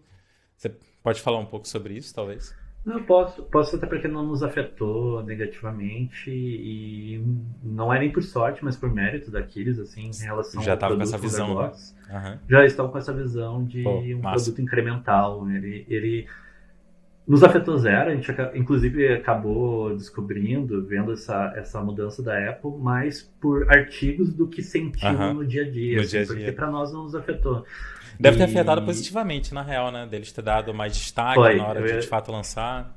Você 0.56 0.70
pode 1.02 1.20
falar 1.20 1.38
um 1.38 1.46
pouco 1.46 1.66
sobre 1.66 1.94
isso, 1.94 2.14
talvez? 2.14 2.54
Não, 2.86 3.02
posso, 3.02 3.42
posso 3.42 3.74
até 3.74 3.84
porque 3.84 4.06
não 4.06 4.24
nos 4.24 4.44
afetou 4.44 5.20
negativamente 5.24 6.30
e 6.30 7.20
não 7.60 7.92
é 7.92 7.98
nem 7.98 8.12
por 8.12 8.22
sorte, 8.22 8.64
mas 8.64 8.76
por 8.76 8.92
mérito 8.92 9.28
daqueles, 9.28 9.76
assim, 9.80 10.08
em 10.08 10.22
relação 10.24 10.62
Já 10.62 10.74
estava 10.74 10.94
com 10.94 11.02
essa 11.02 11.18
visão, 11.18 11.60
né? 11.60 11.72
uhum. 12.10 12.38
Já 12.48 12.64
estão 12.64 12.88
com 12.88 12.96
essa 12.96 13.12
visão 13.12 13.64
de 13.64 13.82
Pô, 13.82 13.98
um 13.98 14.20
massa. 14.20 14.44
produto 14.44 14.62
incremental. 14.62 15.50
Ele, 15.50 15.84
ele 15.88 16.28
nos 17.26 17.42
afetou 17.42 17.76
zero, 17.76 18.10
a 18.10 18.14
gente 18.14 18.30
inclusive 18.54 19.14
acabou 19.14 19.96
descobrindo, 19.96 20.84
vendo 20.84 21.12
essa, 21.12 21.52
essa 21.56 21.80
mudança 21.80 22.22
da 22.22 22.50
Apple, 22.50 22.70
mais 22.78 23.22
por 23.40 23.68
artigos 23.70 24.32
do 24.32 24.46
que 24.46 24.62
sentiu 24.62 25.34
no 25.34 25.44
dia 25.44 25.62
a 25.62 25.70
dia, 25.70 26.00
assim, 26.00 26.10
dia, 26.10 26.20
-a 26.20 26.24
-dia. 26.24 26.26
porque 26.26 26.52
para 26.52 26.70
nós 26.70 26.92
não 26.92 27.02
nos 27.02 27.14
afetou. 27.14 27.64
Deve 28.18 28.38
ter 28.38 28.44
afetado 28.44 28.82
positivamente, 28.82 29.52
na 29.52 29.62
real, 29.62 29.90
né? 29.90 30.06
Deles 30.06 30.32
ter 30.32 30.42
dado 30.42 30.72
mais 30.72 30.96
destaque 30.96 31.34
Foi, 31.34 31.56
na 31.56 31.66
hora 31.66 31.82
de 31.82 32.00
de 32.00 32.06
fato 32.06 32.32
lançar. 32.32 32.95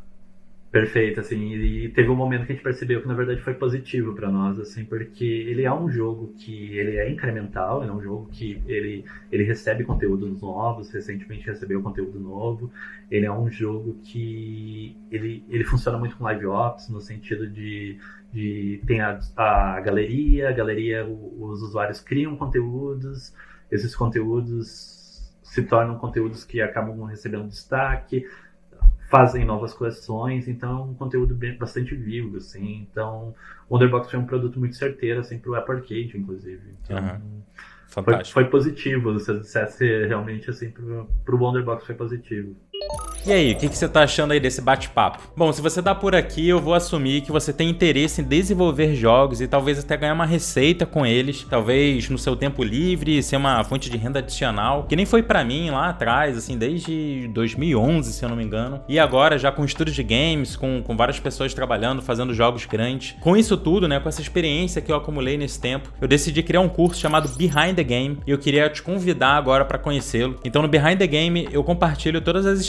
Perfeito, 0.72 1.20
assim, 1.20 1.55
e 1.55 1.89
teve 1.89 2.09
um 2.09 2.15
momento 2.15 2.45
que 2.45 2.51
a 2.51 2.55
gente 2.55 2.63
percebeu 2.63 3.01
que 3.01 3.07
na 3.07 3.15
verdade 3.15 3.41
foi 3.41 3.55
positivo 3.55 4.13
para 4.13 4.30
nós, 4.30 4.59
assim, 4.59 4.86
porque 4.86 5.26
ele 5.26 5.63
é 5.63 5.74
um 5.74 5.89
jogo 5.89 6.32
que 6.38 6.78
ele 6.78 6.97
é 6.97 7.09
incremental, 7.09 7.84
é 7.84 7.91
um 7.91 7.99
jogo 7.99 8.30
que 8.32 8.61
ele, 8.67 9.03
ele 9.32 9.43
recebe 9.45 9.84
conteúdos 9.84 10.39
novos, 10.39 10.91
recentemente 10.91 11.47
recebeu 11.47 11.82
conteúdo 11.82 12.20
novo, 12.20 12.72
ele 13.09 13.26
é 13.26 13.32
um 13.32 13.49
jogo 13.49 13.97
que 14.03 14.95
ele, 15.09 15.43
ele 15.49 15.63
funciona 15.65 15.97
muito 15.97 16.15
com 16.15 16.24
live 16.26 16.45
ops, 16.45 16.88
no 16.88 17.01
sentido 17.01 17.47
de, 17.47 17.97
de 18.32 18.80
tem 18.86 19.01
a, 19.01 19.20
a 19.36 19.80
galeria, 19.80 20.49
a 20.49 20.51
galeria, 20.51 21.03
os 21.03 21.63
usuários 21.63 21.99
criam 21.99 22.36
conteúdos, 22.36 23.34
esses 23.72 23.95
conteúdos 23.95 25.34
se 25.41 25.63
tornam 25.63 25.97
conteúdos 25.97 26.45
que 26.45 26.61
acabam 26.61 27.05
recebendo 27.05 27.47
destaque, 27.47 28.24
fazem 29.10 29.43
novas 29.43 29.74
coleções, 29.74 30.47
então 30.47 30.72
é 30.72 30.82
um 30.84 30.93
conteúdo 30.93 31.34
bem, 31.34 31.57
bastante 31.57 31.95
vivo, 31.95 32.38
assim. 32.38 32.88
Então, 32.89 33.34
o 33.68 33.74
Wonderbox 33.74 34.10
foi 34.10 34.20
um 34.20 34.26
produto 34.26 34.60
muito 34.60 34.76
certeiro, 34.76 35.20
assim, 35.20 35.39
pro 35.39 35.55
Apple 35.55 35.76
Arcade, 35.76 36.16
inclusive. 36.16 36.62
Então, 36.84 36.97
uhum. 36.97 37.41
foi, 37.88 38.26
foi, 38.26 38.45
positivo, 38.45 39.20
se 39.20 39.32
eu 39.32 39.39
dissesse 39.39 40.05
realmente, 40.05 40.49
assim, 40.49 40.70
pro, 40.70 41.10
pro 41.26 41.38
Wonderbox 41.38 41.86
foi 41.86 41.95
positivo. 41.95 42.55
E 43.26 43.32
aí, 43.34 43.52
o 43.52 43.58
que, 43.58 43.68
que, 43.68 43.78
você 43.78 43.88
tá 43.88 44.04
achando 44.04 44.32
aí 44.32 44.40
desse 44.40 44.62
bate-papo? 44.62 45.22
Bom, 45.36 45.52
se 45.52 45.62
você 45.62 45.84
tá 45.84 45.94
por 45.94 46.16
aqui, 46.16 46.48
eu 46.48 46.60
vou 46.60 46.74
assumir 46.74 47.22
que 47.22 47.32
você 47.32 47.52
tem 47.52 47.70
interesse 47.70 48.22
em 48.22 48.24
desenvolver 48.24 48.96
jogos 48.96 49.42
e 49.42 49.48
talvez 49.48 49.78
até 49.78 49.98
ganhar 49.98 50.14
uma 50.14 50.26
receita 50.26 50.86
com 50.86 51.06
eles, 51.06 51.46
talvez 51.48 52.10
no 52.10 52.18
seu 52.18 52.36
tempo 52.36 52.64
livre, 52.64 53.22
ser 53.22 53.36
uma 53.36 53.62
fonte 53.66 53.90
de 53.90 53.98
renda 53.98 54.20
adicional, 54.20 54.86
que 54.88 54.96
nem 54.96 55.06
foi 55.06 55.22
para 55.22 55.44
mim 55.44 55.70
lá 55.70 55.90
atrás, 55.90 56.38
assim, 56.38 56.58
desde 56.58 57.30
2011, 57.34 58.14
se 58.14 58.24
eu 58.24 58.30
não 58.30 58.38
me 58.38 58.44
engano. 58.44 58.82
E 58.88 58.98
agora 58.98 59.38
já 59.38 59.52
com 59.52 59.66
estúdios 59.66 59.96
de 59.96 60.04
games, 60.04 60.56
com, 60.56 60.82
com 60.82 60.96
várias 60.96 61.20
pessoas 61.20 61.54
trabalhando, 61.54 62.02
fazendo 62.02 62.34
jogos 62.34 62.66
grandes. 62.66 63.16
Com 63.20 63.36
isso 63.36 63.58
tudo, 63.58 63.88
né, 63.88 64.00
com 64.00 64.08
essa 64.08 64.22
experiência 64.22 64.82
que 64.82 64.92
eu 64.92 64.96
acumulei 64.96 65.38
nesse 65.38 65.60
tempo, 65.60 65.90
eu 66.00 66.08
decidi 66.08 66.42
criar 66.42 66.62
um 66.62 66.70
curso 66.70 67.00
chamado 67.00 67.30
Behind 67.38 67.76
the 67.76 67.84
Game 67.84 68.18
e 68.26 68.32
eu 68.32 68.38
queria 68.38 68.70
te 68.70 68.82
convidar 68.82 69.36
agora 69.36 69.66
para 69.66 69.78
conhecê-lo. 69.78 70.40
Então 70.44 70.62
no 70.62 70.68
Behind 70.68 70.98
the 70.98 71.08
Game 71.08 71.48
eu 71.52 71.64
compartilho 71.64 72.22
todas 72.22 72.46
as 72.46 72.68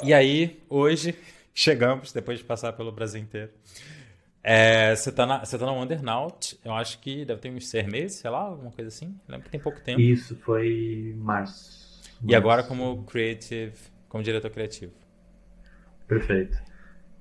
E 0.00 0.14
aí, 0.14 0.62
hoje, 0.68 1.18
chegamos, 1.52 2.12
depois 2.12 2.38
de 2.38 2.44
passar 2.44 2.72
pelo 2.72 2.92
Brasil 2.92 3.20
inteiro. 3.20 3.50
É, 4.44 4.94
você 4.94 5.10
tá 5.10 5.26
na, 5.26 5.44
você 5.44 5.58
tá 5.58 5.66
na 5.66 5.72
Wondernaut, 5.72 6.56
eu 6.64 6.72
acho 6.72 7.00
que 7.00 7.24
deve 7.24 7.40
ter 7.40 7.50
uns 7.50 7.66
seis 7.66 7.84
meses, 7.84 8.18
sei 8.18 8.30
lá, 8.30 8.42
alguma 8.42 8.70
coisa 8.70 8.86
assim. 8.86 9.06
Eu 9.26 9.32
lembro 9.32 9.46
que 9.46 9.50
tem 9.50 9.58
pouco 9.58 9.80
tempo. 9.80 10.00
Isso, 10.00 10.36
foi 10.36 11.16
março. 11.18 12.00
E 12.24 12.32
agora 12.32 12.62
como 12.62 13.02
creative, 13.02 13.74
como 14.08 14.22
diretor 14.22 14.50
criativo. 14.52 14.92
Perfeito. 16.06 16.56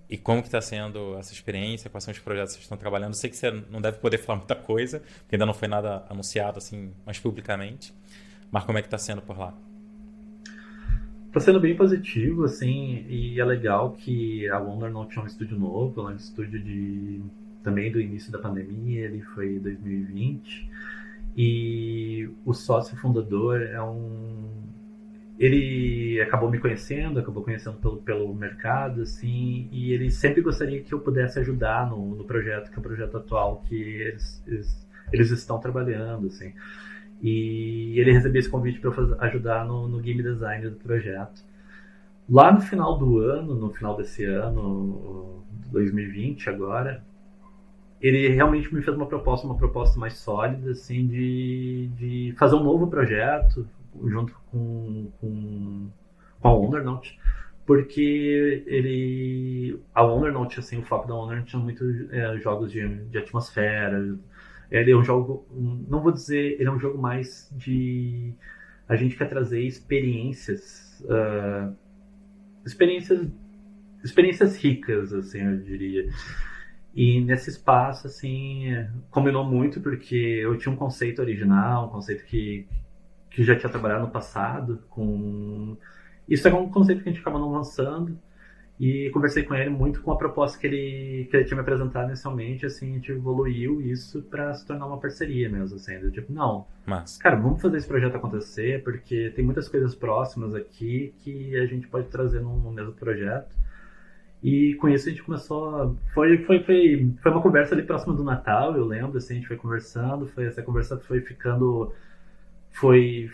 E 0.07 0.19
como 0.19 0.43
que 0.43 0.47
está 0.47 0.61
sendo 0.61 1.17
essa 1.17 1.33
experiência? 1.33 1.89
Quais 1.89 2.03
são 2.03 2.11
os 2.11 2.19
projetos 2.19 2.51
que 2.51 2.57
vocês 2.57 2.65
estão 2.65 2.77
trabalhando? 2.77 3.15
sei 3.15 3.27
que 3.27 3.37
você 3.37 3.49
não 3.49 3.81
deve 3.81 3.97
poder 3.97 4.19
falar 4.19 4.37
muita 4.37 4.55
coisa, 4.55 4.99
porque 4.99 5.33
ainda 5.33 5.47
não 5.47 5.53
foi 5.55 5.67
nada 5.67 6.05
anunciado 6.07 6.59
assim 6.59 6.93
mais 7.03 7.17
publicamente. 7.17 7.91
Mas 8.51 8.63
como 8.65 8.77
é 8.77 8.83
que 8.83 8.87
está 8.87 8.99
sendo 8.99 9.23
por 9.23 9.35
lá? 9.35 9.51
Tá 11.35 11.41
sendo 11.41 11.59
bem 11.59 11.75
positivo, 11.75 12.45
assim, 12.45 13.05
e 13.09 13.41
é 13.41 13.43
legal 13.43 13.91
que 13.91 14.47
a 14.47 14.57
Wonder 14.57 14.89
não 14.89 15.05
tinha 15.05 15.21
um 15.21 15.27
estúdio 15.27 15.59
novo, 15.59 15.99
ela 15.99 16.11
é 16.11 16.13
um 16.13 16.15
estúdio 16.15 16.63
de 16.63 17.21
também 17.61 17.91
do 17.91 17.99
início 17.99 18.31
da 18.31 18.39
pandemia, 18.39 19.03
ele 19.03 19.21
foi 19.21 19.59
2020, 19.59 20.69
e 21.35 22.29
o 22.45 22.53
sócio 22.53 22.95
fundador 22.95 23.61
é 23.61 23.81
um 23.81 24.49
ele 25.37 26.21
acabou 26.21 26.49
me 26.49 26.57
conhecendo, 26.57 27.19
acabou 27.19 27.43
conhecendo 27.43 27.75
pelo, 27.79 27.97
pelo 27.97 28.33
mercado, 28.33 29.01
assim, 29.01 29.67
e 29.73 29.91
ele 29.91 30.09
sempre 30.11 30.41
gostaria 30.41 30.81
que 30.81 30.93
eu 30.93 31.01
pudesse 31.01 31.37
ajudar 31.39 31.89
no, 31.89 32.15
no 32.15 32.23
projeto, 32.23 32.71
que 32.71 32.77
é 32.77 32.79
o 32.79 32.81
projeto 32.81 33.17
atual 33.17 33.61
que 33.67 33.75
eles, 33.75 34.41
eles, 34.47 34.87
eles 35.11 35.31
estão 35.31 35.59
trabalhando, 35.59 36.27
assim. 36.27 36.53
E 37.27 37.99
ele 37.99 38.11
recebeu 38.11 38.39
esse 38.39 38.49
convite 38.49 38.79
para 38.79 38.91
ajudar 39.25 39.65
no, 39.65 39.87
no, 39.87 39.99
game 39.99 40.21
design 40.21 40.69
do 40.69 40.75
projeto. 40.75 41.43
Lá 42.29 42.51
no 42.51 42.61
final 42.61 42.99
do 42.99 43.17
ano, 43.17 43.55
no 43.55 43.73
final 43.73 43.97
desse 43.97 44.23
ano, 44.23 45.43
2020 45.71 46.47
agora, 46.51 47.03
ele 47.99 48.27
realmente 48.27 48.71
me 48.71 48.79
fez 48.83 48.95
uma 48.95 49.07
proposta, 49.07 49.47
uma 49.47 49.57
proposta 49.57 49.99
mais 49.99 50.13
sólida, 50.17 50.69
assim, 50.69 51.07
de, 51.07 51.89
de 51.97 52.35
fazer 52.37 52.57
um 52.57 52.63
novo 52.63 52.85
projeto 52.85 53.67
junto 54.03 54.39
com, 54.51 55.07
com, 55.19 55.89
com 56.39 56.47
a 56.47 56.53
Wondernaut, 56.53 57.19
porque 57.65 58.63
ele, 58.67 59.79
a 59.95 60.03
Wondernaut, 60.03 60.59
assim, 60.59 60.77
o 60.77 60.83
foco 60.83 61.07
da 61.07 61.15
Wondernaut 61.15 61.49
tinha 61.49 61.59
muitos 61.59 62.07
é, 62.11 62.37
jogos 62.37 62.71
de, 62.71 62.87
de 63.05 63.17
atmosfera, 63.17 64.15
ele 64.71 64.91
é 64.91 64.95
um 64.95 65.03
jogo, 65.03 65.47
não 65.87 66.01
vou 66.01 66.11
dizer, 66.11 66.59
ele 66.59 66.67
é 66.67 66.71
um 66.71 66.79
jogo 66.79 66.97
mais 66.97 67.49
de. 67.55 68.33
A 68.87 68.95
gente 68.95 69.15
quer 69.15 69.29
trazer 69.29 69.61
experiências. 69.61 71.03
Uh, 71.05 71.75
experiências. 72.65 73.27
Experiências 74.03 74.55
ricas, 74.57 75.11
assim, 75.13 75.41
eu 75.41 75.57
diria. 75.57 76.07
E 76.95 77.19
nesse 77.21 77.49
espaço, 77.49 78.07
assim, 78.07 78.65
combinou 79.09 79.43
muito 79.43 79.81
porque 79.81 80.15
eu 80.15 80.57
tinha 80.57 80.71
um 80.71 80.77
conceito 80.77 81.21
original, 81.21 81.87
um 81.87 81.89
conceito 81.89 82.23
que, 82.25 82.67
que 83.29 83.43
já 83.43 83.55
tinha 83.55 83.69
trabalhado 83.69 84.05
no 84.05 84.11
passado 84.11 84.83
com. 84.89 85.75
Isso 86.29 86.47
é 86.47 86.53
um 86.53 86.69
conceito 86.69 87.03
que 87.03 87.09
a 87.09 87.11
gente 87.11 87.21
acaba 87.21 87.37
não 87.37 87.51
lançando. 87.51 88.17
E 88.77 89.09
conversei 89.11 89.43
com 89.43 89.55
ele 89.55 89.69
muito 89.69 90.01
com 90.01 90.11
a 90.11 90.17
proposta 90.17 90.59
que 90.59 90.67
ele, 90.67 91.27
que 91.29 91.37
ele 91.37 91.45
tinha 91.45 91.55
me 91.55 91.61
apresentado 91.61 92.07
inicialmente, 92.07 92.65
assim, 92.65 92.91
a 92.91 92.93
gente 92.95 93.11
evoluiu 93.11 93.81
isso 93.81 94.21
para 94.23 94.53
se 94.53 94.67
tornar 94.67 94.85
uma 94.85 94.99
parceria 94.99 95.49
mesmo, 95.49 95.77
assim, 95.77 95.97
do 95.99 96.11
tipo, 96.11 96.33
não, 96.33 96.67
Mas... 96.85 97.17
cara, 97.17 97.37
vamos 97.37 97.61
fazer 97.61 97.77
esse 97.77 97.87
projeto 97.87 98.17
acontecer, 98.17 98.83
porque 98.83 99.31
tem 99.33 99.45
muitas 99.45 99.69
coisas 99.69 99.95
próximas 99.95 100.53
aqui 100.53 101.13
que 101.19 101.55
a 101.55 101.65
gente 101.65 101.87
pode 101.87 102.07
trazer 102.09 102.41
no, 102.41 102.69
mesmo 102.71 102.91
projeto. 102.91 103.55
E 104.43 104.75
com 104.75 104.89
isso 104.89 105.07
a 105.07 105.11
gente 105.11 105.23
começou, 105.23 105.95
foi, 106.13 106.39
foi, 106.39 106.61
foi, 106.63 107.13
foi 107.23 107.31
uma 107.31 107.41
conversa 107.41 107.73
ali 107.73 107.83
próxima 107.83 108.13
do 108.13 108.25
Natal, 108.25 108.75
eu 108.75 108.83
lembro, 108.83 109.17
assim, 109.17 109.35
a 109.35 109.37
gente 109.37 109.47
foi 109.47 109.55
conversando, 109.55 110.27
foi, 110.27 110.47
essa 110.47 110.61
conversa 110.61 110.97
foi 110.99 111.21
ficando, 111.21 111.93
foi, 112.73 113.31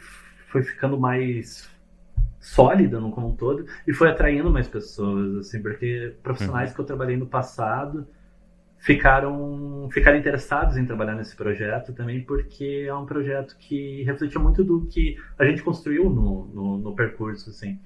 foi 0.49 0.61
ficando 0.61 0.99
mais 0.99 1.70
sólida 2.41 2.99
no 2.99 3.11
como 3.11 3.29
um 3.29 3.35
todo 3.35 3.65
e 3.87 3.93
foi 3.93 4.09
atraindo 4.09 4.49
mais 4.49 4.67
pessoas, 4.67 5.35
assim, 5.37 5.61
porque 5.61 6.15
profissionais 6.23 6.71
uhum. 6.71 6.75
que 6.75 6.81
eu 6.81 6.85
trabalhei 6.85 7.15
no 7.15 7.27
passado 7.27 8.07
ficaram 8.79 9.87
ficaram 9.93 10.17
interessados 10.17 10.75
em 10.75 10.85
trabalhar 10.85 11.13
nesse 11.13 11.35
projeto 11.35 11.93
também 11.93 12.23
porque 12.23 12.85
é 12.87 12.95
um 12.95 13.05
projeto 13.05 13.55
que 13.59 14.01
refletia 14.03 14.41
muito 14.41 14.63
do 14.63 14.87
que 14.87 15.17
a 15.37 15.45
gente 15.45 15.61
construiu 15.61 16.09
no, 16.09 16.47
no, 16.47 16.77
no 16.79 16.95
percurso, 16.95 17.51
assim. 17.51 17.79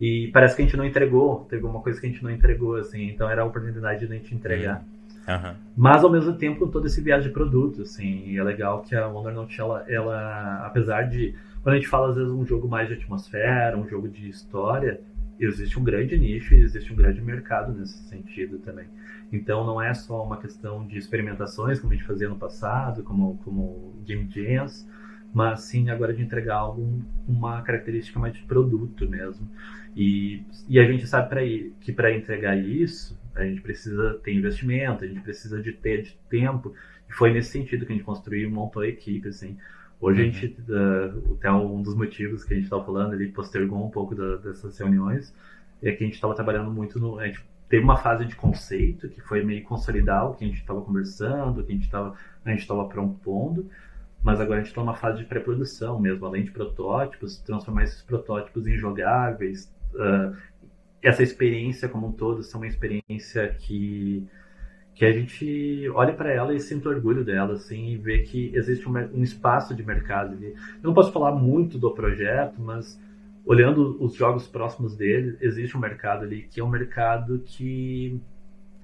E 0.00 0.30
parece 0.32 0.56
que 0.56 0.62
a 0.62 0.64
gente 0.64 0.76
não 0.76 0.84
entregou, 0.84 1.44
teve 1.50 1.66
uma 1.66 1.80
coisa 1.80 2.00
que 2.00 2.06
a 2.06 2.08
gente 2.08 2.22
não 2.22 2.30
entregou, 2.30 2.76
assim, 2.76 3.08
então 3.10 3.28
era 3.28 3.42
a 3.42 3.44
oportunidade 3.44 4.06
de 4.06 4.12
a 4.12 4.16
gente 4.16 4.34
entregar. 4.34 4.82
Uhum. 5.28 5.54
Mas 5.76 6.02
ao 6.02 6.10
mesmo 6.10 6.32
tempo 6.34 6.68
todo 6.68 6.86
esse 6.86 7.02
viagem 7.02 7.28
de 7.28 7.34
produto, 7.34 7.82
assim, 7.82 8.34
é 8.38 8.42
legal 8.42 8.80
que 8.80 8.94
a 8.94 9.06
Wondernote, 9.06 9.60
ela, 9.60 9.84
ela 9.86 10.66
apesar 10.66 11.02
de 11.02 11.34
quando 11.62 11.74
a 11.74 11.78
gente 11.78 11.88
fala, 11.88 12.08
às 12.08 12.16
vezes, 12.16 12.30
um 12.30 12.46
jogo 12.46 12.68
mais 12.68 12.88
de 12.88 12.94
atmosfera, 12.94 13.76
um 13.76 13.88
jogo 13.88 14.08
de 14.08 14.28
história, 14.28 15.00
existe 15.38 15.78
um 15.78 15.84
grande 15.84 16.18
nicho 16.18 16.54
e 16.54 16.60
existe 16.60 16.92
um 16.92 16.96
grande 16.96 17.20
mercado 17.20 17.72
nesse 17.72 17.98
sentido 18.08 18.58
também. 18.58 18.86
Então 19.32 19.64
não 19.64 19.80
é 19.80 19.94
só 19.94 20.24
uma 20.24 20.38
questão 20.38 20.86
de 20.86 20.98
experimentações, 20.98 21.78
como 21.78 21.92
a 21.92 21.96
gente 21.96 22.06
fazia 22.06 22.28
no 22.28 22.36
passado, 22.36 23.02
como, 23.02 23.38
como 23.44 24.02
Game 24.04 24.28
Jams, 24.30 24.88
mas 25.32 25.60
sim 25.60 25.90
agora 25.90 26.14
de 26.14 26.22
entregar 26.22 26.56
algo 26.56 27.04
uma 27.26 27.62
característica 27.62 28.18
mais 28.18 28.34
de 28.34 28.42
produto 28.42 29.08
mesmo. 29.08 29.48
E, 29.94 30.42
e 30.68 30.78
a 30.78 30.84
gente 30.84 31.06
sabe 31.06 31.28
pra 31.28 31.40
que 31.80 31.92
para 31.92 32.12
entregar 32.12 32.56
isso, 32.56 33.18
a 33.34 33.44
gente 33.44 33.60
precisa 33.60 34.18
ter 34.22 34.32
investimento, 34.32 35.04
a 35.04 35.06
gente 35.06 35.20
precisa 35.20 35.62
de 35.62 35.72
ter 35.72 36.02
de 36.02 36.18
tempo. 36.28 36.74
E 37.08 37.12
foi 37.12 37.32
nesse 37.32 37.50
sentido 37.50 37.86
que 37.86 37.92
a 37.92 37.94
gente 37.94 38.04
construiu 38.04 38.48
e 38.48 38.52
montou 38.52 38.82
a 38.82 38.88
equipe, 38.88 39.28
assim. 39.28 39.56
Hoje 40.00 40.22
uhum. 40.22 40.28
a 40.28 40.30
gente, 40.30 40.56
uh, 40.68 41.34
até 41.34 41.50
um 41.50 41.82
dos 41.82 41.94
motivos 41.94 42.44
que 42.44 42.52
a 42.54 42.56
gente 42.56 42.64
estava 42.64 42.84
falando, 42.84 43.14
ele 43.14 43.32
postergou 43.32 43.84
um 43.84 43.90
pouco 43.90 44.14
da, 44.14 44.36
dessas 44.36 44.78
reuniões, 44.78 45.34
é 45.82 45.92
que 45.92 46.04
a 46.04 46.06
gente 46.06 46.14
estava 46.14 46.34
trabalhando 46.34 46.70
muito 46.70 46.98
no. 47.00 47.18
A 47.18 47.26
gente 47.26 47.44
teve 47.68 47.82
uma 47.82 47.96
fase 47.96 48.24
de 48.24 48.34
conceito, 48.34 49.08
que 49.08 49.20
foi 49.20 49.44
meio 49.44 49.62
consolidar 49.64 50.30
o 50.30 50.34
que 50.34 50.44
a 50.44 50.48
gente 50.48 50.60
estava 50.60 50.80
conversando, 50.80 51.60
o 51.60 51.64
que 51.64 51.72
a 51.72 51.74
gente 51.74 51.84
estava 51.84 52.14
a 52.44 52.50
gente 52.50 52.60
estava 52.60 52.86
propondo, 52.86 53.68
mas 54.22 54.40
agora 54.40 54.60
a 54.60 54.62
gente 54.62 54.70
está 54.70 54.80
numa 54.80 54.94
fase 54.94 55.18
de 55.18 55.24
pré-produção 55.24 56.00
mesmo, 56.00 56.24
além 56.24 56.44
de 56.44 56.50
protótipos, 56.50 57.38
transformar 57.38 57.84
esses 57.84 58.02
protótipos 58.02 58.66
em 58.66 58.76
jogáveis. 58.76 59.72
Uh, 59.94 60.36
essa 61.02 61.22
experiência 61.22 61.88
como 61.88 62.08
um 62.08 62.12
todo 62.12 62.42
ser 62.42 62.56
uma 62.56 62.66
experiência 62.66 63.54
que 63.58 64.26
que 64.98 65.04
a 65.04 65.12
gente 65.12 65.88
olha 65.94 66.12
para 66.12 66.32
ela 66.32 66.52
e 66.52 66.58
sente 66.58 66.88
orgulho 66.88 67.24
dela, 67.24 67.54
assim, 67.54 67.90
e 67.90 67.96
vê 67.96 68.18
que 68.18 68.50
existe 68.52 68.88
um, 68.88 68.92
um, 68.92 69.22
espaço 69.22 69.72
de 69.72 69.84
mercado 69.84 70.34
ali. 70.34 70.46
Eu 70.48 70.82
não 70.82 70.92
posso 70.92 71.12
falar 71.12 71.30
muito 71.30 71.78
do 71.78 71.94
projeto, 71.94 72.60
mas 72.60 73.00
olhando 73.46 73.96
os 74.02 74.14
jogos 74.14 74.48
próximos 74.48 74.96
dele, 74.96 75.38
existe 75.40 75.76
um 75.76 75.80
mercado 75.80 76.24
ali 76.24 76.42
que 76.42 76.58
é 76.58 76.64
um 76.64 76.68
mercado 76.68 77.40
que 77.46 78.20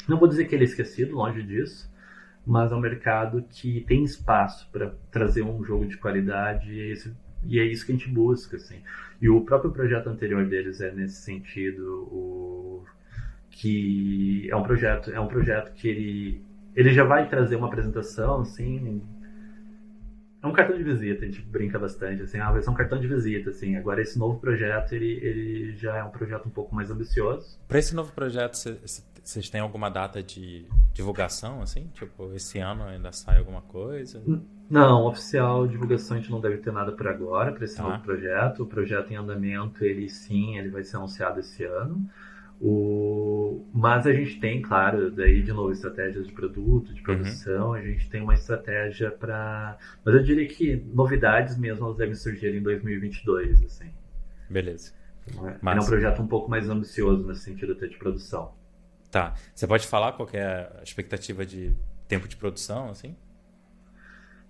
não 0.09 0.17
vou 0.17 0.29
dizer 0.29 0.45
que 0.45 0.55
ele 0.55 0.63
é 0.63 0.69
esquecido, 0.69 1.17
longe 1.17 1.43
disso, 1.43 1.93
mas 2.47 2.71
é 2.71 2.77
um 2.77 2.81
mercado 2.81 3.45
que 3.51 3.81
tem 3.81 4.05
espaço 4.05 4.71
para 4.71 4.95
trazer 5.11 5.43
um 5.43 5.65
jogo 5.65 5.85
de 5.85 5.97
qualidade 5.97 6.73
e, 6.73 6.93
esse, 6.93 7.13
e, 7.45 7.59
é 7.59 7.65
isso 7.65 7.85
que 7.85 7.91
a 7.91 7.97
gente 7.97 8.09
busca, 8.09 8.55
assim. 8.55 8.79
E 9.21 9.29
o 9.29 9.41
próprio 9.41 9.73
projeto 9.73 10.07
anterior 10.07 10.47
deles 10.47 10.81
é 10.81 10.93
nesse 10.93 11.23
sentido, 11.23 12.07
o 12.13 12.85
que 13.55 14.49
é 14.51 14.57
um 14.57 14.63
projeto, 14.63 15.11
é 15.11 15.21
um 15.21 15.29
projeto 15.29 15.73
que 15.75 15.89
ele 15.89 16.45
ele 16.75 16.93
já 16.93 17.05
vai 17.05 17.29
trazer 17.29 17.55
uma 17.55 17.69
apresentação 17.69 18.41
assim, 18.41 19.01
é 20.43 20.47
um 20.47 20.53
cartão 20.53 20.77
de 20.77 20.83
visita, 20.83 21.25
a 21.25 21.27
gente 21.27 21.41
brinca 21.41 21.79
bastante, 21.79 22.23
assim, 22.23 22.39
ah, 22.39 22.51
vai 22.51 22.61
ser 22.61 22.69
um 22.69 22.75
cartão 22.75 23.01
de 23.01 23.07
visita, 23.07 23.49
assim. 23.49 23.77
Agora 23.77 24.03
esse 24.03 24.19
novo 24.19 24.39
projeto, 24.39 24.93
ele, 24.93 25.13
ele 25.23 25.77
já 25.77 25.97
é 25.97 26.05
um 26.05 26.11
projeto 26.11 26.47
um 26.47 26.51
pouco 26.51 26.75
mais 26.75 26.91
ambicioso. 26.91 27.59
Para 27.67 27.79
esse 27.79 27.95
novo 27.95 28.13
projeto, 28.13 28.59
vocês 29.23 29.49
têm 29.49 29.63
alguma 29.63 29.89
data 29.89 30.23
de 30.23 30.67
divulgação, 30.93 31.63
assim? 31.63 31.89
Tipo, 31.95 32.31
esse 32.35 32.59
ano 32.59 32.85
ainda 32.85 33.11
sai 33.11 33.39
alguma 33.39 33.63
coisa? 33.63 34.23
Não, 34.69 35.07
oficial 35.07 35.67
divulgação 35.67 36.19
a 36.19 36.21
gente 36.21 36.31
não 36.31 36.43
deve 36.43 36.59
ter 36.59 36.73
nada 36.73 36.93
por 36.93 37.09
agora 37.09 37.51
para 37.51 37.65
esse 37.65 37.81
ah. 37.81 37.85
novo 37.85 38.01
projeto. 38.01 38.65
O 38.65 38.67
projeto 38.67 39.13
em 39.13 39.17
andamento, 39.17 39.83
ele 39.83 40.11
sim, 40.11 40.59
ele 40.59 40.69
vai 40.69 40.83
ser 40.83 40.97
anunciado 40.97 41.41
esse 41.41 41.65
ano. 41.65 42.07
O... 42.67 43.69
Mas 43.75 44.07
a 44.07 44.13
gente 44.15 44.41
tem, 44.41 44.63
claro, 44.63 45.11
daí 45.11 45.43
de 45.43 45.53
novo, 45.53 45.71
estratégias 45.71 46.27
de 46.27 46.33
produto, 46.33 46.95
de 46.95 47.01
uhum. 47.01 47.05
produção, 47.05 47.69
uhum. 47.69 47.75
a 47.75 47.83
gente 47.83 48.09
tem 48.09 48.23
uma 48.23 48.33
estratégia 48.33 49.11
para. 49.11 49.77
Mas 50.03 50.15
eu 50.15 50.23
diria 50.23 50.49
que 50.49 50.77
novidades 50.95 51.59
mesmo 51.59 51.85
elas 51.85 51.99
devem 51.99 52.15
surgir 52.15 52.57
em 52.57 52.63
2022, 52.63 53.63
assim. 53.65 53.93
Beleza. 54.49 54.93
É, 55.47 55.59
Mas... 55.61 55.77
é 55.77 55.81
um 55.81 55.85
projeto 55.87 56.23
um 56.23 56.27
pouco 56.27 56.51
mais 56.51 56.67
ambicioso 56.71 57.27
nesse 57.27 57.43
sentido 57.43 57.73
até 57.73 57.87
de 57.87 57.99
produção. 57.99 58.55
Tá. 59.11 59.35
Você 59.55 59.67
pode 59.67 59.87
falar 59.87 60.13
qual 60.13 60.27
é 60.33 60.71
a 60.81 60.83
expectativa 60.83 61.45
de 61.45 61.75
tempo 62.09 62.27
de 62.27 62.37
produção, 62.37 62.89
assim? 62.89 63.15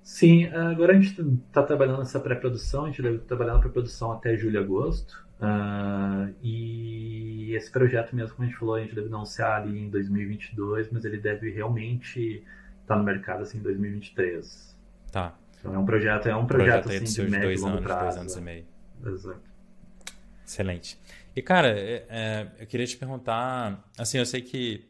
Sim, 0.04 0.44
agora 0.48 0.92
a 0.92 1.00
gente 1.00 1.18
está 1.48 1.62
trabalhando 1.62 2.00
nessa 2.00 2.20
pré-produção, 2.20 2.84
a 2.84 2.88
gente 2.88 3.00
deve 3.00 3.18
trabalhar 3.20 3.54
na 3.54 3.58
pré-produção 3.58 4.12
até 4.12 4.36
julho 4.36 4.56
e 4.56 4.58
agosto. 4.58 5.24
Uh, 5.40 6.34
e 6.42 7.54
esse 7.54 7.70
projeto 7.70 8.14
mesmo, 8.14 8.36
como 8.36 8.46
a 8.46 8.50
gente 8.50 8.58
falou, 8.58 8.74
a 8.74 8.80
gente 8.80 8.94
deve 8.94 9.08
anunciar 9.08 9.62
ali 9.62 9.78
em 9.78 9.88
2022, 9.88 10.90
mas 10.92 11.06
ele 11.06 11.16
deve 11.16 11.50
realmente 11.50 12.44
estar 12.82 12.94
tá 12.94 12.96
no 12.96 13.02
mercado 13.02 13.42
assim 13.42 13.56
em 13.56 13.62
2023. 13.62 14.76
Tá. 15.10 15.34
Então 15.58 15.74
é 15.74 15.78
um 15.78 15.86
projeto, 15.86 16.28
é 16.28 16.36
um 16.36 16.46
projeto, 16.46 16.84
projeto 16.84 17.04
assim, 17.04 17.24
de 17.24 17.30
médio 17.30 17.46
dois 17.46 17.60
longo 17.62 17.76
anos, 17.76 17.86
prazo. 17.86 18.04
Dois 18.04 18.16
anos 18.18 18.36
e 18.36 18.40
meio. 18.42 18.64
Exato. 19.06 19.40
Excelente. 20.46 21.00
E 21.34 21.40
cara, 21.40 21.68
é, 21.68 22.06
é, 22.10 22.46
eu 22.60 22.66
queria 22.66 22.86
te 22.86 22.98
perguntar, 22.98 23.82
assim, 23.98 24.18
eu 24.18 24.26
sei 24.26 24.42
que 24.42 24.84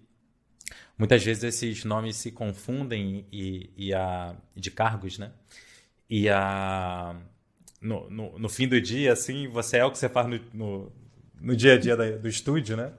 muitas 0.99 1.25
vezes 1.25 1.45
esses 1.45 1.85
nomes 1.85 2.17
se 2.17 2.31
confundem 2.33 3.27
e, 3.33 3.71
e 3.77 3.95
a 3.95 4.35
de 4.55 4.71
cargos, 4.71 5.19
né? 5.19 5.33
E 6.09 6.29
a 6.29 7.17
no, 7.81 8.09
no, 8.09 8.39
no, 8.39 8.49
fim 8.49 8.67
do 8.67 8.81
dia, 8.81 9.13
assim, 9.13 9.47
você 9.49 9.79
é 9.79 9.85
o 9.85 9.91
que 9.91 9.99
você 9.99 10.09
faz 10.09 10.27
no, 10.27 10.41
no, 10.55 10.93
no 11.41 11.57
dia 11.57 11.75
a 11.75 11.79
dia 11.79 11.97
da, 11.97 12.11
do 12.13 12.29
estúdio, 12.29 12.77
né? 12.77 12.93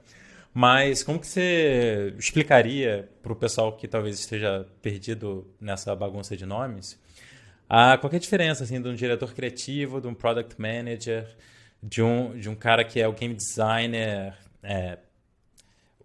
Mas 0.54 1.02
como 1.02 1.20
que 1.20 1.26
você 1.26 2.14
explicaria 2.18 3.08
para 3.22 3.32
o 3.32 3.36
pessoal 3.36 3.76
que 3.76 3.86
talvez 3.88 4.18
esteja 4.18 4.66
perdido 4.80 5.46
nessa 5.60 5.94
bagunça 5.94 6.36
de 6.36 6.46
nomes 6.46 6.98
a 7.68 7.98
qualquer 7.98 8.20
diferença 8.20 8.64
assim 8.64 8.80
de 8.80 8.88
um 8.88 8.94
diretor 8.94 9.34
criativo, 9.34 10.00
de 10.00 10.06
um 10.06 10.14
product 10.14 10.60
manager, 10.60 11.26
de 11.82 12.00
um, 12.02 12.38
de 12.38 12.48
um 12.48 12.54
cara 12.54 12.84
que 12.84 13.00
é 13.00 13.08
o 13.08 13.12
game 13.12 13.34
designer, 13.34 14.34
é, 14.62 14.98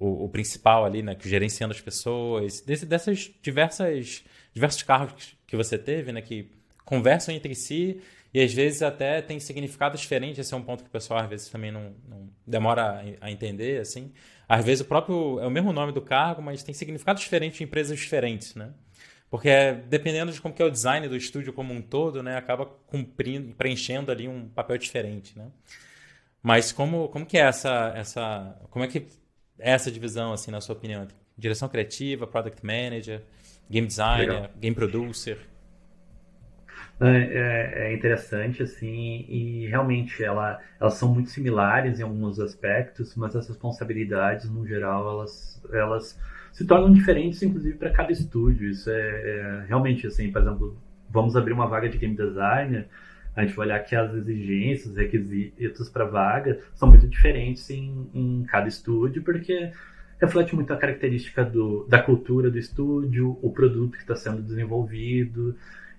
o, 0.01 0.25
o, 0.25 0.29
principal 0.29 0.83
ali, 0.83 1.03
né, 1.03 1.13
que 1.13 1.29
gerenciando 1.29 1.73
as 1.73 1.79
pessoas, 1.79 2.59
desse, 2.61 2.87
dessas 2.87 3.31
diversas 3.41 4.23
diversos 4.51 4.81
cargos 4.81 5.37
que 5.45 5.55
você 5.55 5.77
teve, 5.77 6.11
né, 6.11 6.21
que 6.21 6.49
conversam 6.83 7.33
entre 7.33 7.53
si 7.53 8.01
e 8.33 8.41
às 8.41 8.51
vezes 8.51 8.81
até 8.81 9.21
tem 9.21 9.39
significados 9.39 10.01
diferentes. 10.01 10.39
Esse 10.39 10.53
é 10.53 10.57
um 10.57 10.63
ponto 10.63 10.83
que 10.83 10.89
o 10.89 10.91
pessoal 10.91 11.19
às 11.19 11.29
vezes 11.29 11.49
também 11.49 11.71
não, 11.71 11.93
não 12.07 12.29
demora 12.47 13.03
a, 13.21 13.27
a, 13.27 13.31
entender, 13.31 13.79
assim. 13.79 14.11
Às 14.49 14.65
vezes 14.65 14.81
o 14.81 14.85
próprio 14.85 15.39
é 15.39 15.45
o 15.45 15.51
mesmo 15.51 15.71
nome 15.71 15.91
do 15.91 16.01
cargo, 16.01 16.41
mas 16.41 16.63
tem 16.63 16.73
significados 16.73 17.21
diferentes 17.21 17.61
em 17.61 17.65
empresas 17.65 17.97
diferentes, 17.97 18.55
né? 18.55 18.73
Porque 19.29 19.49
dependendo 19.87 20.31
de 20.31 20.41
como 20.41 20.53
que 20.53 20.61
é 20.61 20.65
o 20.65 20.71
design 20.71 21.07
do 21.07 21.15
estúdio 21.15 21.53
como 21.53 21.73
um 21.73 21.81
todo, 21.81 22.21
né, 22.21 22.35
acaba 22.35 22.65
cumprindo, 22.65 23.55
preenchendo 23.55 24.11
ali 24.11 24.27
um 24.27 24.49
papel 24.49 24.77
diferente, 24.77 25.37
né? 25.37 25.47
Mas 26.43 26.71
como, 26.71 27.07
como 27.09 27.25
que 27.25 27.37
é 27.37 27.41
essa 27.41 27.93
essa 27.95 28.59
como 28.69 28.83
é 28.83 28.87
que 28.87 28.97
é 28.97 29.05
essa 29.61 29.91
divisão 29.91 30.33
assim 30.33 30.51
na 30.51 30.59
sua 30.59 30.75
opinião? 30.75 31.07
Direção 31.37 31.69
criativa, 31.69 32.27
product 32.27 32.65
manager, 32.65 33.21
game 33.69 33.87
designer, 33.87 34.33
Legal. 34.33 34.49
game 34.59 34.75
producer? 34.75 35.37
É, 36.99 37.07
é, 37.07 37.87
é, 37.87 37.93
interessante, 37.95 38.61
assim, 38.61 39.25
e 39.27 39.65
realmente 39.67 40.23
ela, 40.23 40.59
elas 40.79 40.93
são 40.93 41.11
muito 41.11 41.31
similares 41.31 41.99
em 41.99 42.03
alguns 42.03 42.39
aspectos, 42.39 43.15
mas 43.15 43.35
as 43.35 43.47
responsabilidades, 43.47 44.47
no 44.47 44.67
geral, 44.67 45.09
elas, 45.09 45.63
elas 45.73 46.19
se 46.51 46.63
tornam 46.63 46.93
diferentes, 46.93 47.41
inclusive, 47.41 47.75
para 47.75 47.89
cada 47.89 48.11
estúdio. 48.11 48.69
Isso 48.69 48.87
é, 48.91 48.99
é, 48.99 49.65
realmente, 49.67 50.05
assim, 50.05 50.31
por 50.31 50.43
exemplo, 50.43 50.77
vamos 51.09 51.35
abrir 51.35 51.53
uma 51.53 51.65
vaga 51.65 51.89
de 51.89 51.97
game 51.97 52.15
designer, 52.15 52.87
a 53.35 53.43
gente 53.43 53.55
vai 53.55 53.67
olhar 53.67 53.79
que 53.79 53.95
as 53.95 54.13
exigências, 54.13 54.95
requisitos 54.95 55.89
para 55.89 56.05
vaga 56.05 56.59
são 56.73 56.89
muito 56.89 57.07
diferentes 57.07 57.69
em, 57.69 58.09
em 58.13 58.43
cada 58.43 58.67
estúdio, 58.67 59.23
porque 59.23 59.71
reflete 60.19 60.53
muito 60.55 60.71
a 60.73 60.77
característica 60.77 61.43
do, 61.43 61.85
da 61.87 62.01
cultura 62.01 62.51
do 62.51 62.57
estúdio, 62.57 63.37
o 63.41 63.51
produto 63.51 63.93
que 63.93 64.03
está 64.03 64.15
sendo 64.15 64.41
desenvolvido, 64.41 65.55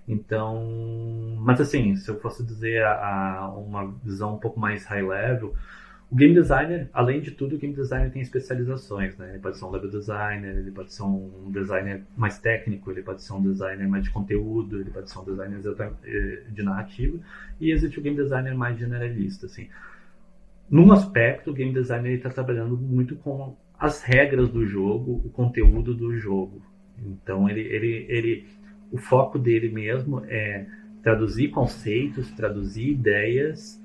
então, 0.07 1.37
mas 1.39 1.61
assim, 1.61 1.97
se 1.97 2.11
eu 2.11 2.19
fosse 2.21 2.45
dizer 2.45 2.85
a, 2.85 3.39
a, 3.39 3.49
uma 3.51 3.95
visão 4.05 4.35
um 4.35 4.39
pouco 4.39 4.59
mais 4.59 4.85
high 4.85 5.03
level, 5.03 5.55
o 6.13 6.15
game 6.15 6.35
designer, 6.35 6.91
além 6.93 7.23
de 7.23 7.31
tudo, 7.31 7.57
o 7.57 7.59
game 7.59 7.73
designer 7.73 8.13
tem 8.13 8.21
especializações, 8.21 9.17
né? 9.17 9.31
Ele 9.31 9.39
pode 9.39 9.57
ser 9.57 9.65
um 9.65 9.71
level 9.71 9.89
designer, 9.89 10.59
ele 10.59 10.71
pode 10.71 10.93
ser 10.93 11.05
um 11.05 11.51
designer 11.51 12.03
mais 12.15 12.39
técnico, 12.39 12.91
ele 12.91 13.01
pode 13.01 13.23
ser 13.23 13.33
um 13.33 13.41
designer 13.41 13.89
mais 13.89 14.05
de 14.05 14.11
conteúdo, 14.11 14.79
ele 14.79 14.91
pode 14.91 15.11
ser 15.11 15.19
um 15.21 15.25
designer 15.25 15.61
eh, 16.05 16.43
de 16.51 16.63
narrativa, 16.63 17.19
e 17.59 17.71
existe 17.71 17.99
o 17.99 18.03
game 18.03 18.15
designer 18.15 18.55
mais 18.55 18.79
generalista, 18.79 19.47
assim. 19.47 19.69
Num 20.69 20.93
aspecto, 20.93 21.51
o 21.51 21.55
game 21.55 21.73
designer 21.73 22.13
está 22.13 22.29
trabalhando 22.29 22.77
muito 22.77 23.17
com 23.17 23.57
as 23.79 24.03
regras 24.03 24.51
do 24.51 24.67
jogo, 24.67 25.23
o 25.25 25.31
conteúdo 25.31 25.95
do 25.95 26.15
jogo. 26.19 26.61
Então, 26.99 27.49
ele, 27.49 27.63
ele, 27.63 28.05
ele 28.11 28.47
o 28.91 28.99
foco 28.99 29.39
dele 29.39 29.71
mesmo 29.71 30.23
é 30.27 30.67
traduzir 31.03 31.49
conceitos, 31.49 32.31
traduzir 32.33 32.91
ideias 32.91 33.82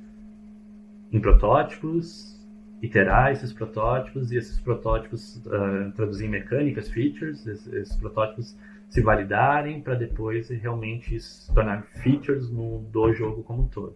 em 1.12 1.20
protótipos, 1.20 2.38
iterar 2.82 3.32
esses 3.32 3.54
protótipos 3.54 4.32
e 4.32 4.38
esses 4.38 4.60
protótipos 4.60 5.38
uh, 5.46 5.92
traduzir 5.96 6.26
em 6.26 6.30
mecânicas, 6.30 6.90
features, 6.90 7.46
esses, 7.48 7.74
esses 7.74 7.96
protótipos 7.96 8.56
se 8.90 9.02
validarem 9.02 9.82
para 9.82 9.96
depois 9.96 10.50
realmente 10.50 11.20
se 11.20 11.54
tornar 11.54 11.84
features 12.04 12.50
no, 12.50 12.80
do 12.92 13.14
jogo 13.14 13.44
como 13.44 13.64
um 13.64 13.68
todo. 13.68 13.96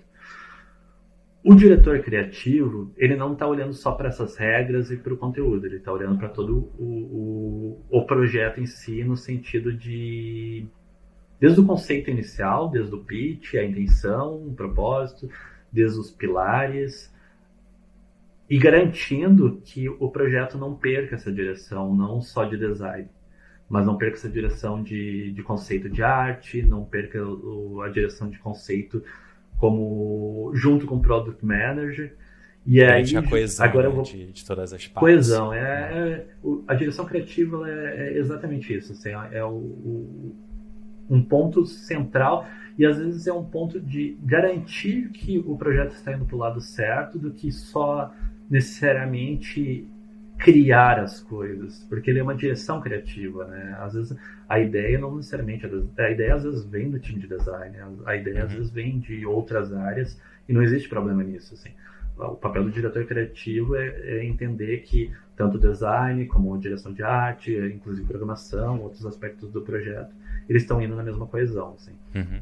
O 1.43 1.55
diretor 1.55 1.99
criativo, 2.01 2.91
ele 2.97 3.15
não 3.15 3.33
está 3.33 3.47
olhando 3.47 3.73
só 3.73 3.93
para 3.93 4.09
essas 4.09 4.37
regras 4.37 4.91
e 4.91 4.97
para 4.97 5.13
o 5.13 5.17
conteúdo, 5.17 5.65
ele 5.65 5.77
está 5.77 5.91
olhando 5.91 6.17
para 6.17 6.29
todo 6.29 6.71
o, 6.77 7.81
o, 7.89 7.99
o 7.99 8.05
projeto 8.05 8.59
em 8.59 8.67
si, 8.67 9.03
no 9.03 9.17
sentido 9.17 9.73
de 9.73 10.67
desde 11.39 11.59
o 11.59 11.65
conceito 11.65 12.11
inicial, 12.11 12.69
desde 12.69 12.93
o 12.93 12.99
pitch, 12.99 13.55
a 13.55 13.63
intenção, 13.63 14.35
o 14.45 14.53
propósito, 14.53 15.27
desde 15.71 15.99
os 15.99 16.11
pilares, 16.11 17.11
e 18.49 18.57
garantindo 18.57 19.61
que 19.63 19.87
o 19.87 20.09
projeto 20.09 20.57
não 20.57 20.75
perca 20.75 21.15
essa 21.15 21.31
direção, 21.31 21.95
não 21.95 22.19
só 22.19 22.43
de 22.43 22.57
design, 22.57 23.07
mas 23.69 23.85
não 23.85 23.97
perca 23.97 24.17
essa 24.17 24.27
direção 24.27 24.83
de, 24.83 25.31
de 25.31 25.41
conceito 25.41 25.89
de 25.89 26.03
arte, 26.03 26.61
não 26.61 26.83
perca 26.83 27.23
o, 27.25 27.81
a 27.81 27.87
direção 27.87 28.29
de 28.29 28.37
conceito 28.39 29.01
como 29.57 30.51
junto 30.53 30.85
com 30.85 30.95
o 30.95 31.01
product 31.01 31.45
manager. 31.45 32.13
E 32.65 32.83
aí, 32.83 33.15
a 33.15 33.23
coesão 33.23 33.65
agora 33.65 33.87
eu 33.87 33.91
né, 33.91 33.95
vou... 33.95 34.03
de, 34.03 34.31
de 34.33 34.45
todas 34.45 34.73
as 34.73 34.85
partes. 34.85 34.99
Coesão, 34.99 35.53
é, 35.53 35.61
é 35.61 36.25
a 36.67 36.73
direção 36.73 37.05
criativa 37.05 37.69
é, 37.69 38.09
é, 38.09 38.17
exatamente 38.17 38.75
isso, 38.75 38.91
assim, 38.91 39.11
é 39.31 39.43
o, 39.45 39.49
o, 39.49 40.35
um 41.09 41.23
ponto 41.23 41.65
central 41.65 42.45
e 42.77 42.85
às 42.85 42.97
vezes 42.97 43.27
é 43.27 43.33
um 43.33 43.43
ponto 43.43 43.79
de 43.79 44.17
garantir 44.23 45.09
que 45.09 45.39
o 45.39 45.57
projeto 45.57 45.93
está 45.93 46.13
indo 46.13 46.25
para 46.25 46.35
o 46.35 46.39
lado 46.39 46.61
certo 46.61 47.19
do 47.19 47.31
que 47.31 47.51
só 47.51 48.13
necessariamente 48.49 49.87
criar 50.37 50.99
as 50.99 51.19
coisas, 51.19 51.85
porque 51.87 52.09
ele 52.09 52.19
é 52.19 52.23
uma 52.23 52.35
direção 52.35 52.81
criativa, 52.81 53.45
né? 53.45 53.75
Às 53.79 53.93
vezes 53.93 54.17
a 54.49 54.59
ideia 54.59 54.97
não 54.97 55.15
necessariamente, 55.15 55.69
a 55.97 56.09
ideia 56.09 56.35
às 56.35 56.43
vezes 56.43 56.65
vem 56.65 56.89
do 56.89 56.99
time 56.99 57.19
de 57.19 57.27
design, 57.27 57.77
a 58.05 58.15
ideia 58.15 58.39
uhum. 58.39 58.45
às 58.45 58.53
vezes 58.53 58.71
vem 58.71 58.99
de 58.99 59.25
outras 59.25 59.71
áreas 59.71 60.19
e 60.49 60.53
não 60.53 60.63
existe 60.63 60.89
problema 60.89 61.23
nisso, 61.23 61.53
assim. 61.53 61.69
O 62.17 62.35
papel 62.35 62.63
do 62.63 62.71
diretor 62.71 63.05
criativo 63.05 63.75
é, 63.75 63.87
é 63.87 64.25
entender 64.25 64.79
que 64.79 65.11
tanto 65.35 65.57
design 65.57 66.25
como 66.25 66.57
direção 66.57 66.91
de 66.91 67.03
arte, 67.03 67.55
inclusive 67.73 68.07
programação, 68.07 68.81
outros 68.81 69.05
aspectos 69.05 69.51
do 69.51 69.61
projeto, 69.61 70.13
eles 70.49 70.63
estão 70.63 70.81
indo 70.81 70.95
na 70.95 71.03
mesma 71.03 71.25
coesão, 71.25 71.75
assim. 71.75 71.93
Uhum. 72.13 72.41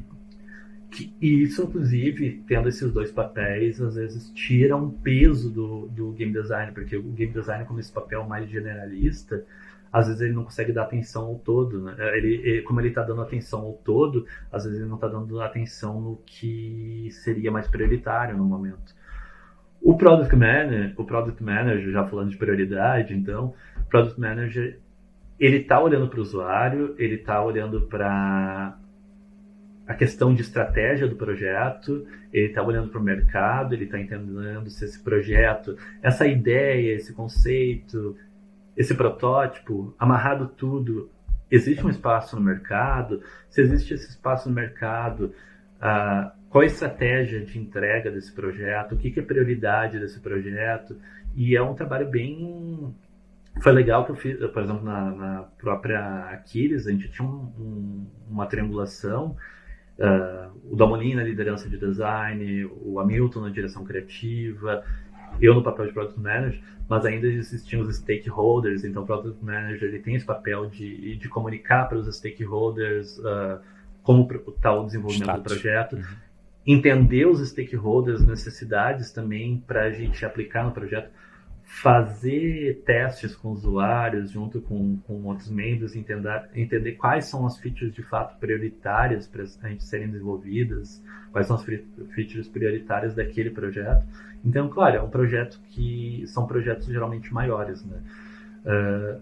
E 1.20 1.42
isso, 1.42 1.62
inclusive, 1.62 2.42
tendo 2.46 2.68
esses 2.68 2.92
dois 2.92 3.12
papéis, 3.12 3.80
às 3.80 3.94
vezes 3.94 4.30
tira 4.30 4.76
um 4.76 4.90
peso 4.90 5.50
do, 5.50 5.88
do 5.88 6.12
game 6.12 6.32
design, 6.32 6.72
porque 6.72 6.96
o 6.96 7.02
game 7.02 7.32
design, 7.32 7.64
como 7.64 7.78
esse 7.78 7.92
papel 7.92 8.24
mais 8.24 8.48
generalista, 8.50 9.44
às 9.92 10.06
vezes 10.06 10.20
ele 10.22 10.32
não 10.32 10.44
consegue 10.44 10.72
dar 10.72 10.82
atenção 10.82 11.26
ao 11.26 11.36
todo, 11.36 11.82
né? 11.82 11.94
Ele, 12.16 12.34
ele 12.44 12.62
como 12.62 12.80
ele 12.80 12.88
está 12.88 13.02
dando 13.02 13.22
atenção 13.22 13.60
ao 13.60 13.72
todo, 13.72 14.26
às 14.50 14.64
vezes 14.64 14.78
ele 14.78 14.88
não 14.88 14.96
está 14.96 15.08
dando 15.08 15.40
atenção 15.40 16.00
no 16.00 16.16
que 16.24 17.08
seria 17.10 17.50
mais 17.50 17.66
prioritário 17.68 18.36
no 18.36 18.44
momento. 18.44 18.94
O 19.82 19.96
product 19.96 20.34
manager, 20.36 20.94
o 20.96 21.04
product 21.04 21.42
manager, 21.42 21.90
já 21.90 22.06
falando 22.06 22.30
de 22.30 22.36
prioridade, 22.36 23.14
então, 23.14 23.54
o 23.78 23.84
product 23.88 24.20
manager, 24.20 24.78
ele 25.38 25.56
está 25.56 25.80
olhando 25.80 26.08
para 26.08 26.18
o 26.18 26.22
usuário, 26.22 26.94
ele 26.98 27.14
está 27.14 27.42
olhando 27.42 27.80
para 27.82 28.78
a 29.90 29.94
questão 29.94 30.32
de 30.32 30.40
estratégia 30.40 31.08
do 31.08 31.16
projeto, 31.16 32.06
ele 32.32 32.46
está 32.46 32.62
olhando 32.62 32.90
para 32.90 33.00
o 33.00 33.02
mercado, 33.02 33.74
ele 33.74 33.86
está 33.86 33.98
entendendo 33.98 34.70
se 34.70 34.84
esse 34.84 35.02
projeto, 35.02 35.76
essa 36.00 36.28
ideia, 36.28 36.94
esse 36.94 37.12
conceito, 37.12 38.16
esse 38.76 38.94
protótipo, 38.94 39.92
amarrado 39.98 40.46
tudo, 40.46 41.10
existe 41.50 41.84
um 41.84 41.90
espaço 41.90 42.36
no 42.36 42.42
mercado? 42.42 43.20
Se 43.48 43.62
existe 43.62 43.92
esse 43.92 44.10
espaço 44.10 44.48
no 44.48 44.54
mercado, 44.54 45.34
uh, 45.82 46.30
qual 46.48 46.62
a 46.62 46.66
estratégia 46.66 47.44
de 47.44 47.58
entrega 47.58 48.12
desse 48.12 48.32
projeto? 48.32 48.94
O 48.94 48.96
que, 48.96 49.10
que 49.10 49.18
é 49.18 49.24
prioridade 49.24 49.98
desse 49.98 50.20
projeto? 50.20 50.96
E 51.34 51.56
é 51.56 51.62
um 51.62 51.74
trabalho 51.74 52.08
bem 52.08 52.94
foi 53.60 53.72
legal 53.72 54.04
que 54.04 54.12
eu 54.12 54.16
fiz, 54.16 54.38
por 54.38 54.62
exemplo, 54.62 54.84
na, 54.84 55.10
na 55.10 55.42
própria 55.58 56.30
Aquiles, 56.30 56.86
a 56.86 56.92
gente 56.92 57.10
tinha 57.10 57.26
um, 57.26 57.52
um, 57.58 58.06
uma 58.30 58.46
triangulação 58.46 59.36
Uh, 60.00 60.72
o 60.72 60.76
Damonin 60.76 61.14
na 61.14 61.22
liderança 61.22 61.68
de 61.68 61.76
design, 61.76 62.64
o 62.64 62.98
Hamilton 62.98 63.42
na 63.42 63.50
direção 63.50 63.84
criativa, 63.84 64.82
eu 65.40 65.54
no 65.54 65.62
papel 65.62 65.86
de 65.86 65.92
Product 65.92 66.18
Manager, 66.18 66.60
mas 66.88 67.04
ainda 67.04 67.26
existiam 67.26 67.82
os 67.82 67.96
stakeholders, 67.96 68.82
então 68.84 69.02
o 69.02 69.06
Product 69.06 69.44
Manager 69.44 69.88
ele 69.88 69.98
tem 69.98 70.14
esse 70.14 70.24
papel 70.24 70.68
de, 70.70 71.16
de 71.16 71.28
comunicar 71.28 71.88
para 71.88 71.98
os 71.98 72.16
stakeholders 72.16 73.18
uh, 73.18 73.60
como 74.02 74.28
está 74.48 74.72
o 74.72 74.86
desenvolvimento 74.86 75.28
Status. 75.28 75.42
do 75.42 75.48
projeto, 75.48 75.96
uhum. 75.96 76.02
entender 76.66 77.26
os 77.26 77.46
stakeholders, 77.48 78.26
necessidades 78.26 79.12
também 79.12 79.62
para 79.66 79.84
a 79.84 79.90
gente 79.90 80.24
aplicar 80.24 80.64
no 80.64 80.72
projeto, 80.72 81.10
fazer 81.72 82.82
testes 82.84 83.34
com 83.34 83.50
usuários 83.50 84.32
junto 84.32 84.60
com, 84.60 84.98
com 85.06 85.22
outros 85.22 85.48
membros, 85.48 85.94
entender, 85.94 86.50
entender 86.54 86.92
quais 86.92 87.26
são 87.26 87.46
as 87.46 87.58
features 87.58 87.94
de 87.94 88.02
fato 88.02 88.38
prioritárias 88.38 89.26
para 89.28 89.44
a 89.62 89.68
gente 89.68 89.84
serem 89.84 90.08
desenvolvidas, 90.08 91.02
quais 91.30 91.46
são 91.46 91.56
as 91.56 91.62
features 91.62 92.48
prioritárias 92.48 93.14
daquele 93.14 93.50
projeto. 93.50 94.04
Então, 94.44 94.68
claro, 94.68 94.96
é 94.96 95.02
um 95.02 95.08
projeto 95.08 95.60
que 95.68 96.24
são 96.26 96.44
projetos 96.44 96.86
geralmente 96.86 97.32
maiores, 97.32 97.84
né? 97.84 98.02
Uh, 98.66 99.20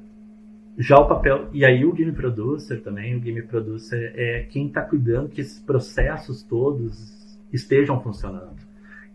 já 0.79 0.99
o 0.99 1.07
papel, 1.07 1.49
e 1.53 1.65
aí 1.65 1.85
o 1.85 1.93
game 1.93 2.13
producer 2.13 2.81
também, 2.83 3.15
o 3.15 3.21
game 3.21 3.43
producer 3.43 4.13
é 4.17 4.45
quem 4.45 4.69
está 4.69 4.81
cuidando 4.81 5.29
que 5.29 5.43
esses 5.43 5.61
processos 5.61 6.43
todos 6.43 7.39
estejam 7.53 8.01
funcionando. 8.01 8.57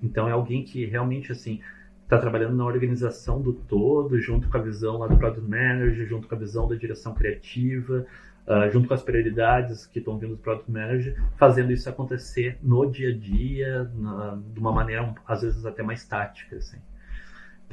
Então 0.02 0.30
é 0.30 0.32
alguém 0.32 0.64
que 0.64 0.86
realmente 0.86 1.32
assim 1.32 1.60
está 2.04 2.18
trabalhando 2.18 2.56
na 2.56 2.66
organização 2.66 3.42
do 3.42 3.54
todo, 3.54 4.20
junto 4.20 4.50
com 4.50 4.58
a 4.58 4.62
visão 4.62 4.98
lá 4.98 5.08
do 5.08 5.18
Product 5.18 5.50
Manager, 5.50 6.08
junto 6.08 6.28
com 6.28 6.36
a 6.36 6.38
visão 6.38 6.68
da 6.68 6.76
direção 6.76 7.14
criativa, 7.14 8.06
uh, 8.48 8.72
junto 8.72 8.88
com 8.88 8.94
as 8.94 9.02
prioridades 9.02 9.86
que 9.86 10.00
estão 10.00 10.18
vindo 10.18 10.36
do 10.36 10.38
Product 10.38 10.70
Manager, 10.72 11.22
fazendo 11.38 11.72
isso 11.72 11.90
acontecer 11.90 12.58
no 12.62 12.86
dia 12.90 13.10
a 13.10 13.18
dia, 13.18 13.92
na, 13.96 14.40
de 14.54 14.60
uma 14.60 14.72
maneira 14.72 15.14
às 15.28 15.42
vezes 15.42 15.66
até 15.66 15.82
mais 15.82 16.06
tática, 16.06 16.58
assim. 16.58 16.78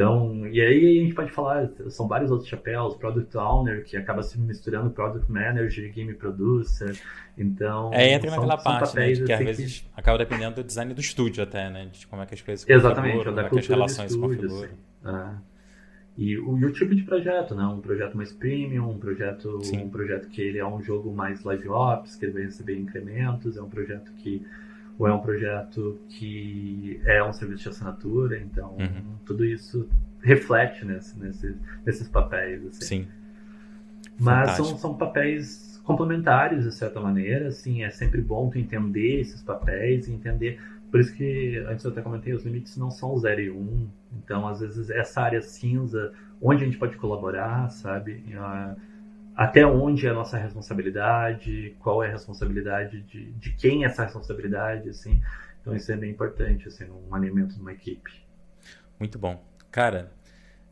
Então, 0.01 0.47
e 0.47 0.59
aí 0.63 0.99
a 0.99 1.03
gente 1.03 1.15
pode 1.15 1.31
falar, 1.31 1.69
são 1.91 2.09
vários 2.09 2.31
outros 2.31 2.49
chapéus, 2.49 2.97
Product 2.97 3.37
Owner, 3.37 3.85
que 3.85 3.99
acaba 3.99 4.23
se 4.23 4.41
misturando 4.41 4.89
Product 4.89 5.31
Manager, 5.31 5.93
Game 5.93 6.15
Producer, 6.15 6.99
então... 7.37 7.93
É, 7.93 8.15
entra 8.15 8.31
naquela 8.31 8.59
são 8.59 8.73
parte, 8.73 8.97
né, 8.97 9.13
que 9.13 9.31
às 9.31 9.45
vezes 9.45 9.81
que... 9.81 9.91
acaba 9.95 10.17
dependendo 10.17 10.55
do 10.55 10.65
design 10.65 10.95
do 10.95 11.03
estúdio 11.03 11.43
até, 11.43 11.69
né, 11.69 11.91
de 11.93 12.07
como 12.07 12.23
é 12.23 12.25
que 12.25 12.33
as 12.33 12.41
coisas 12.41 12.65
se 12.65 12.73
Exatamente, 12.73 13.27
como 13.27 13.41
é 13.41 13.49
que 13.51 13.59
as 13.59 13.67
relações 13.67 14.11
estúdio, 14.13 14.41
se 14.41 14.49
configuram. 14.49 14.71
Assim. 15.05 15.37
É. 15.37 15.51
E 16.17 16.39
o, 16.39 16.59
e 16.59 16.65
o, 16.65 16.73
tipo 16.73 16.95
de 16.95 17.03
projeto, 17.03 17.55
né, 17.55 17.65
um 17.65 17.83
projeto 17.83 18.17
mais 18.17 18.33
premium, 18.33 18.89
um 18.89 18.99
projeto, 18.99 19.61
um 19.75 19.91
projeto 19.91 20.31
que 20.31 20.41
ele 20.41 20.59
é 20.59 20.67
um 20.67 20.83
jogo 20.83 21.13
mais 21.13 21.45
live 21.45 21.69
ops, 21.69 22.17
que 22.17 22.25
ele 22.25 22.33
vai 22.33 22.43
receber 22.45 22.79
incrementos, 22.79 23.59
é 23.59 23.61
um 23.61 23.69
projeto 23.69 24.11
que 24.15 24.47
ou 25.01 25.09
é 25.09 25.15
um 25.15 25.19
projeto 25.19 25.99
que 26.11 27.01
é 27.07 27.25
um 27.25 27.33
serviço 27.33 27.63
de 27.63 27.69
assinatura, 27.71 28.39
então 28.39 28.77
uhum. 28.79 29.17
tudo 29.25 29.47
isso 29.47 29.89
reflete 30.23 30.85
nesse, 30.85 31.19
nesse, 31.19 31.57
nesses 31.87 32.07
papéis. 32.07 32.67
Assim. 32.67 32.85
Sim. 32.85 33.09
Mas 34.19 34.51
são, 34.51 34.77
são 34.77 34.95
papéis 34.95 35.81
complementares, 35.85 36.65
de 36.65 36.75
certa 36.75 37.01
maneira, 37.01 37.49
assim, 37.49 37.83
é 37.83 37.89
sempre 37.89 38.21
bom 38.21 38.51
tu 38.51 38.59
entender 38.59 39.21
esses 39.21 39.43
papéis 39.43 40.07
e 40.07 40.13
entender, 40.13 40.61
por 40.91 41.01
isso 41.01 41.15
que 41.15 41.57
antes 41.67 41.83
eu 41.83 41.93
até 41.93 42.03
comentei, 42.03 42.35
os 42.35 42.45
limites 42.45 42.77
não 42.77 42.91
são 42.91 43.17
0 43.17 43.41
e 43.41 43.51
1, 43.51 43.57
um, 43.57 43.89
então 44.19 44.47
às 44.47 44.61
vezes 44.61 44.91
essa 44.91 45.23
área 45.23 45.41
cinza, 45.41 46.13
onde 46.43 46.63
a 46.63 46.67
gente 46.67 46.77
pode 46.77 46.99
colaborar, 46.99 47.71
sabe? 47.71 48.23
Uh, 48.29 48.79
até 49.41 49.67
onde 49.67 50.07
é 50.07 50.11
a 50.11 50.13
nossa 50.13 50.37
responsabilidade, 50.37 51.75
qual 51.79 52.05
é 52.05 52.09
a 52.09 52.11
responsabilidade 52.11 53.01
de, 53.01 53.33
de 53.33 53.51
quem 53.55 53.85
é 53.85 53.87
essa 53.87 54.05
responsabilidade, 54.05 54.91
assim. 54.91 55.19
Então 55.59 55.75
isso 55.75 55.91
é 55.91 55.97
bem 55.97 56.11
importante, 56.11 56.69
assim, 56.69 56.85
um 56.91 57.15
alinhamento 57.15 57.55
de 57.55 57.61
uma 57.63 57.73
equipe. 57.73 58.13
Muito 58.99 59.19
bom. 59.19 59.43
Cara, 59.71 60.13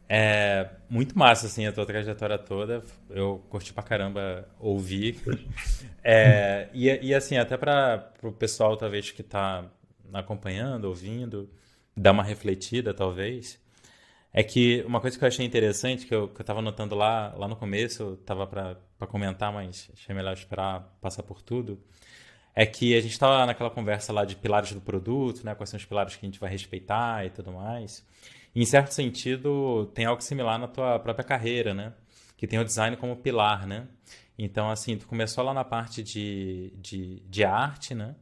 é 0.07 0.69
muito 0.87 1.19
massa, 1.19 1.47
assim, 1.47 1.67
a 1.67 1.73
tua 1.73 1.87
trajetória 1.87 2.37
toda. 2.37 2.83
Eu 3.09 3.43
curti 3.49 3.73
pra 3.73 3.83
caramba 3.83 4.47
ouvir. 4.61 5.19
É, 6.05 6.69
e, 6.75 6.89
e, 6.89 7.15
assim, 7.15 7.39
até 7.39 7.57
para 7.57 8.13
o 8.23 8.33
pessoal, 8.33 8.77
talvez, 8.77 9.11
que 9.11 9.23
tá 9.23 9.65
acompanhando, 10.13 10.85
ouvindo, 10.85 11.51
dar 11.97 12.13
uma 12.13 12.23
refletida, 12.23 12.93
talvez. 12.93 13.59
É 14.33 14.43
que 14.43 14.83
uma 14.87 15.01
coisa 15.01 15.19
que 15.19 15.25
eu 15.25 15.29
achei 15.29 15.45
interessante, 15.45 16.07
que 16.07 16.15
eu, 16.15 16.29
que 16.29 16.41
eu 16.41 16.45
tava 16.45 16.61
notando 16.61 16.95
lá, 16.95 17.35
lá 17.37 17.49
no 17.49 17.57
começo, 17.57 18.03
eu 18.03 18.17
tava 18.19 18.47
para 18.47 19.07
comentar, 19.07 19.53
mas 19.53 19.91
achei 19.95 20.15
melhor 20.15 20.35
esperar 20.35 20.81
passar 21.01 21.23
por 21.23 21.41
tudo, 21.43 21.83
é 22.55 22.67
que 22.67 22.97
a 22.97 23.01
gente 23.01 23.13
estava 23.13 23.47
naquela 23.47 23.71
conversa 23.71 24.13
lá 24.13 24.25
de 24.25 24.37
pilares 24.37 24.73
do 24.73 24.81
produto, 24.81 25.45
né? 25.45 25.55
Quais 25.55 25.71
são 25.71 25.79
os 25.79 25.85
pilares 25.85 26.17
que 26.17 26.27
a 26.27 26.29
gente 26.29 26.41
vai 26.41 26.51
respeitar 26.51 27.25
e 27.25 27.31
tudo 27.31 27.53
mais. 27.53 28.05
E, 28.55 28.61
em 28.61 28.65
certo 28.67 28.93
sentido, 28.93 29.87
tem 29.95 30.05
algo 30.07 30.23
similar 30.23 30.59
na 30.59 30.67
tua 30.69 30.99
própria 30.99 31.25
carreira, 31.25 31.73
né? 31.73 31.93
Que 32.37 32.47
tem 32.47 32.59
o 32.59 32.65
design 32.65 32.97
como 32.97 33.17
pilar, 33.17 33.67
né? 33.67 33.87
Então, 34.39 34.71
assim, 34.71 34.97
tu 34.97 35.07
começou 35.07 35.45
lá 35.45 35.55
na 35.55 35.65
parte 35.65 36.03
de, 36.03 36.73
de, 36.77 37.21
de 37.29 37.45
arte, 37.45 37.95
né? 37.95 38.15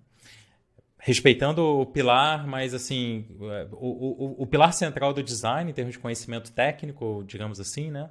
Respeitando 1.07 1.63
o 1.63 1.87
pilar, 1.87 2.49
mas 2.49 2.75
assim, 2.75 3.27
o, 3.71 3.87
o, 3.87 4.43
o, 4.43 4.47
pilar 4.47 4.73
central 4.73 5.13
do 5.13 5.23
design, 5.23 5.71
em 5.71 5.73
termos 5.73 5.93
de 5.93 6.01
conhecimento 6.01 6.51
técnico, 6.51 7.23
digamos 7.25 7.61
assim, 7.61 7.93
né? 7.93 8.11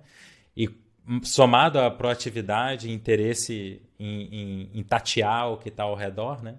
E 0.55 0.69
somado 1.21 1.77
à 1.77 1.91
proatividade, 1.91 2.89
interesse 2.89 3.81
em, 3.99 4.21
em, 4.33 4.69
em 4.75 4.81
tatear 4.81 5.51
o 5.51 5.57
que 5.57 5.67
está 5.67 5.83
ao 5.83 5.93
redor, 5.93 6.41
né? 6.41 6.55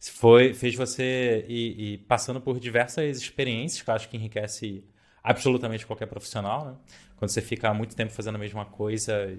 Foi, 0.00 0.52
fez 0.54 0.74
você 0.74 1.44
ir, 1.48 1.80
ir, 1.80 1.98
passando 1.98 2.40
por 2.40 2.58
diversas 2.58 3.18
experiências 3.18 3.80
que 3.80 3.88
eu 3.88 3.94
acho 3.94 4.08
que 4.08 4.16
enriquece 4.16 4.82
absolutamente 5.22 5.86
qualquer 5.86 6.06
profissional, 6.06 6.64
né? 6.64 6.74
Quando 7.14 7.30
você 7.30 7.40
fica 7.40 7.72
muito 7.72 7.94
tempo 7.94 8.10
fazendo 8.10 8.34
a 8.34 8.38
mesma 8.38 8.64
coisa, 8.64 9.38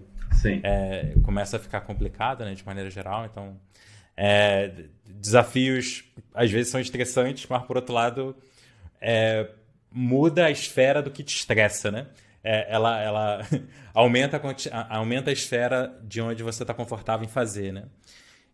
é, 0.64 1.14
começa 1.24 1.58
a 1.58 1.60
ficar 1.60 1.82
complicado, 1.82 2.46
né? 2.46 2.54
De 2.54 2.66
maneira 2.66 2.90
geral, 2.90 3.26
então... 3.26 3.60
É, 4.24 4.72
desafios 5.04 6.04
às 6.32 6.52
vezes 6.52 6.72
são 6.72 6.80
estressantes, 6.80 7.48
mas 7.50 7.64
por 7.64 7.76
outro 7.76 7.92
lado 7.92 8.36
é, 9.02 9.50
muda 9.92 10.46
a 10.46 10.52
esfera 10.52 11.02
do 11.02 11.10
que 11.10 11.24
te 11.24 11.36
estressa, 11.36 11.90
né? 11.90 12.06
É, 12.44 12.72
ela, 12.72 13.02
ela 13.02 13.48
aumenta, 13.96 14.40
a, 14.72 14.98
aumenta 14.98 15.32
a 15.32 15.34
esfera 15.34 16.00
de 16.04 16.22
onde 16.22 16.44
você 16.44 16.62
está 16.64 16.72
confortável 16.72 17.26
em 17.26 17.28
fazer, 17.28 17.74
né? 17.74 17.86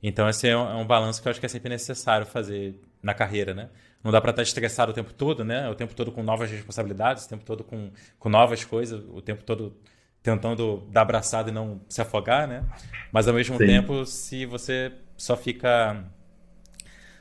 Então 0.02 0.30
esse 0.30 0.48
é 0.48 0.56
um, 0.56 0.70
é 0.70 0.76
um, 0.76 0.88
balanço 0.88 1.22
que 1.22 1.28
eu 1.28 1.32
acho 1.32 1.40
que 1.42 1.46
é 1.46 1.50
sempre 1.50 1.68
necessário 1.68 2.26
fazer 2.26 2.80
na 3.04 3.14
carreira, 3.14 3.54
né? 3.54 3.68
Não 4.02 4.10
dá 4.10 4.22
para 4.22 4.30
estar 4.30 4.44
tá 4.44 4.48
estressado 4.48 4.94
o 4.94 4.96
tempo 4.96 5.12
todo, 5.12 5.44
né? 5.44 5.68
O 5.70 5.76
tempo 5.76 5.94
todo 5.94 6.14
com 6.14 6.24
novas 6.24 6.50
responsabilidades, 6.50 7.26
o 7.26 7.30
tempo 7.30 7.44
todo 7.44 7.66
com, 7.66 7.92
com 8.18 8.30
novas 8.30 8.64
coisas, 8.64 9.04
o 9.10 9.22
tempo 9.22 9.44
todo 9.44 9.76
tentando 10.24 10.88
dar 10.92 11.02
abraçado 11.02 11.50
e 11.50 11.52
não 11.52 11.82
se 11.90 12.02
afogar, 12.02 12.48
né? 12.48 12.64
Mas 13.12 13.28
ao 13.28 13.34
mesmo 13.34 13.58
Sim. 13.58 13.66
tempo, 13.66 14.06
se 14.06 14.46
você 14.46 14.94
só 15.18 15.36
fica 15.36 16.06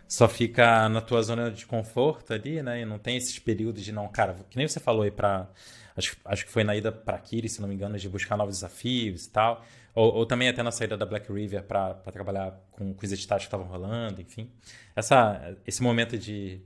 só 0.09 0.28
fica 0.28 0.88
na 0.88 1.01
tua 1.01 1.22
zona 1.22 1.51
de 1.51 1.66
conforto 1.66 2.32
ali, 2.32 2.62
né? 2.62 2.82
E 2.82 2.84
não 2.84 2.99
tem 2.99 3.16
esses 3.16 3.38
períodos 3.38 3.84
de 3.84 3.90
não, 3.92 4.07
cara, 4.09 4.36
que 4.49 4.57
nem 4.57 4.68
você 4.68 4.78
falou 4.78 5.03
aí 5.03 5.11
para 5.11 5.49
acho, 5.97 6.16
acho 6.24 6.44
que 6.47 6.53
foi 6.53 6.62
na 6.62 6.76
ida 6.76 6.92
para 6.92 7.18
Kiri, 7.18 7.49
se 7.49 7.61
não 7.61 7.68
me 7.68 7.74
engano, 7.74 7.99
de 7.99 8.09
buscar 8.09 8.36
novos 8.36 8.57
desafios 8.57 9.24
e 9.24 9.30
tal. 9.30 9.64
Ou, 9.94 10.14
ou 10.14 10.26
também 10.26 10.49
até 10.49 10.62
na 10.62 10.70
saída 10.70 10.97
da 10.97 11.07
Black 11.07 11.32
River 11.32 11.62
para 11.64 11.94
trabalhar 12.12 12.53
com, 12.72 12.94
os 13.03 13.12
editais 13.12 13.42
que 13.42 13.47
estavam 13.47 13.66
rolando, 13.66 14.20
enfim. 14.20 14.51
Essa, 14.94 15.57
esse 15.66 15.82
momento 15.82 16.18
de 16.18 16.61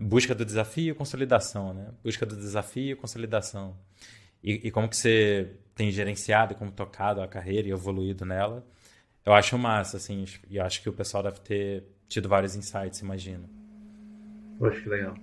busca 0.00 0.34
do 0.34 0.44
desafio 0.44 0.94
consolidação, 0.94 1.74
né? 1.74 1.88
Busca 2.04 2.24
do 2.24 2.36
desafio 2.36 2.96
consolidação. 2.96 3.76
E, 4.42 4.68
e 4.68 4.70
como 4.70 4.88
que 4.88 4.96
você 4.96 5.56
tem 5.74 5.90
gerenciado 5.90 6.54
como 6.54 6.70
tocado 6.70 7.20
a 7.20 7.28
carreira 7.28 7.68
e 7.68 7.72
evoluído 7.72 8.24
nela, 8.24 8.64
eu 9.28 9.34
acho 9.34 9.58
massa, 9.58 9.98
assim. 9.98 10.24
E 10.48 10.58
acho 10.58 10.82
que 10.82 10.88
o 10.88 10.92
pessoal 10.92 11.22
deve 11.22 11.40
ter 11.40 11.84
tido 12.08 12.28
vários 12.28 12.56
insights, 12.56 13.00
imagino. 13.00 13.44
Poxa, 14.58 14.80
que 14.80 14.88
legal. 14.88 15.14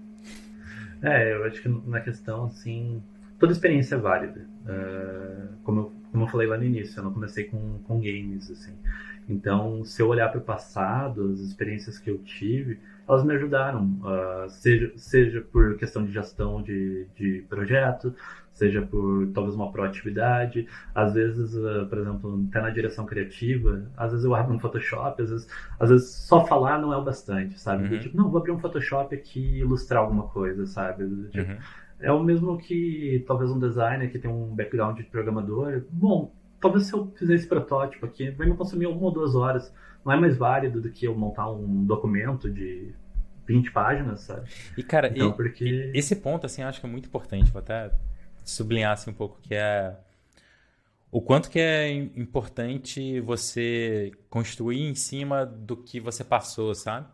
É, 1.01 1.33
eu 1.33 1.43
acho 1.45 1.59
que 1.59 1.67
na 1.67 1.99
questão, 1.99 2.45
assim, 2.45 3.01
toda 3.39 3.51
experiência 3.51 3.95
é 3.95 3.97
válida. 3.97 4.47
Uh, 4.63 5.57
como, 5.63 5.79
eu, 5.79 5.93
como 6.11 6.23
eu 6.23 6.27
falei 6.27 6.47
lá 6.47 6.55
no 6.55 6.63
início, 6.63 6.99
eu 6.99 7.03
não 7.03 7.13
comecei 7.13 7.45
com, 7.45 7.79
com 7.79 7.99
games, 7.99 8.51
assim. 8.51 8.73
Então, 9.27 9.83
se 9.83 10.03
eu 10.03 10.07
olhar 10.07 10.29
para 10.29 10.37
o 10.39 10.43
passado, 10.43 11.31
as 11.31 11.39
experiências 11.39 11.97
que 11.97 12.11
eu 12.11 12.19
tive, 12.19 12.79
elas 13.09 13.23
me 13.23 13.33
ajudaram, 13.33 13.85
uh, 14.03 14.47
seja, 14.49 14.93
seja 14.95 15.41
por 15.41 15.77
questão 15.77 16.05
de 16.05 16.11
gestão 16.11 16.61
de, 16.61 17.07
de 17.15 17.43
projeto, 17.49 18.15
seja 18.55 18.81
por 18.81 19.27
talvez 19.33 19.53
uma 19.53 19.71
proatividade, 19.71 20.65
às 20.95 21.13
vezes, 21.13 21.53
uh, 21.55 21.85
por 21.87 21.99
exemplo, 21.99 22.45
até 22.49 22.61
na 22.61 22.69
direção 22.69 23.05
criativa, 23.05 23.83
às 23.95 24.11
vezes 24.11 24.25
eu 24.25 24.33
abro 24.33 24.55
um 24.55 24.59
Photoshop, 24.59 25.21
às 25.21 25.29
vezes, 25.29 25.47
às 25.77 25.89
vezes 25.89 26.09
só 26.25 26.45
falar 26.45 26.79
não 26.79 26.91
é 26.91 26.97
o 26.97 27.03
bastante, 27.03 27.59
sabe? 27.59 27.83
Uhum. 27.83 27.99
Tipo, 27.99 28.17
não, 28.17 28.29
vou 28.29 28.39
abrir 28.39 28.51
um 28.51 28.59
Photoshop 28.59 29.13
aqui 29.13 29.39
e 29.39 29.59
ilustrar 29.59 30.01
alguma 30.01 30.23
coisa, 30.29 30.65
sabe? 30.65 31.05
Tipo, 31.29 31.51
uhum. 31.51 31.57
É 31.99 32.11
o 32.11 32.23
mesmo 32.23 32.57
que 32.57 33.23
talvez 33.27 33.51
um 33.51 33.59
designer 33.59 34.09
que 34.11 34.19
tem 34.19 34.29
um 34.29 34.53
background 34.55 34.97
de 34.97 35.03
programador. 35.03 35.83
Bom, 35.89 36.33
talvez 36.59 36.85
se 36.87 36.93
eu 36.93 37.11
fizer 37.17 37.35
esse 37.35 37.47
protótipo 37.47 38.05
aqui, 38.05 38.29
vai 38.31 38.47
me 38.47 38.55
consumir 38.55 38.87
uma 38.87 39.01
ou 39.01 39.11
duas 39.11 39.35
horas. 39.35 39.73
Não 40.03 40.11
é 40.11 40.19
mais 40.19 40.37
válido 40.37 40.81
do 40.81 40.89
que 40.89 41.05
eu 41.05 41.15
montar 41.15 41.49
um 41.49 41.85
documento 41.85 42.49
de 42.49 42.93
20 43.47 43.71
páginas, 43.71 44.21
sabe? 44.21 44.47
E, 44.77 44.83
cara, 44.83 45.07
então, 45.07 45.29
e, 45.29 45.33
porque... 45.33 45.91
esse 45.93 46.15
ponto, 46.15 46.45
assim, 46.45 46.61
eu 46.61 46.67
acho 46.67 46.79
que 46.79 46.85
é 46.85 46.89
muito 46.89 47.07
importante. 47.07 47.51
Vou 47.51 47.59
até 47.59 47.91
sublinhar 48.45 48.93
assim, 48.93 49.11
um 49.11 49.13
pouco 49.13 49.39
que 49.41 49.53
é 49.55 49.95
o 51.11 51.21
quanto 51.21 51.49
que 51.49 51.59
é 51.59 51.89
importante 51.89 53.21
você 53.21 54.11
construir 54.29 54.81
em 54.81 54.95
cima 54.95 55.45
do 55.45 55.77
que 55.77 55.99
você 55.99 56.23
passou, 56.23 56.75
sabe? 56.75 57.07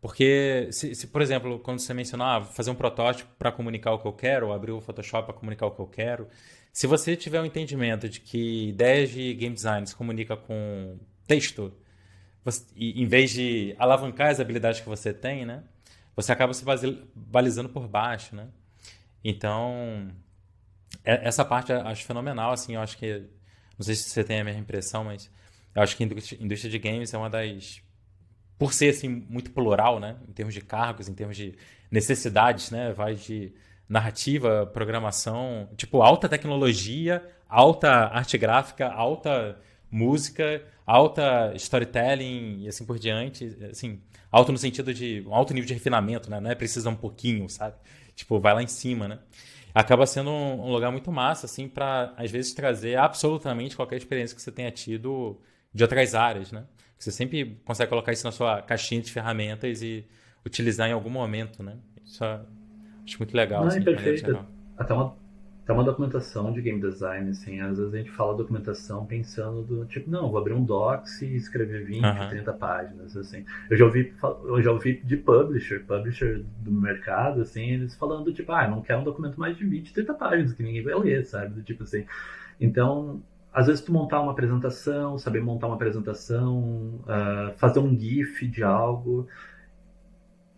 Porque, 0.00 0.68
se, 0.72 0.94
se, 0.94 1.06
por 1.06 1.22
exemplo, 1.22 1.58
quando 1.58 1.80
você 1.80 1.92
mencionar 1.92 2.42
ah, 2.42 2.44
fazer 2.44 2.70
um 2.70 2.74
protótipo 2.74 3.30
para 3.38 3.50
comunicar 3.50 3.92
o 3.92 3.98
que 3.98 4.06
eu 4.06 4.12
quero, 4.12 4.48
ou 4.48 4.52
abrir 4.52 4.72
o 4.72 4.80
Photoshop 4.80 5.26
para 5.26 5.34
comunicar 5.34 5.66
o 5.66 5.70
que 5.70 5.80
eu 5.80 5.86
quero, 5.86 6.28
se 6.72 6.86
você 6.86 7.16
tiver 7.16 7.40
o 7.40 7.42
um 7.42 7.46
entendimento 7.46 8.08
de 8.08 8.20
que 8.20 8.68
ideias 8.68 9.10
de 9.10 9.34
game 9.34 9.54
design 9.54 9.86
se 9.86 9.94
comunica 9.94 10.36
com 10.36 10.98
texto, 11.26 11.72
você, 12.44 12.64
e, 12.76 13.00
em 13.02 13.06
vez 13.06 13.30
de 13.30 13.74
alavancar 13.78 14.30
as 14.30 14.40
habilidades 14.40 14.80
que 14.80 14.88
você 14.88 15.12
tem, 15.12 15.44
né, 15.44 15.64
você 16.14 16.32
acaba 16.32 16.52
se 16.54 16.64
balizando 17.14 17.68
por 17.68 17.86
baixo, 17.86 18.34
né? 18.34 18.48
Então, 19.24 20.10
essa 21.04 21.44
parte 21.44 21.72
eu 21.72 21.80
acho 21.80 22.04
fenomenal, 22.04 22.52
assim, 22.52 22.74
eu 22.74 22.80
acho 22.80 22.96
que, 22.98 23.24
não 23.78 23.84
sei 23.84 23.94
se 23.94 24.10
você 24.10 24.24
tem 24.24 24.40
a 24.40 24.44
mesma 24.44 24.60
impressão, 24.60 25.04
mas 25.04 25.30
eu 25.74 25.82
acho 25.82 25.96
que 25.96 26.04
a 26.04 26.06
indústria 26.06 26.70
de 26.70 26.78
games 26.78 27.14
é 27.14 27.18
uma 27.18 27.30
das 27.30 27.80
por 28.58 28.72
ser 28.72 28.88
assim 28.88 29.08
muito 29.08 29.52
plural, 29.52 30.00
né, 30.00 30.16
em 30.28 30.32
termos 30.32 30.52
de 30.52 30.60
cargos, 30.60 31.08
em 31.08 31.14
termos 31.14 31.36
de 31.36 31.54
necessidades, 31.90 32.70
né, 32.70 32.92
vai 32.92 33.14
de 33.14 33.52
narrativa, 33.88 34.66
programação, 34.66 35.70
tipo 35.76 36.02
alta 36.02 36.28
tecnologia, 36.28 37.24
alta 37.48 37.88
arte 37.88 38.36
gráfica, 38.36 38.88
alta 38.88 39.58
música, 39.90 40.62
alta 40.84 41.52
storytelling 41.54 42.64
e 42.64 42.68
assim 42.68 42.84
por 42.84 42.98
diante, 42.98 43.56
assim, 43.70 44.02
alto 44.30 44.50
no 44.52 44.58
sentido 44.58 44.92
de 44.92 45.24
um 45.26 45.34
alto 45.34 45.54
nível 45.54 45.68
de 45.68 45.74
refinamento, 45.74 46.28
né, 46.28 46.40
não 46.40 46.50
é 46.50 46.54
precisa 46.54 46.90
um 46.90 46.96
pouquinho, 46.96 47.48
sabe? 47.48 47.76
Tipo, 48.14 48.40
vai 48.40 48.52
lá 48.52 48.62
em 48.62 48.66
cima, 48.66 49.06
né? 49.06 49.18
Acaba 49.78 50.06
sendo 50.06 50.28
um, 50.28 50.66
um 50.66 50.72
lugar 50.72 50.90
muito 50.90 51.12
massa, 51.12 51.46
assim, 51.46 51.68
para 51.68 52.12
às 52.16 52.32
vezes 52.32 52.52
trazer 52.52 52.98
absolutamente 52.98 53.76
qualquer 53.76 53.96
experiência 53.96 54.34
que 54.34 54.42
você 54.42 54.50
tenha 54.50 54.72
tido 54.72 55.40
de 55.72 55.84
outras 55.84 56.16
áreas, 56.16 56.50
né? 56.50 56.64
Você 56.98 57.12
sempre 57.12 57.60
consegue 57.64 57.88
colocar 57.88 58.10
isso 58.10 58.24
na 58.24 58.32
sua 58.32 58.60
caixinha 58.60 59.00
de 59.00 59.12
ferramentas 59.12 59.80
e 59.80 60.04
utilizar 60.44 60.88
em 60.88 60.92
algum 60.92 61.08
momento, 61.08 61.62
né? 61.62 61.76
Isso 62.04 62.24
é, 62.24 62.40
acho 63.04 63.18
muito 63.18 63.36
legal. 63.36 63.60
Não, 63.60 63.68
assim, 63.68 63.78
é 63.78 63.84
perfeito. 63.84 64.46
Até 64.76 64.92
uma, 64.92 65.16
até 65.68 65.74
uma 65.74 65.84
documentação 65.84 66.50
de 66.50 66.62
game 66.62 66.80
design, 66.80 67.28
assim, 67.28 67.60
às 67.60 67.76
vezes 67.76 67.92
a 67.92 67.98
gente 67.98 68.10
fala 68.12 68.34
documentação 68.34 69.04
pensando 69.04 69.60
do 69.60 69.84
tipo, 69.84 70.10
não, 70.10 70.30
vou 70.30 70.38
abrir 70.38 70.54
um 70.54 70.64
docs 70.64 71.20
e 71.20 71.36
escrever 71.36 71.84
20, 71.84 72.04
uhum. 72.06 72.28
30 72.30 72.52
páginas, 72.54 73.14
assim. 73.14 73.44
Eu 73.68 73.76
já 73.76 73.84
ouvi, 73.84 74.14
eu 74.44 74.62
já 74.62 74.72
ouvi 74.72 74.98
de 75.04 75.18
publisher, 75.18 75.84
publisher 75.86 76.42
do 76.60 76.72
mercado, 76.72 77.42
assim, 77.42 77.72
eles 77.72 77.94
falando 77.94 78.32
tipo, 78.32 78.50
ah, 78.50 78.66
não 78.66 78.80
quero 78.80 79.00
um 79.00 79.04
documento 79.04 79.38
mais 79.38 79.58
de 79.58 79.66
20, 79.66 79.92
30 79.92 80.14
páginas 80.14 80.52
que 80.54 80.62
ninguém 80.62 80.82
vai 80.82 80.94
ler, 80.94 81.26
sabe? 81.26 81.56
Do 81.56 81.62
tipo 81.62 81.82
assim. 81.82 82.06
Então, 82.58 83.20
às 83.52 83.66
vezes 83.66 83.84
tu 83.84 83.92
montar 83.92 84.22
uma 84.22 84.32
apresentação, 84.32 85.18
saber 85.18 85.42
montar 85.42 85.66
uma 85.66 85.76
apresentação, 85.76 86.98
uh, 87.02 87.52
fazer 87.58 87.80
um 87.80 87.94
GIF 87.94 88.48
de 88.48 88.62
algo. 88.62 89.28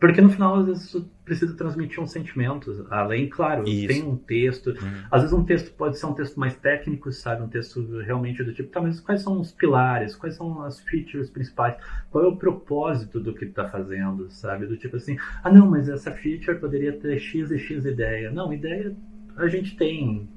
Porque 0.01 0.23
no 0.23 0.31
final, 0.31 0.57
às 0.57 0.67
vezes, 0.67 0.91
tu 0.91 1.05
precisa 1.27 1.55
transmitir 1.55 2.03
um 2.03 2.07
sentimento. 2.07 2.87
Além, 2.91 3.29
claro, 3.29 3.69
Isso. 3.69 3.87
tem 3.87 4.03
um 4.03 4.17
texto. 4.17 4.69
Uhum. 4.71 5.03
Às 5.11 5.23
vezes 5.23 5.37
um 5.37 5.45
texto 5.45 5.73
pode 5.75 5.99
ser 5.99 6.07
um 6.07 6.15
texto 6.15 6.41
mais 6.41 6.57
técnico, 6.57 7.13
sabe? 7.13 7.43
Um 7.43 7.49
texto 7.49 7.99
realmente 8.01 8.43
do 8.43 8.55
tipo, 8.55 8.71
tá, 8.71 8.81
mas 8.81 8.99
quais 8.99 9.21
são 9.21 9.39
os 9.39 9.53
pilares? 9.53 10.17
Quais 10.17 10.37
são 10.37 10.63
as 10.63 10.81
features 10.81 11.29
principais? 11.29 11.77
Qual 12.11 12.25
é 12.25 12.27
o 12.29 12.37
propósito 12.37 13.21
do 13.21 13.35
que 13.35 13.45
tu 13.45 13.53
tá 13.53 13.69
fazendo, 13.69 14.31
sabe? 14.31 14.67
Do 14.67 14.79
tipo 14.79 14.97
assim, 14.97 15.19
ah 15.45 15.53
não, 15.53 15.71
mas 15.71 15.87
essa 15.87 16.11
feature 16.11 16.59
poderia 16.59 16.95
ter 16.95 17.19
X 17.19 17.51
e 17.51 17.59
X 17.59 17.85
ideia. 17.85 18.31
Não, 18.31 18.51
ideia 18.51 18.97
a 19.37 19.49
gente 19.49 19.77
tem 19.77 20.29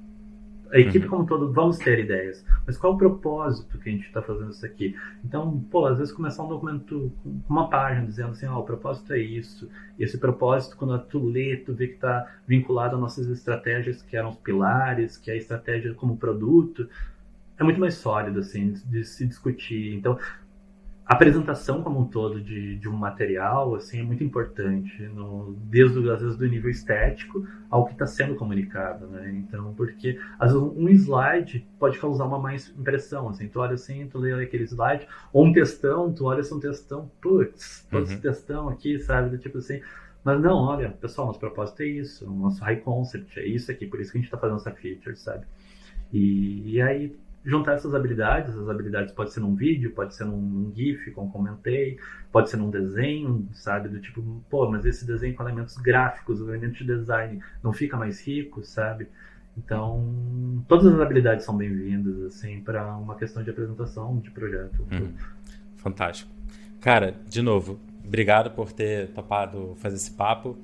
a 0.73 0.79
equipe 0.79 1.05
uhum. 1.05 1.11
como 1.11 1.25
todo, 1.27 1.53
vamos 1.53 1.77
ter 1.77 1.99
ideias, 1.99 2.43
mas 2.65 2.77
qual 2.77 2.93
é 2.93 2.95
o 2.95 2.97
propósito 2.97 3.77
que 3.77 3.89
a 3.89 3.91
gente 3.91 4.07
está 4.07 4.23
fazendo 4.23 4.49
isso 4.49 4.65
aqui? 4.65 4.95
Então, 5.23 5.63
pô, 5.69 5.85
às 5.85 5.99
vezes 5.99 6.11
começar 6.11 6.43
um 6.43 6.47
documento 6.47 7.13
com 7.21 7.41
uma 7.47 7.69
página 7.69 8.07
dizendo 8.07 8.31
assim, 8.31 8.47
ó, 8.47 8.57
oh, 8.57 8.61
o 8.61 8.63
propósito 8.63 9.13
é 9.13 9.19
isso, 9.19 9.69
e 9.99 10.03
esse 10.03 10.17
propósito, 10.17 10.75
quando 10.75 10.97
tu 11.05 11.23
lê, 11.23 11.57
tu 11.57 11.73
vê 11.75 11.87
que 11.87 11.93
está 11.93 12.27
vinculado 12.47 12.95
às 12.95 13.01
nossas 13.01 13.27
estratégias, 13.29 14.01
que 14.01 14.17
eram 14.17 14.29
os 14.29 14.37
pilares, 14.37 15.15
que 15.15 15.29
é 15.29 15.35
a 15.35 15.37
estratégia 15.37 15.93
como 15.93 16.17
produto, 16.17 16.89
é 17.59 17.63
muito 17.63 17.79
mais 17.79 17.93
sólido, 17.93 18.39
assim, 18.39 18.73
de 18.85 19.03
se 19.05 19.27
discutir. 19.27 19.93
Então, 19.93 20.17
a 21.05 21.15
apresentação 21.15 21.83
como 21.83 21.99
um 21.99 22.05
todo 22.05 22.39
de, 22.39 22.77
de 22.77 22.87
um 22.87 22.93
material 22.93 23.75
assim 23.75 23.99
é 23.99 24.03
muito 24.03 24.23
importante 24.23 25.03
no, 25.09 25.53
desde 25.63 26.09
às 26.09 26.21
vezes 26.21 26.37
do 26.37 26.47
nível 26.47 26.71
estético 26.71 27.45
ao 27.69 27.85
que 27.85 27.91
está 27.91 28.07
sendo 28.07 28.35
comunicado 28.35 29.07
né? 29.07 29.29
Então 29.31 29.73
porque 29.73 30.17
às 30.39 30.53
vezes 30.53 30.67
um 30.75 30.87
slide 30.89 31.67
pode 31.77 31.99
causar 31.99 32.25
uma 32.25 32.39
mais 32.39 32.69
impressão 32.69 33.27
assim 33.27 33.49
tu 33.49 33.59
olha 33.59 33.73
assim 33.73 34.07
tu 34.07 34.17
lê 34.17 34.33
aquele 34.41 34.63
slide 34.63 35.05
ou 35.33 35.45
um 35.45 35.51
textão 35.51 36.13
tu 36.13 36.25
olha 36.25 36.39
assim 36.39 36.55
um 36.55 36.59
textão 36.59 37.11
putz 37.21 37.85
todo 37.91 38.05
uhum. 38.05 38.11
esse 38.11 38.21
textão 38.21 38.69
aqui 38.69 38.97
sabe 38.99 39.37
tipo 39.37 39.57
assim. 39.57 39.81
Mas 40.23 40.39
não 40.41 40.55
olha 40.55 40.89
pessoal 40.89 41.27
nosso 41.27 41.39
propósito 41.39 41.83
é 41.83 41.87
isso 41.87 42.29
nosso 42.29 42.63
high 42.63 42.77
concept 42.77 43.37
é 43.37 43.45
isso 43.45 43.69
aqui 43.69 43.85
por 43.85 43.99
isso 43.99 44.09
que 44.09 44.19
a 44.19 44.21
gente 44.21 44.27
está 44.27 44.37
fazendo 44.37 44.57
essa 44.57 44.71
feature 44.71 45.17
sabe? 45.17 45.45
E, 46.13 46.75
e 46.75 46.81
aí 46.81 47.13
juntar 47.45 47.73
essas 47.73 47.93
habilidades, 47.93 48.55
as 48.55 48.69
habilidades 48.69 49.13
pode 49.13 49.33
ser 49.33 49.41
num 49.41 49.55
vídeo, 49.55 49.91
pode 49.91 50.15
ser 50.15 50.23
num, 50.23 50.39
num 50.39 50.73
GIF, 50.73 51.11
como 51.11 51.31
comentei, 51.31 51.97
pode 52.31 52.49
ser 52.49 52.57
num 52.57 52.69
desenho, 52.69 53.47
sabe? 53.53 53.89
Do 53.89 53.99
tipo, 53.99 54.43
pô, 54.49 54.69
mas 54.69 54.85
esse 54.85 55.05
desenho 55.05 55.35
com 55.35 55.43
elementos 55.43 55.75
gráficos, 55.77 56.39
elementos 56.39 56.77
de 56.77 56.85
design, 56.85 57.41
não 57.61 57.73
fica 57.73 57.97
mais 57.97 58.25
rico, 58.25 58.63
sabe? 58.63 59.07
Então, 59.57 60.63
todas 60.67 60.87
as 60.87 60.99
habilidades 60.99 61.45
são 61.45 61.55
bem-vindas, 61.55 62.21
assim, 62.23 62.61
para 62.61 62.95
uma 62.97 63.15
questão 63.15 63.43
de 63.43 63.49
apresentação 63.49 64.19
de 64.19 64.31
projeto. 64.31 64.87
Hum, 64.91 65.13
fantástico. 65.75 66.31
Cara, 66.81 67.15
de 67.27 67.41
novo, 67.41 67.79
obrigado 68.03 68.51
por 68.51 68.71
ter 68.71 69.09
topado 69.09 69.75
fazer 69.75 69.97
esse 69.97 70.11
papo. 70.11 70.57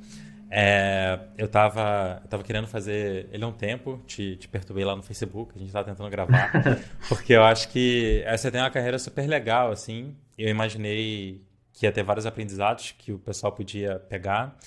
É, 0.51 1.19
eu, 1.37 1.47
tava, 1.47 2.21
eu 2.23 2.27
tava 2.27 2.43
querendo 2.43 2.67
fazer 2.67 3.29
ele 3.31 3.43
há 3.43 3.47
um 3.47 3.53
tempo, 3.53 4.01
te, 4.07 4.35
te 4.35 4.47
perturbei 4.47 4.83
lá 4.83 4.95
no 4.95 5.03
Facebook, 5.03 5.53
a 5.55 5.59
gente 5.59 5.71
tava 5.71 5.85
tentando 5.85 6.09
gravar, 6.09 6.51
porque 7.07 7.33
eu 7.33 7.43
acho 7.43 7.69
que 7.69 8.25
você 8.29 8.49
tem 8.49 8.59
uma 8.59 8.71
carreira 8.71 8.97
super 8.97 9.27
legal, 9.27 9.71
assim. 9.71 10.15
Eu 10.37 10.49
imaginei 10.49 11.43
que 11.71 11.85
ia 11.85 11.91
ter 11.91 12.03
vários 12.03 12.25
aprendizados 12.25 12.95
que 12.97 13.11
o 13.13 13.19
pessoal 13.19 13.51
podia 13.51 13.99
pegar, 13.99 14.57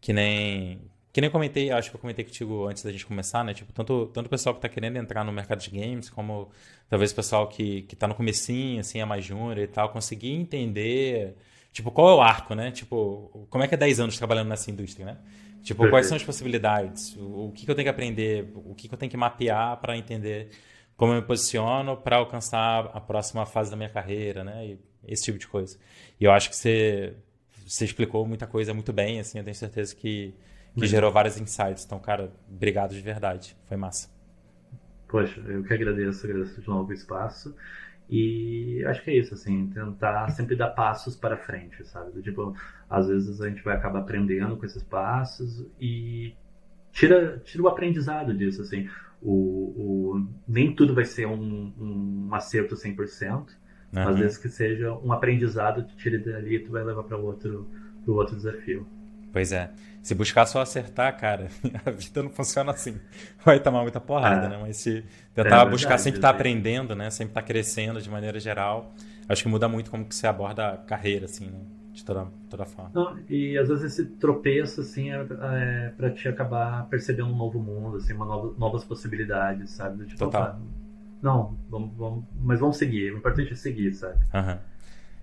que 0.00 0.12
nem 0.12 0.80
que 1.12 1.20
nem 1.20 1.30
comentei, 1.30 1.70
acho 1.70 1.90
que 1.90 1.96
eu 1.96 2.00
comentei 2.00 2.24
contigo 2.24 2.66
antes 2.66 2.82
da 2.82 2.90
gente 2.90 3.06
começar, 3.06 3.44
né? 3.44 3.54
Tipo, 3.54 3.72
tanto, 3.72 4.06
tanto 4.06 4.26
o 4.26 4.28
pessoal 4.28 4.52
que 4.52 4.58
está 4.58 4.68
querendo 4.68 4.96
entrar 4.96 5.22
no 5.22 5.30
mercado 5.30 5.60
de 5.60 5.70
games, 5.70 6.10
como 6.10 6.50
talvez 6.88 7.12
o 7.12 7.14
pessoal 7.14 7.46
que, 7.46 7.82
que 7.82 7.94
tá 7.94 8.08
no 8.08 8.16
comecinho, 8.16 8.80
assim, 8.80 8.98
é 9.00 9.04
mais 9.04 9.24
júnior 9.24 9.58
e 9.58 9.68
tal, 9.68 9.90
conseguir 9.90 10.32
entender, 10.32 11.36
tipo, 11.74 11.90
qual 11.90 12.08
é 12.08 12.14
o 12.14 12.22
arco, 12.22 12.54
né? 12.54 12.70
Tipo, 12.70 13.46
como 13.50 13.62
é 13.62 13.68
que 13.68 13.74
é 13.74 13.76
10 13.76 14.00
anos 14.00 14.16
trabalhando 14.16 14.48
nessa 14.48 14.70
indústria, 14.70 15.04
né? 15.04 15.18
Tipo, 15.62 15.82
Perfeito. 15.82 15.90
quais 15.90 16.06
são 16.06 16.16
as 16.16 16.22
possibilidades? 16.22 17.14
O, 17.16 17.48
o 17.48 17.52
que, 17.52 17.66
que, 17.66 17.70
eu 17.70 17.74
tenho 17.74 17.84
que 17.84 17.90
aprender? 17.90 18.50
O 18.54 18.74
que, 18.74 18.88
que 18.88 18.94
eu 18.94 18.98
tenho 18.98 19.10
que 19.10 19.16
mapear 19.16 19.76
para 19.78 19.96
entender 19.96 20.48
como 20.96 21.12
eu 21.12 21.16
me 21.16 21.26
posiciono 21.26 21.96
para 21.96 22.16
alcançar 22.16 22.90
a 22.94 23.00
próxima 23.00 23.44
fase 23.44 23.70
da 23.70 23.76
minha 23.76 23.90
carreira, 23.90 24.42
né? 24.42 24.66
E 24.66 24.78
esse 25.06 25.24
tipo 25.24 25.38
de 25.38 25.46
coisa. 25.46 25.76
E 26.18 26.24
eu 26.24 26.32
acho 26.32 26.48
que 26.48 26.56
você, 26.56 27.14
você 27.66 27.84
explicou 27.84 28.24
muita 28.24 28.46
coisa 28.46 28.72
muito 28.72 28.92
bem, 28.92 29.20
assim, 29.20 29.38
eu 29.38 29.44
tenho 29.44 29.56
certeza 29.56 29.94
que 29.94 30.32
que 30.74 30.86
gerou 30.86 31.10
vários 31.10 31.38
insights. 31.40 31.84
Então, 31.84 31.98
cara, 31.98 32.32
obrigado 32.50 32.94
de 32.94 33.00
verdade. 33.00 33.56
Foi 33.66 33.76
massa. 33.76 34.12
Poxa, 35.08 35.40
eu 35.40 35.62
que 35.62 35.72
agradeço, 35.72 36.26
agradeço 36.26 36.60
de 36.60 36.68
novo 36.68 36.90
o 36.90 36.92
espaço. 36.92 37.54
E 38.08 38.84
acho 38.86 39.02
que 39.02 39.10
é 39.10 39.16
isso, 39.16 39.34
assim, 39.34 39.66
tentar 39.68 40.28
sempre 40.30 40.54
dar 40.54 40.70
passos 40.70 41.16
para 41.16 41.36
frente, 41.36 41.84
sabe? 41.86 42.20
Tipo, 42.22 42.54
às 42.88 43.08
vezes 43.08 43.40
a 43.40 43.48
gente 43.48 43.62
vai 43.62 43.76
acabar 43.76 44.00
aprendendo 44.00 44.56
com 44.56 44.66
esses 44.66 44.82
passos 44.82 45.66
e 45.80 46.34
tira, 46.92 47.40
tira 47.44 47.62
o 47.62 47.68
aprendizado 47.68 48.34
disso, 48.34 48.62
assim. 48.62 48.88
O, 49.22 49.32
o, 49.32 50.28
nem 50.46 50.74
tudo 50.74 50.94
vai 50.94 51.06
ser 51.06 51.26
um, 51.26 51.72
um 51.78 52.34
acerto 52.34 52.74
100%, 52.74 53.32
uhum. 53.32 54.08
às 54.08 54.18
vezes 54.18 54.36
que 54.36 54.50
seja 54.50 54.92
um 54.92 55.12
aprendizado, 55.12 55.84
que 55.86 55.96
tire 55.96 56.18
dali 56.18 56.56
e 56.56 56.58
tu 56.58 56.70
vai 56.70 56.84
levar 56.84 57.04
para 57.04 57.16
outro, 57.16 57.66
outro 58.06 58.36
desafio. 58.36 58.86
Pois 59.34 59.50
é. 59.50 59.68
Se 60.00 60.14
buscar 60.14 60.46
só 60.46 60.60
acertar, 60.60 61.18
cara, 61.18 61.48
a 61.84 61.90
vida 61.90 62.22
não 62.22 62.30
funciona 62.30 62.70
assim. 62.70 63.00
Vai 63.44 63.58
tomar 63.58 63.82
muita 63.82 64.00
porrada, 64.00 64.46
é. 64.46 64.48
né? 64.48 64.58
Mas 64.62 64.76
se 64.76 65.04
tentar 65.34 65.66
é 65.66 65.68
buscar 65.68 65.98
sempre 65.98 66.18
estar 66.18 66.28
tá 66.28 66.34
aprendendo, 66.36 66.94
né? 66.94 67.10
Sempre 67.10 67.32
estar 67.32 67.40
tá 67.40 67.46
crescendo 67.46 68.00
de 68.00 68.08
maneira 68.08 68.38
geral, 68.38 68.94
acho 69.28 69.42
que 69.42 69.48
muda 69.48 69.68
muito 69.68 69.90
como 69.90 70.04
que 70.04 70.14
você 70.14 70.28
aborda 70.28 70.68
a 70.68 70.76
carreira, 70.76 71.24
assim, 71.24 71.46
né? 71.46 71.58
De 71.92 72.04
toda, 72.04 72.28
toda 72.48 72.64
forma. 72.64 72.92
Não, 72.94 73.18
e 73.28 73.58
às 73.58 73.68
vezes 73.68 73.92
esse 73.92 74.06
tropeço, 74.06 74.82
assim, 74.82 75.10
é, 75.10 75.26
é 75.42 75.92
para 75.96 76.10
te 76.10 76.28
acabar 76.28 76.86
percebendo 76.86 77.30
um 77.30 77.36
novo 77.36 77.58
mundo, 77.58 77.96
assim, 77.96 78.12
uma 78.12 78.24
nova, 78.24 78.54
novas 78.56 78.84
possibilidades, 78.84 79.72
sabe? 79.72 80.06
Tipo, 80.06 80.26
Total. 80.26 80.60
não, 81.20 81.58
vamos, 81.68 81.96
vamos, 81.96 82.24
mas 82.40 82.60
vamos 82.60 82.76
seguir. 82.76 83.12
O 83.12 83.18
importante 83.18 83.52
é 83.52 83.56
seguir, 83.56 83.92
sabe? 83.94 84.16
Uhum. 84.32 84.58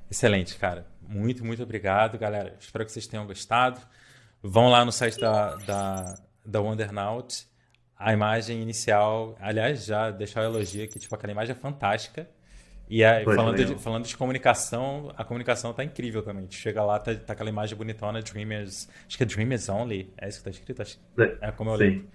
Excelente, 0.10 0.58
cara. 0.58 0.86
Muito, 1.08 1.46
muito 1.46 1.64
obrigado, 1.64 2.18
galera. 2.18 2.56
Espero 2.60 2.86
que 2.86 2.92
vocês 2.92 3.08
tenham 3.08 3.26
gostado. 3.26 3.80
Vão 4.44 4.70
lá 4.70 4.84
no 4.84 4.92
site 4.92 5.20
da, 5.20 5.56
da, 5.58 6.18
da 6.46 6.62
Wondernaut. 6.62 7.48
A 7.98 8.14
imagem 8.14 8.62
inicial, 8.62 9.38
aliás, 9.40 9.86
já 9.86 10.10
deixar 10.10 10.42
o 10.42 10.44
elogio 10.46 10.84
aqui, 10.84 10.98
tipo, 10.98 11.14
aquela 11.14 11.32
imagem 11.32 11.56
é 11.56 11.56
fantástica. 11.56 12.28
E 12.90 13.06
aí, 13.06 13.24
falando, 13.24 13.56
de, 13.56 13.76
falando 13.76 14.06
de 14.06 14.18
comunicação, 14.18 15.14
a 15.16 15.24
comunicação 15.24 15.72
tá 15.72 15.84
incrível 15.84 16.22
também. 16.22 16.46
chega 16.50 16.84
lá, 16.84 17.00
tá, 17.00 17.16
tá, 17.16 17.32
aquela 17.32 17.50
imagem 17.50 17.78
bonitona, 17.78 18.22
Dreamers. 18.22 18.90
Acho 19.08 19.18
que 19.18 19.24
é 19.24 19.26
Dreamers 19.26 19.70
Only. 19.70 20.12
É 20.18 20.28
isso 20.28 20.40
que 20.40 20.44
tá 20.44 20.50
escrito? 20.50 20.82
Acho, 20.82 21.00
é, 21.18 21.38
é 21.48 21.52
como 21.52 21.70
eu 21.70 21.76
lembro. 21.76 22.08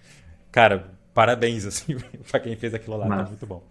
Cara, 0.53 0.91
parabéns, 1.15 1.65
assim, 1.67 1.97
pra 2.31 2.41
quem 2.41 2.57
fez 2.57 2.75
aquilo 2.75 2.99
lá. 2.99 3.09
Tá 3.09 3.25
muito 3.25 3.47
bom. 3.47 3.65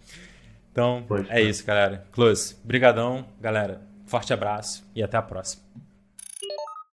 Então, 0.72 1.06
é 1.28 1.40
isso, 1.40 1.64
galera. 1.64 2.04
Close. 2.10 2.56
Brigadão, 2.64 3.24
galera. 3.40 3.82
Forte 4.06 4.32
abraço 4.32 4.84
e 4.92 5.02
até 5.02 5.16
a 5.16 5.22
próxima. 5.22 5.62